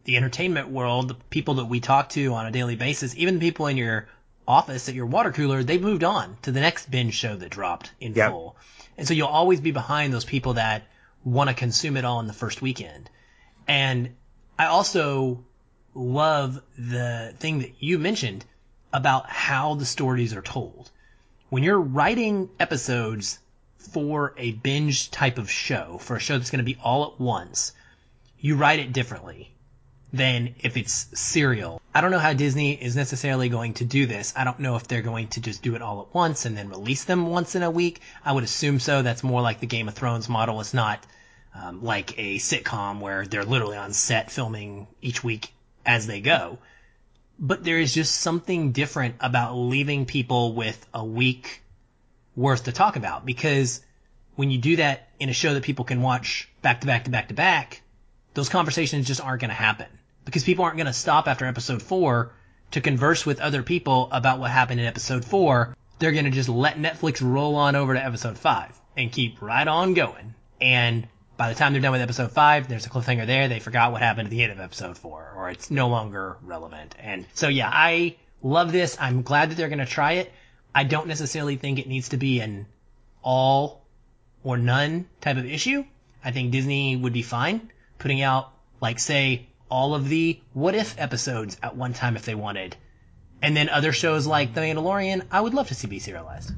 The 0.06 0.16
entertainment 0.16 0.68
world, 0.68 1.08
the 1.08 1.14
people 1.14 1.54
that 1.54 1.64
we 1.66 1.80
talk 1.80 2.08
to 2.10 2.32
on 2.32 2.46
a 2.46 2.52
daily 2.52 2.76
basis, 2.76 3.14
even 3.16 3.34
the 3.34 3.40
people 3.40 3.66
in 3.66 3.76
your 3.76 4.08
office 4.46 4.88
at 4.88 4.94
your 4.94 5.06
water 5.06 5.32
cooler, 5.32 5.64
they've 5.64 5.82
moved 5.82 6.04
on 6.04 6.36
to 6.42 6.52
the 6.52 6.60
next 6.60 6.88
binge 6.88 7.14
show 7.14 7.36
that 7.36 7.50
dropped 7.50 7.90
in 8.00 8.14
yep. 8.14 8.30
full, 8.30 8.56
and 8.96 9.06
so 9.06 9.14
you'll 9.14 9.26
always 9.26 9.60
be 9.60 9.72
behind 9.72 10.12
those 10.12 10.24
people 10.24 10.54
that 10.54 10.84
want 11.24 11.50
to 11.50 11.54
consume 11.54 11.96
it 11.96 12.04
all 12.04 12.20
in 12.20 12.28
the 12.28 12.32
first 12.32 12.62
weekend. 12.62 13.10
And 13.66 14.14
I 14.56 14.66
also 14.66 15.44
love 15.92 16.62
the 16.78 17.34
thing 17.40 17.58
that 17.58 17.72
you 17.80 17.98
mentioned 17.98 18.44
about 18.92 19.28
how 19.28 19.74
the 19.74 19.84
stories 19.84 20.34
are 20.34 20.42
told. 20.42 20.88
When 21.48 21.64
you're 21.64 21.80
writing 21.80 22.48
episodes 22.60 23.40
for 23.78 24.34
a 24.36 24.52
binge 24.52 25.10
type 25.10 25.38
of 25.38 25.50
show, 25.50 25.98
for 25.98 26.14
a 26.14 26.20
show 26.20 26.38
that's 26.38 26.50
going 26.50 26.64
to 26.64 26.64
be 26.64 26.78
all 26.80 27.06
at 27.06 27.20
once, 27.20 27.72
you 28.38 28.54
write 28.54 28.78
it 28.78 28.92
differently 28.92 29.52
than 30.12 30.54
if 30.60 30.76
it's 30.76 31.06
serial. 31.18 31.80
I 31.94 32.00
don't 32.00 32.10
know 32.10 32.18
how 32.18 32.32
Disney 32.32 32.72
is 32.72 32.96
necessarily 32.96 33.48
going 33.48 33.74
to 33.74 33.84
do 33.84 34.06
this. 34.06 34.32
I 34.36 34.44
don't 34.44 34.60
know 34.60 34.76
if 34.76 34.86
they're 34.86 35.02
going 35.02 35.28
to 35.28 35.40
just 35.40 35.62
do 35.62 35.74
it 35.74 35.82
all 35.82 36.02
at 36.02 36.14
once 36.14 36.44
and 36.44 36.56
then 36.56 36.68
release 36.68 37.04
them 37.04 37.26
once 37.26 37.54
in 37.54 37.62
a 37.62 37.70
week. 37.70 38.00
I 38.24 38.32
would 38.32 38.44
assume 38.44 38.78
so. 38.78 39.02
That's 39.02 39.22
more 39.22 39.42
like 39.42 39.60
the 39.60 39.66
Game 39.66 39.88
of 39.88 39.94
Thrones 39.94 40.28
model. 40.28 40.60
It's 40.60 40.74
not 40.74 41.04
um, 41.54 41.82
like 41.82 42.18
a 42.18 42.36
sitcom 42.36 43.00
where 43.00 43.26
they're 43.26 43.44
literally 43.44 43.76
on 43.76 43.92
set 43.92 44.30
filming 44.30 44.86
each 45.02 45.24
week 45.24 45.52
as 45.84 46.06
they 46.06 46.20
go 46.20 46.58
but 47.38 47.64
there 47.64 47.78
is 47.78 47.92
just 47.92 48.14
something 48.14 48.72
different 48.72 49.16
about 49.20 49.54
leaving 49.54 50.06
people 50.06 50.54
with 50.54 50.86
a 50.94 51.04
week 51.04 51.62
worth 52.34 52.64
to 52.64 52.72
talk 52.72 52.96
about 52.96 53.26
because 53.26 53.82
when 54.36 54.50
you 54.50 54.58
do 54.58 54.76
that 54.76 55.08
in 55.18 55.28
a 55.28 55.32
show 55.32 55.54
that 55.54 55.62
people 55.62 55.84
can 55.84 56.02
watch 56.02 56.48
back 56.62 56.80
to 56.80 56.86
back 56.86 57.04
to 57.04 57.10
back 57.10 57.28
to 57.28 57.34
back, 57.34 57.82
those 58.36 58.50
conversations 58.50 59.06
just 59.06 59.22
aren't 59.22 59.40
going 59.40 59.48
to 59.48 59.54
happen 59.54 59.86
because 60.26 60.44
people 60.44 60.66
aren't 60.66 60.76
going 60.76 60.86
to 60.86 60.92
stop 60.92 61.26
after 61.26 61.46
episode 61.46 61.82
four 61.82 62.32
to 62.72 62.82
converse 62.82 63.24
with 63.24 63.40
other 63.40 63.62
people 63.62 64.10
about 64.12 64.38
what 64.38 64.50
happened 64.50 64.78
in 64.78 64.84
episode 64.84 65.24
four, 65.24 65.74
they're 65.98 66.12
going 66.12 66.26
to 66.26 66.30
just 66.30 66.50
let 66.50 66.76
Netflix 66.76 67.26
roll 67.26 67.56
on 67.56 67.76
over 67.76 67.94
to 67.94 68.04
episode 68.04 68.36
five 68.36 68.78
and 68.94 69.10
keep 69.10 69.40
right 69.40 69.66
on 69.66 69.94
going. 69.94 70.34
And 70.60 71.08
by 71.38 71.48
the 71.48 71.54
time 71.54 71.72
they're 71.72 71.80
done 71.80 71.92
with 71.92 72.02
episode 72.02 72.30
five, 72.30 72.68
there's 72.68 72.84
a 72.84 72.90
cliffhanger 72.90 73.26
there. 73.26 73.48
They 73.48 73.58
forgot 73.58 73.92
what 73.92 74.02
happened 74.02 74.26
at 74.26 74.30
the 74.30 74.42
end 74.42 74.52
of 74.52 74.60
episode 74.60 74.98
four, 74.98 75.32
or 75.34 75.48
it's 75.48 75.70
no 75.70 75.88
longer 75.88 76.36
relevant. 76.42 76.94
And 76.98 77.24
so, 77.32 77.48
yeah, 77.48 77.70
I 77.72 78.16
love 78.42 78.70
this. 78.70 78.98
I'm 79.00 79.22
glad 79.22 79.50
that 79.50 79.54
they're 79.54 79.70
going 79.70 79.78
to 79.78 79.86
try 79.86 80.12
it. 80.12 80.30
I 80.74 80.84
don't 80.84 81.06
necessarily 81.06 81.56
think 81.56 81.78
it 81.78 81.88
needs 81.88 82.10
to 82.10 82.18
be 82.18 82.40
an 82.40 82.66
all 83.22 83.86
or 84.44 84.58
none 84.58 85.08
type 85.22 85.38
of 85.38 85.46
issue. 85.46 85.86
I 86.22 86.32
think 86.32 86.52
Disney 86.52 86.96
would 86.96 87.14
be 87.14 87.22
fine 87.22 87.70
putting 87.98 88.22
out, 88.22 88.52
like, 88.80 88.98
say, 88.98 89.48
all 89.68 89.94
of 89.94 90.08
the 90.08 90.40
what 90.52 90.74
if 90.74 90.98
episodes 90.98 91.56
at 91.62 91.76
one 91.76 91.92
time 91.92 92.16
if 92.16 92.24
they 92.24 92.34
wanted. 92.34 92.76
And 93.42 93.56
then 93.56 93.68
other 93.68 93.92
shows 93.92 94.26
like 94.26 94.54
The 94.54 94.60
Mandalorian, 94.60 95.26
I 95.30 95.40
would 95.40 95.54
love 95.54 95.68
to 95.68 95.74
see 95.74 95.88
be 95.88 95.98
serialized. 95.98 96.52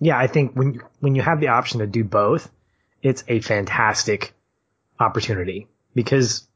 Yeah, 0.00 0.18
I 0.18 0.26
think 0.26 0.54
when 0.54 0.74
you, 0.74 0.82
when 1.00 1.14
you 1.14 1.22
have 1.22 1.40
the 1.40 1.48
option 1.48 1.80
to 1.80 1.86
do 1.86 2.04
both, 2.04 2.50
it's 3.02 3.24
a 3.28 3.40
fantastic 3.40 4.32
opportunity 4.98 5.68
because, 5.94 6.46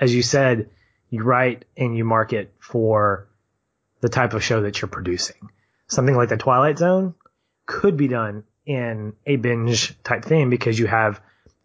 as 0.00 0.14
you 0.14 0.22
said, 0.22 0.70
you 1.10 1.22
write 1.22 1.64
and 1.76 1.96
you 1.96 2.04
market 2.04 2.52
for 2.58 3.28
the 4.00 4.08
type 4.08 4.34
of 4.34 4.44
show 4.44 4.62
that 4.62 4.80
you're 4.80 4.88
producing. 4.88 5.50
Something 5.88 6.16
like 6.16 6.28
the 6.28 6.36
Twilight 6.36 6.78
Zone 6.78 7.14
could 7.64 7.96
be 7.96 8.08
done 8.08 8.44
in 8.64 9.14
a 9.24 9.36
binge 9.36 10.00
type 10.02 10.24
thing 10.24 10.50
because 10.50 10.78
you 10.78 10.86
have 10.86 11.20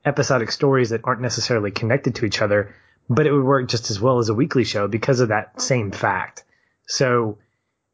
episodic 0.06 0.52
stories 0.52 0.90
that 0.90 1.02
aren't 1.04 1.22
necessarily 1.22 1.72
connected 1.72 2.16
to 2.16 2.26
each 2.26 2.42
other, 2.42 2.76
but 3.10 3.28
it 3.28 3.32
would 3.32 3.44
work 3.44 3.70
just 3.70 3.92
as 3.92 4.00
well 4.00 4.20
as 4.20 4.30
a 4.30 4.34
weekly 4.34 4.64
show 4.64 4.88
because 4.88 5.20
of 5.20 5.30
that 5.30 5.62
same 5.62 5.92
fact. 5.92 6.44
So 6.88 7.38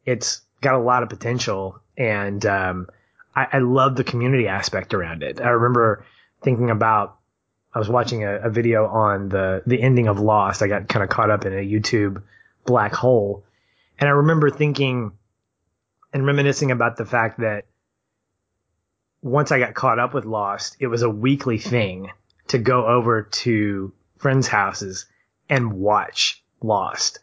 it's 0.05 0.41
got 0.61 0.75
a 0.75 0.79
lot 0.79 1.03
of 1.03 1.09
potential 1.09 1.79
and, 1.97 2.45
um, 2.45 2.87
I, 3.37 3.47
I 3.53 3.59
love 3.59 3.95
the 3.95 4.03
community 4.03 4.47
aspect 4.47 4.95
around 4.95 5.21
it. 5.21 5.39
I 5.39 5.49
remember 5.49 6.03
thinking 6.41 6.71
about 6.71 7.17
I 7.73 7.79
was 7.79 7.87
watching 7.87 8.23
a, 8.23 8.37
a, 8.37 8.49
video 8.49 8.87
on 8.87 9.29
the 9.29 9.61
the 9.67 9.79
ending 9.79 10.07
of 10.07 10.19
Lost. 10.19 10.63
I 10.63 10.67
got 10.67 10.89
kind 10.89 11.03
of 11.03 11.09
caught 11.09 11.29
up 11.29 11.45
in 11.45 11.53
a 11.53 11.57
YouTube 11.57 12.23
black 12.65 12.93
hole, 12.93 13.43
and 13.99 14.09
I 14.09 14.13
remember 14.13 14.49
thinking 14.49 15.11
and 16.11 16.25
reminiscing 16.25 16.71
about 16.71 16.97
the 16.97 17.05
fact 17.05 17.39
that 17.41 17.65
once 19.21 19.51
I 19.51 19.59
got 19.59 19.73
caught 19.73 19.99
up 19.99 20.13
with 20.13 20.25
Lost, 20.25 20.77
it 20.79 20.87
was 20.87 21.01
a 21.01 21.09
weekly 21.09 21.57
thing 21.57 22.11
to 22.47 22.57
go 22.57 22.85
over 22.85 23.23
to 23.23 23.93
friends' 24.17 24.47
houses 24.47 25.05
and 25.49 25.73
watch 25.73 26.43
Lost 26.61 27.19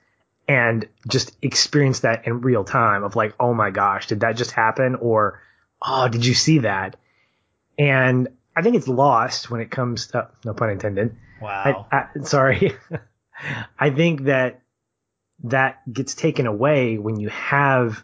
and 0.46 0.86
just 1.08 1.32
experience 1.42 2.00
that 2.00 2.26
in 2.26 2.40
real 2.40 2.64
time 2.64 3.02
of 3.04 3.16
like, 3.16 3.34
oh 3.40 3.54
my 3.54 3.70
gosh, 3.70 4.06
did 4.08 4.20
that 4.20 4.36
just 4.36 4.50
happen? 4.50 4.94
Or, 4.96 5.40
oh, 5.80 6.08
did 6.08 6.24
you 6.24 6.34
see 6.34 6.58
that? 6.60 6.96
And 7.78 8.28
I 8.54 8.62
think 8.62 8.76
it's 8.76 8.88
lost 8.88 9.50
when 9.50 9.60
it 9.60 9.70
comes 9.70 10.08
to, 10.08 10.28
no 10.44 10.54
pun 10.54 10.70
intended. 10.70 11.16
Wow. 11.40 11.86
I, 11.90 11.96
I, 11.96 12.22
sorry. 12.24 12.72
I 13.78 13.90
think 13.90 14.24
that 14.24 14.60
that 15.44 15.92
gets 15.92 16.14
taken 16.14 16.46
away 16.46 16.98
when 16.98 17.18
you 17.18 17.28
have 17.30 18.02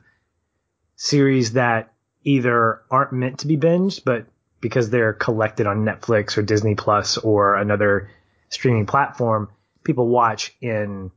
series 0.97 1.53
that 1.53 1.93
either 2.25 2.83
aren't 2.91 3.13
meant 3.13 3.41
to 3.41 3.47
be 3.47 3.57
binged, 3.57 4.05
but 4.05 4.27
because 4.61 4.91
they're 4.91 5.13
collected 5.13 5.67
on 5.67 5.85
Netflix 5.85 6.37
or 6.37 6.43
Disney 6.43 6.75
Plus 6.75 7.17
or 7.17 7.57
another 7.57 8.11
streaming 8.51 8.87
platform, 8.87 9.49
people 9.85 10.09
watch 10.09 10.55
in 10.61 11.11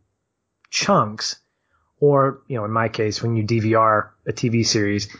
chunks. 0.70 1.38
Or, 2.00 2.42
you 2.48 2.58
know, 2.58 2.66
in 2.66 2.72
my 2.72 2.90
case, 2.90 3.22
when 3.22 3.36
you 3.36 3.44
DVR 3.44 4.10
a 4.28 4.34
TV 4.34 4.66
series, 4.66 5.16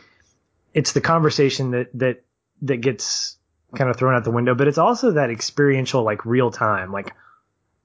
it's 0.74 0.92
the 0.92 1.02
conversation 1.02 1.72
that, 1.72 1.90
that, 1.94 2.24
that 2.64 2.78
gets 2.78 3.38
kind 3.76 3.90
of 3.90 3.96
thrown 3.96 4.16
out 4.16 4.24
the 4.24 4.32
window, 4.32 4.54
but 4.56 4.68
it's 4.68 4.78
also 4.78 5.12
that 5.12 5.30
experiential, 5.30 6.04
like 6.04 6.26
real 6.26 6.52
time, 6.52 6.92
like 6.92 7.14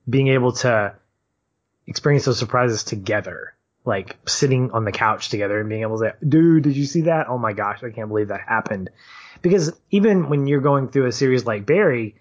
being 0.09 0.28
able 0.28 0.53
to 0.53 0.94
experience 1.86 2.24
those 2.24 2.38
surprises 2.38 2.84
together, 2.84 3.55
like 3.89 4.16
sitting 4.28 4.70
on 4.70 4.84
the 4.84 4.93
couch 4.93 5.30
together 5.30 5.59
and 5.59 5.68
being 5.68 5.82
able 5.82 5.99
to, 5.99 6.11
say, 6.11 6.26
dude, 6.26 6.62
did 6.62 6.76
you 6.76 6.86
see 6.86 7.03
that? 7.03 7.28
Oh 7.28 7.39
my 7.39 7.53
gosh, 7.53 7.82
I 7.82 7.91
can't 7.91 8.09
believe 8.09 8.28
that 8.28 8.43
happened. 8.47 8.91
Because 9.43 9.72
even 9.91 10.28
when 10.28 10.47
you're 10.47 10.61
going 10.61 10.89
through 10.89 11.07
a 11.07 11.12
series 11.12 11.45
like 11.45 11.66
Barry, 11.66 12.16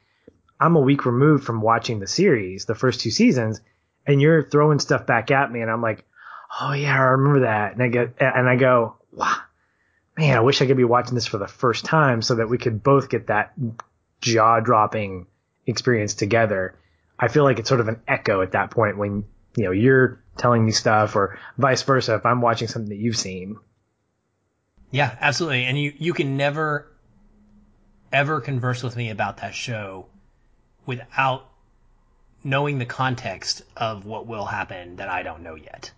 I'm 0.59 0.75
a 0.75 0.81
week 0.81 1.05
removed 1.05 1.43
from 1.43 1.61
watching 1.61 1.99
the 1.99 2.07
series, 2.07 2.65
the 2.65 2.73
first 2.73 3.01
two 3.01 3.11
seasons, 3.11 3.61
and 4.07 4.21
you're 4.21 4.49
throwing 4.49 4.79
stuff 4.79 5.05
back 5.05 5.29
at 5.29 5.51
me, 5.51 5.61
and 5.61 5.69
I'm 5.69 5.81
like, 5.81 6.05
oh 6.59 6.73
yeah, 6.73 6.95
I 6.95 6.99
remember 6.99 7.41
that, 7.41 7.73
and 7.73 7.83
I 7.83 7.89
get, 7.89 8.15
and 8.19 8.49
I 8.49 8.55
go, 8.55 8.95
wow, 9.11 9.35
man, 10.17 10.37
I 10.37 10.39
wish 10.39 10.61
I 10.61 10.65
could 10.65 10.77
be 10.77 10.83
watching 10.83 11.13
this 11.13 11.27
for 11.27 11.37
the 11.37 11.47
first 11.47 11.85
time 11.85 12.21
so 12.21 12.35
that 12.35 12.49
we 12.49 12.57
could 12.57 12.81
both 12.81 13.09
get 13.09 13.27
that 13.27 13.53
jaw 14.21 14.59
dropping 14.61 15.27
experience 15.65 16.15
together. 16.15 16.79
I 17.19 17.27
feel 17.27 17.43
like 17.43 17.59
it's 17.59 17.69
sort 17.69 17.81
of 17.81 17.87
an 17.87 18.01
echo 18.07 18.41
at 18.41 18.53
that 18.53 18.71
point 18.71 18.97
when, 18.97 19.25
you 19.57 19.63
know, 19.63 19.71
you're 19.71 20.21
telling 20.37 20.63
me 20.63 20.71
stuff 20.71 21.15
or 21.15 21.39
vice 21.57 21.81
versa 21.81 22.15
if 22.15 22.25
I'm 22.25 22.41
watching 22.41 22.67
something 22.67 22.89
that 22.89 22.97
you've 22.97 23.17
seen. 23.17 23.57
Yeah, 24.91 25.13
absolutely. 25.19 25.65
And 25.65 25.77
you, 25.77 25.93
you 25.97 26.13
can 26.13 26.37
never 26.37 26.87
ever 28.13 28.39
converse 28.39 28.83
with 28.83 28.95
me 28.95 29.09
about 29.09 29.37
that 29.37 29.53
show 29.53 30.05
without 30.85 31.49
knowing 32.43 32.77
the 32.77 32.85
context 32.85 33.63
of 33.75 34.05
what 34.05 34.27
will 34.27 34.45
happen 34.45 34.97
that 34.97 35.09
I 35.09 35.23
don't 35.23 35.41
know 35.41 35.55
yet. 35.55 35.91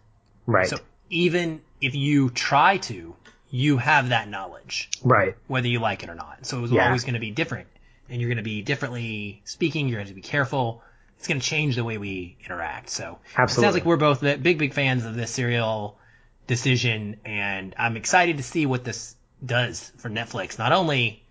Right. 0.48 0.68
So 0.68 0.78
even 1.10 1.62
if 1.82 1.94
you 1.94 2.30
try 2.30 2.78
to, 2.78 3.14
you 3.52 3.78
have 3.78 4.10
that 4.10 4.30
knowledge. 4.30 4.90
Right. 5.04 5.36
Whether 5.48 5.68
you 5.68 5.80
like 5.80 6.02
it 6.02 6.10
or 6.10 6.16
not. 6.16 6.46
So 6.46 6.64
it's 6.64 6.72
yeah. 6.72 6.88
always 6.88 7.04
going 7.04 7.14
to 7.16 7.20
be 7.20 7.32
different. 7.32 7.68
And 8.10 8.20
you're 8.20 8.30
going 8.30 8.38
to 8.38 8.44
be 8.44 8.64
differently 8.64 9.42
speaking. 9.44 9.90
You're 9.90 10.00
going 10.00 10.08
to 10.08 10.14
be 10.16 10.22
careful. 10.22 10.82
It's 11.20 11.28
going 11.28 11.40
to 11.40 11.46
change 11.46 11.76
the 11.76 11.84
way 11.84 11.98
we 11.98 12.38
interact. 12.44 12.90
So 12.90 13.20
Absolutely. 13.38 13.44
it 13.44 13.66
sounds 13.66 13.74
like 13.76 13.86
we're 13.86 13.98
both 13.98 14.22
big, 14.22 14.58
big 14.58 14.74
fans 14.74 15.06
of 15.06 15.16
this 15.16 15.32
serial 15.32 16.00
decision. 16.48 17.18
And 17.26 17.76
I'm 17.78 17.98
excited 17.98 18.38
to 18.38 18.44
see 18.44 18.66
what 18.66 18.84
this 18.84 19.16
does 19.46 19.92
for 19.98 20.10
Netflix. 20.10 20.58
Not 20.58 20.72
only 20.72 21.24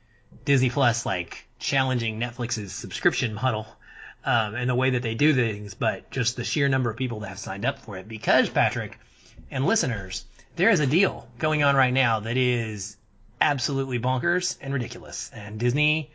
Disney 0.45 0.71
Plus, 0.71 1.07
like 1.07 1.47
challenging 1.59 2.21
Netflix's 2.21 2.73
subscription 2.73 3.35
model, 3.35 3.67
um, 4.25 4.55
and 4.55 4.69
the 4.69 4.75
way 4.75 4.91
that 4.91 5.03
they 5.03 5.15
do 5.15 5.33
things, 5.33 5.75
but 5.75 6.11
just 6.11 6.37
the 6.37 6.45
sheer 6.45 6.69
number 6.69 6.91
of 6.91 6.97
people 6.97 7.21
that 7.21 7.29
have 7.29 7.39
signed 7.39 7.65
up 7.65 7.79
for 7.79 7.97
it. 7.97 8.07
Because 8.07 8.51
Patrick 8.51 8.99
and 9.51 9.65
listeners, 9.67 10.25
there 10.57 10.71
is 10.71 10.81
a 10.81 10.87
deal 10.87 11.27
going 11.39 11.63
on 11.63 11.77
right 11.77 11.93
now 11.93 12.21
that 12.21 12.37
is 12.37 12.97
absolutely 13.41 13.99
bonkers 13.99 14.59
and 14.61 14.75
ridiculous. 14.75 15.31
And 15.33 15.59
Disney, 15.59 16.11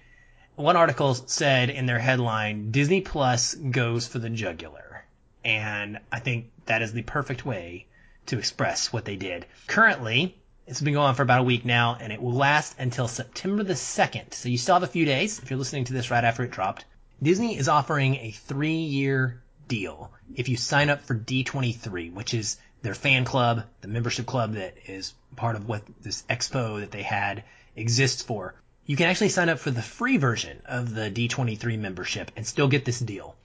one 0.55 0.75
article 0.75 1.13
said 1.15 1.69
in 1.69 1.85
their 1.85 1.99
headline, 1.99 2.71
Disney 2.71 3.01
Plus 3.01 3.55
goes 3.55 4.07
for 4.07 4.19
the 4.19 4.29
jugular. 4.29 5.05
And 5.43 5.99
I 6.11 6.19
think 6.19 6.51
that 6.65 6.81
is 6.81 6.93
the 6.93 7.01
perfect 7.01 7.45
way 7.45 7.87
to 8.27 8.37
express 8.37 8.93
what 8.93 9.05
they 9.05 9.15
did. 9.15 9.45
Currently, 9.67 10.37
it's 10.65 10.81
been 10.81 10.93
going 10.93 11.07
on 11.07 11.15
for 11.15 11.23
about 11.23 11.41
a 11.41 11.43
week 11.43 11.65
now, 11.65 11.97
and 11.99 12.13
it 12.13 12.21
will 12.21 12.33
last 12.33 12.75
until 12.79 13.07
September 13.07 13.63
the 13.63 13.73
2nd. 13.73 14.33
So 14.33 14.47
you 14.47 14.57
still 14.57 14.75
have 14.75 14.83
a 14.83 14.87
few 14.87 15.05
days 15.05 15.39
if 15.39 15.49
you're 15.49 15.59
listening 15.59 15.85
to 15.85 15.93
this 15.93 16.09
right 16.09 16.23
after 16.23 16.43
it 16.43 16.51
dropped. 16.51 16.85
Disney 17.21 17.57
is 17.57 17.67
offering 17.67 18.15
a 18.15 18.31
three 18.31 18.75
year 18.75 19.41
deal 19.67 20.11
if 20.35 20.49
you 20.49 20.57
sign 20.57 20.89
up 20.89 21.03
for 21.03 21.15
D23, 21.15 22.13
which 22.13 22.33
is 22.33 22.57
their 22.81 22.93
fan 22.93 23.25
club, 23.25 23.63
the 23.81 23.87
membership 23.87 24.25
club 24.25 24.53
that 24.53 24.75
is 24.87 25.13
part 25.35 25.55
of 25.55 25.67
what 25.67 25.83
this 26.01 26.23
expo 26.29 26.79
that 26.79 26.91
they 26.91 27.03
had 27.03 27.43
exists 27.75 28.21
for. 28.21 28.55
You 28.86 28.95
can 28.95 29.07
actually 29.07 29.29
sign 29.29 29.49
up 29.49 29.59
for 29.59 29.71
the 29.71 29.81
free 29.81 30.17
version 30.17 30.61
of 30.65 30.93
the 30.93 31.09
D23 31.09 31.79
membership 31.79 32.31
and 32.36 32.45
still 32.45 32.67
get 32.67 32.86
this 32.86 32.99
deal. 32.99 33.36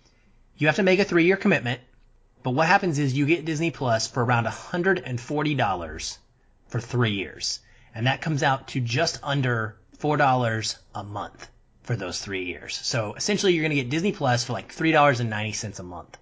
You 0.57 0.67
have 0.67 0.77
to 0.77 0.83
make 0.83 0.99
a 0.99 1.05
three 1.05 1.25
year 1.25 1.37
commitment, 1.37 1.81
but 2.43 2.51
what 2.51 2.67
happens 2.67 2.99
is 2.99 3.17
you 3.17 3.27
get 3.27 3.45
Disney 3.45 3.71
Plus 3.71 4.07
for 4.07 4.25
around 4.25 4.47
$140 4.47 6.19
for 6.69 6.81
three 6.81 7.13
years. 7.13 7.61
And 7.95 8.07
that 8.07 8.21
comes 8.21 8.43
out 8.43 8.69
to 8.69 8.81
just 8.81 9.21
under 9.23 9.77
$4 9.99 10.77
a 10.95 11.05
month 11.05 11.49
for 11.83 11.97
those 11.97 12.21
three 12.21 12.45
years. 12.45 12.77
So 12.77 13.15
essentially 13.15 13.55
you're 13.55 13.63
going 13.63 13.77
to 13.77 13.83
get 13.83 13.91
Disney 13.91 14.13
Plus 14.13 14.45
for 14.45 14.53
like 14.53 14.75
$3.90 14.75 15.79
a 15.79 15.83
month 15.83 16.19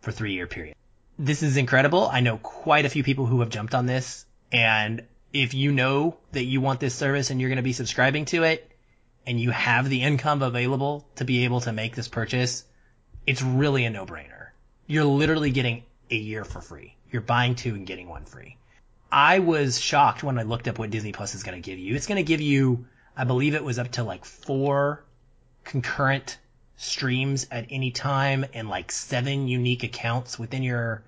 for 0.00 0.12
three 0.12 0.32
year 0.32 0.46
period 0.46 0.74
this 1.18 1.42
is 1.42 1.56
incredible. 1.56 2.08
I 2.08 2.20
know 2.20 2.38
quite 2.38 2.84
a 2.84 2.88
few 2.88 3.04
people 3.04 3.26
who 3.26 3.40
have 3.40 3.50
jumped 3.50 3.74
on 3.74 3.86
this. 3.86 4.26
And 4.52 5.02
if 5.34 5.52
you 5.52 5.72
know 5.72 6.16
that 6.30 6.44
you 6.44 6.60
want 6.60 6.78
this 6.78 6.94
service 6.94 7.30
and 7.30 7.40
you're 7.40 7.50
going 7.50 7.56
to 7.56 7.62
be 7.62 7.72
subscribing 7.72 8.24
to 8.26 8.44
it 8.44 8.70
and 9.26 9.40
you 9.40 9.50
have 9.50 9.88
the 9.88 10.02
income 10.02 10.42
available 10.42 11.04
to 11.16 11.24
be 11.24 11.44
able 11.44 11.60
to 11.60 11.72
make 11.72 11.96
this 11.96 12.06
purchase, 12.06 12.64
it's 13.26 13.42
really 13.42 13.84
a 13.84 13.90
no 13.90 14.06
brainer. 14.06 14.48
You're 14.86 15.04
literally 15.04 15.50
getting 15.50 15.82
a 16.10 16.14
year 16.14 16.44
for 16.44 16.60
free. 16.60 16.94
You're 17.10 17.20
buying 17.20 17.56
two 17.56 17.74
and 17.74 17.84
getting 17.84 18.08
one 18.08 18.26
free. 18.26 18.56
I 19.10 19.40
was 19.40 19.80
shocked 19.80 20.22
when 20.22 20.38
I 20.38 20.44
looked 20.44 20.68
up 20.68 20.78
what 20.78 20.90
Disney 20.90 21.12
Plus 21.12 21.34
is 21.34 21.42
going 21.42 21.60
to 21.60 21.68
give 21.68 21.80
you. 21.80 21.96
It's 21.96 22.06
going 22.06 22.16
to 22.16 22.22
give 22.22 22.40
you, 22.40 22.86
I 23.16 23.24
believe 23.24 23.54
it 23.54 23.64
was 23.64 23.80
up 23.80 23.90
to 23.92 24.04
like 24.04 24.24
four 24.24 25.04
concurrent 25.64 26.38
streams 26.76 27.48
at 27.50 27.66
any 27.70 27.90
time 27.90 28.44
and 28.54 28.68
like 28.68 28.92
seven 28.92 29.48
unique 29.48 29.82
accounts 29.82 30.38
within 30.38 30.62
your 30.62 31.02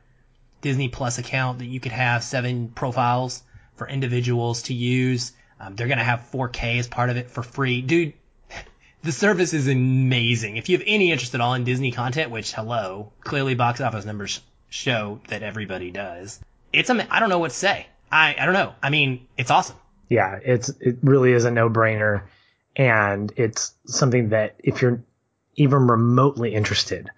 Disney 0.63 0.89
Plus 0.89 1.19
account 1.19 1.61
that 1.61 1.67
you 1.67 1.79
could 1.79 1.93
have 1.93 2.25
seven 2.25 2.69
profiles 2.69 3.43
for 3.77 3.89
individuals 3.89 4.63
to 4.65 4.75
use. 4.75 5.33
Um, 5.61 5.77
they're 5.77 5.89
going 5.89 5.99
to 5.99 6.05
have 6.05 6.29
4K 6.33 6.79
as 6.79 6.89
part 6.89 7.11
of 7.11 7.17
it 7.17 7.31
for 7.31 7.43
free. 7.43 7.81
Dude, 7.81 8.15
the 9.03 9.13
service 9.13 9.55
is 9.55 9.69
amazing. 9.69 10.57
If 10.57 10.69
you 10.69 10.77
have 10.77 10.87
any 10.87 11.13
interest 11.13 11.35
at 11.35 11.41
all 11.41 11.55
in 11.55 11.65
Disney 11.65 11.93
content, 11.93 12.31
which 12.31 12.53
hello, 12.53 13.13
clearly 13.21 13.55
box 13.55 13.81
office 13.81 14.05
numbers 14.05 14.41
show 14.69 15.21
that 15.29 15.43
everybody 15.43 15.91
does. 15.91 16.41
It's 16.73 16.91
a, 16.91 17.15
I 17.15 17.21
don't 17.21 17.29
know 17.29 17.39
what 17.39 17.53
to 17.53 17.57
say. 17.57 17.87
I, 18.11 18.37
I 18.39 18.45
don't 18.45 18.55
know. 18.55 18.75
I 18.83 18.91
mean, 18.91 19.27
it's 19.37 19.51
awesome. 19.51 19.77
Yeah, 20.09 20.39
it's 20.43 20.69
it 20.81 20.99
really 21.03 21.33
is 21.33 21.45
a 21.45 21.51
no-brainer 21.51 22.23
and 22.77 23.33
it's 23.37 23.73
something 23.87 24.29
that 24.29 24.57
if 24.59 24.83
you're 24.83 25.03
even 25.57 25.87
remotely 25.87 26.55
interested 26.55 27.11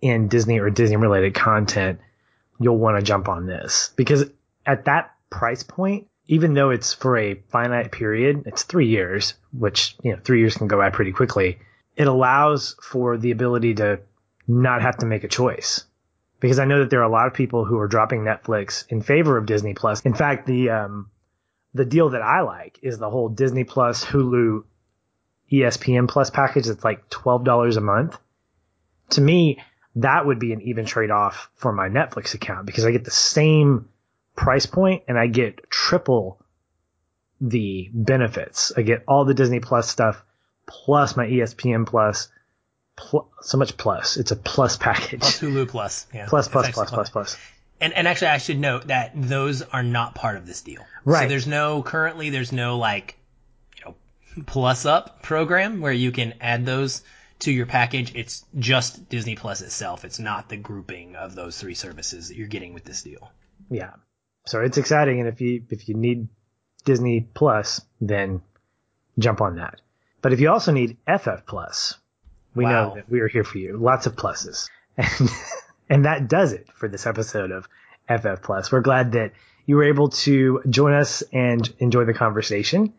in 0.00 0.28
Disney 0.28 0.60
or 0.60 0.70
Disney 0.70 0.96
related 0.96 1.34
content, 1.34 2.00
you'll 2.60 2.78
want 2.78 2.98
to 2.98 3.02
jump 3.02 3.28
on 3.28 3.46
this 3.46 3.90
because 3.96 4.24
at 4.64 4.84
that 4.84 5.12
price 5.30 5.62
point, 5.62 6.08
even 6.26 6.54
though 6.54 6.70
it's 6.70 6.92
for 6.92 7.16
a 7.16 7.34
finite 7.50 7.90
period, 7.90 8.44
it's 8.46 8.62
three 8.62 8.88
years, 8.88 9.34
which, 9.52 9.96
you 10.02 10.12
know, 10.12 10.18
three 10.22 10.40
years 10.40 10.56
can 10.56 10.68
go 10.68 10.76
by 10.76 10.90
pretty 10.90 11.12
quickly. 11.12 11.58
It 11.96 12.06
allows 12.06 12.76
for 12.82 13.16
the 13.16 13.30
ability 13.30 13.74
to 13.74 14.00
not 14.46 14.82
have 14.82 14.98
to 14.98 15.06
make 15.06 15.24
a 15.24 15.28
choice 15.28 15.84
because 16.40 16.58
I 16.58 16.64
know 16.64 16.80
that 16.80 16.90
there 16.90 17.00
are 17.00 17.08
a 17.08 17.12
lot 17.12 17.26
of 17.26 17.34
people 17.34 17.64
who 17.64 17.78
are 17.78 17.88
dropping 17.88 18.20
Netflix 18.20 18.84
in 18.88 19.02
favor 19.02 19.36
of 19.36 19.46
Disney 19.46 19.74
Plus. 19.74 20.02
In 20.02 20.14
fact, 20.14 20.46
the, 20.46 20.70
um, 20.70 21.10
the 21.74 21.84
deal 21.84 22.10
that 22.10 22.22
I 22.22 22.42
like 22.42 22.78
is 22.82 22.98
the 22.98 23.10
whole 23.10 23.28
Disney 23.28 23.64
Plus, 23.64 24.04
Hulu, 24.04 24.64
ESPN 25.50 26.08
Plus 26.08 26.30
package 26.30 26.66
that's 26.66 26.84
like 26.84 27.08
$12 27.08 27.76
a 27.76 27.80
month. 27.80 28.18
To 29.10 29.20
me, 29.20 29.58
that 29.96 30.26
would 30.26 30.38
be 30.38 30.52
an 30.52 30.60
even 30.62 30.84
trade 30.84 31.10
off 31.10 31.50
for 31.56 31.72
my 31.72 31.88
Netflix 31.88 32.34
account 32.34 32.66
because 32.66 32.84
I 32.84 32.90
get 32.90 33.04
the 33.04 33.10
same 33.10 33.88
price 34.38 34.66
point 34.66 35.02
and 35.08 35.18
I 35.18 35.26
get 35.26 35.68
triple 35.68 36.40
the 37.40 37.90
benefits. 37.92 38.72
I 38.76 38.82
get 38.82 39.02
all 39.08 39.24
the 39.24 39.34
Disney 39.34 39.58
Plus 39.58 39.90
stuff 39.90 40.22
plus 40.66 41.16
my 41.16 41.26
ESPN 41.26 41.86
Plus. 41.86 42.28
Pl- 42.96 43.28
so 43.42 43.58
much 43.58 43.76
plus. 43.76 44.16
It's 44.16 44.30
a 44.30 44.36
plus 44.36 44.76
package. 44.76 45.20
Plus 45.20 45.40
Hulu 45.40 45.68
Plus. 45.68 46.06
Yeah. 46.14 46.26
Plus, 46.26 46.48
plus, 46.48 46.70
plus, 46.70 46.90
plus, 46.90 47.10
plus. 47.10 47.36
And, 47.80 47.92
and 47.92 48.06
actually, 48.08 48.28
I 48.28 48.38
should 48.38 48.58
note 48.58 48.88
that 48.88 49.12
those 49.14 49.62
are 49.62 49.82
not 49.82 50.14
part 50.14 50.36
of 50.36 50.46
this 50.46 50.62
deal. 50.62 50.84
Right. 51.04 51.22
So 51.22 51.28
there's 51.28 51.46
no, 51.46 51.82
currently, 51.82 52.30
there's 52.30 52.52
no 52.52 52.78
like, 52.78 53.16
you 53.76 53.84
know, 53.84 53.94
plus 54.46 54.84
up 54.86 55.22
program 55.22 55.80
where 55.80 55.92
you 55.92 56.12
can 56.12 56.34
add 56.40 56.64
those 56.64 57.02
to 57.40 57.52
your 57.52 57.66
package. 57.66 58.14
It's 58.14 58.44
just 58.58 59.08
Disney 59.08 59.36
Plus 59.36 59.62
itself. 59.62 60.04
It's 60.04 60.18
not 60.18 60.48
the 60.48 60.56
grouping 60.56 61.16
of 61.16 61.34
those 61.34 61.58
three 61.58 61.74
services 61.74 62.28
that 62.28 62.36
you're 62.36 62.48
getting 62.48 62.74
with 62.74 62.84
this 62.84 63.02
deal. 63.02 63.30
Yeah. 63.70 63.92
So 64.48 64.62
it's 64.62 64.78
exciting. 64.78 65.20
And 65.20 65.28
if 65.28 65.40
you, 65.40 65.62
if 65.70 65.88
you 65.88 65.94
need 65.94 66.28
Disney 66.84 67.28
Plus, 67.34 67.80
then 68.00 68.40
jump 69.18 69.40
on 69.40 69.56
that. 69.56 69.80
But 70.22 70.32
if 70.32 70.40
you 70.40 70.50
also 70.50 70.72
need 70.72 70.96
FF 71.06 71.44
Plus, 71.46 71.94
we 72.54 72.64
Wow. 72.64 72.70
know 72.88 72.94
that 72.96 73.10
we 73.10 73.20
are 73.20 73.28
here 73.28 73.44
for 73.44 73.58
you. 73.58 73.76
Lots 73.76 74.06
of 74.06 74.16
pluses. 74.16 74.68
And, 74.96 75.30
and 75.90 76.04
that 76.06 76.28
does 76.28 76.52
it 76.52 76.66
for 76.74 76.88
this 76.88 77.06
episode 77.06 77.50
of 77.50 77.68
FF 78.08 78.42
Plus. 78.42 78.72
We're 78.72 78.80
glad 78.80 79.12
that 79.12 79.32
you 79.64 79.76
were 79.76 79.84
able 79.84 80.08
to 80.08 80.60
join 80.68 80.92
us 80.92 81.22
and 81.32 81.72
enjoy 81.78 82.04
the 82.04 82.14
conversation. 82.14 82.92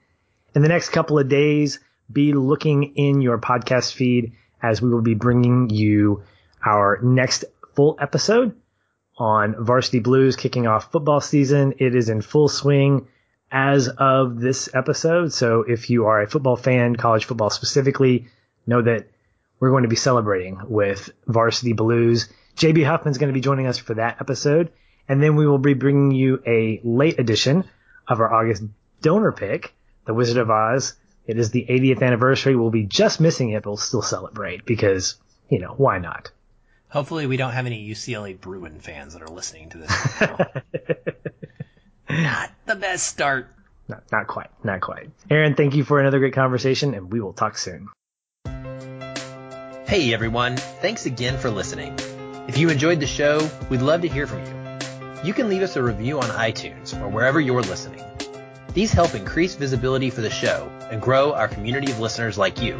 In 0.55 0.61
the 0.61 0.69
next 0.69 0.89
couple 0.89 1.19
of 1.19 1.29
days, 1.29 1.79
be 2.11 2.33
looking 2.33 2.95
in 2.95 3.21
your 3.21 3.37
podcast 3.37 3.93
feed 3.93 4.31
as 4.63 4.81
we 4.81 4.89
will 4.89 5.01
be 5.01 5.13
bringing 5.13 5.69
you 5.69 6.23
our 6.65 6.99
next 7.03 7.45
full 7.75 7.97
episode 7.99 8.55
on 9.19 9.63
Varsity 9.63 9.99
Blues 9.99 10.35
kicking 10.35 10.65
off 10.65 10.91
football 10.91 11.21
season. 11.21 11.73
It 11.77 11.93
is 11.93 12.09
in 12.09 12.21
full 12.21 12.47
swing 12.47 13.07
as 13.51 13.89
of 13.89 14.39
this 14.39 14.69
episode. 14.73 15.33
So 15.33 15.61
if 15.61 15.89
you 15.89 16.05
are 16.05 16.21
a 16.21 16.29
football 16.29 16.55
fan, 16.55 16.95
college 16.95 17.25
football 17.25 17.49
specifically, 17.49 18.27
know 18.65 18.81
that 18.81 19.07
we're 19.59 19.71
going 19.71 19.83
to 19.83 19.89
be 19.89 19.95
celebrating 19.95 20.61
with 20.67 21.09
Varsity 21.27 21.73
Blues. 21.73 22.29
JB 22.55 22.85
Huffman's 22.85 23.17
going 23.17 23.29
to 23.29 23.33
be 23.33 23.41
joining 23.41 23.67
us 23.67 23.77
for 23.77 23.95
that 23.95 24.17
episode. 24.21 24.71
And 25.07 25.21
then 25.21 25.35
we 25.35 25.47
will 25.47 25.57
be 25.57 25.73
bringing 25.73 26.11
you 26.11 26.41
a 26.45 26.79
late 26.83 27.19
edition 27.19 27.65
of 28.07 28.19
our 28.19 28.33
August 28.33 28.63
donor 29.01 29.31
pick, 29.31 29.73
The 30.05 30.13
Wizard 30.13 30.37
of 30.37 30.49
Oz. 30.49 30.93
It 31.25 31.37
is 31.37 31.51
the 31.51 31.65
80th 31.69 32.01
anniversary. 32.01 32.55
We'll 32.55 32.69
be 32.69 32.85
just 32.85 33.19
missing 33.19 33.49
it, 33.49 33.63
but 33.63 33.71
we'll 33.71 33.77
still 33.77 34.01
celebrate 34.01 34.65
because, 34.65 35.15
you 35.49 35.59
know, 35.59 35.73
why 35.77 35.97
not? 35.97 36.31
Hopefully, 36.89 37.27
we 37.27 37.37
don't 37.37 37.51
have 37.51 37.67
any 37.67 37.87
UCLA 37.87 38.39
Bruin 38.39 38.79
fans 38.79 39.13
that 39.13 39.21
are 39.21 39.27
listening 39.27 39.69
to 39.69 39.77
this. 39.77 40.21
not 42.09 42.51
the 42.65 42.75
best 42.75 43.05
start. 43.05 43.47
Not, 43.87 44.03
not 44.11 44.27
quite. 44.27 44.49
Not 44.63 44.81
quite. 44.81 45.11
Aaron, 45.29 45.55
thank 45.55 45.75
you 45.75 45.83
for 45.83 45.99
another 45.99 46.19
great 46.19 46.33
conversation, 46.33 46.95
and 46.95 47.11
we 47.11 47.21
will 47.21 47.33
talk 47.33 47.57
soon. 47.57 47.89
Hey 49.85 50.13
everyone, 50.13 50.57
thanks 50.57 51.05
again 51.07 51.37
for 51.37 51.49
listening. 51.49 51.95
If 52.47 52.57
you 52.57 52.69
enjoyed 52.69 52.99
the 52.99 53.07
show, 53.07 53.49
we'd 53.69 53.81
love 53.81 54.01
to 54.01 54.07
hear 54.07 54.27
from 54.27 54.45
you. 54.45 54.53
You 55.23 55.33
can 55.33 55.49
leave 55.49 55.63
us 55.63 55.75
a 55.75 55.83
review 55.83 56.19
on 56.19 56.29
iTunes 56.29 56.99
or 57.01 57.07
wherever 57.07 57.39
you're 57.39 57.61
listening. 57.61 58.03
These 58.73 58.91
help 58.93 59.15
increase 59.15 59.55
visibility 59.55 60.09
for 60.09 60.21
the 60.21 60.29
show 60.29 60.71
and 60.91 61.01
grow 61.01 61.33
our 61.33 61.47
community 61.47 61.91
of 61.91 61.99
listeners 61.99 62.37
like 62.37 62.61
you. 62.61 62.79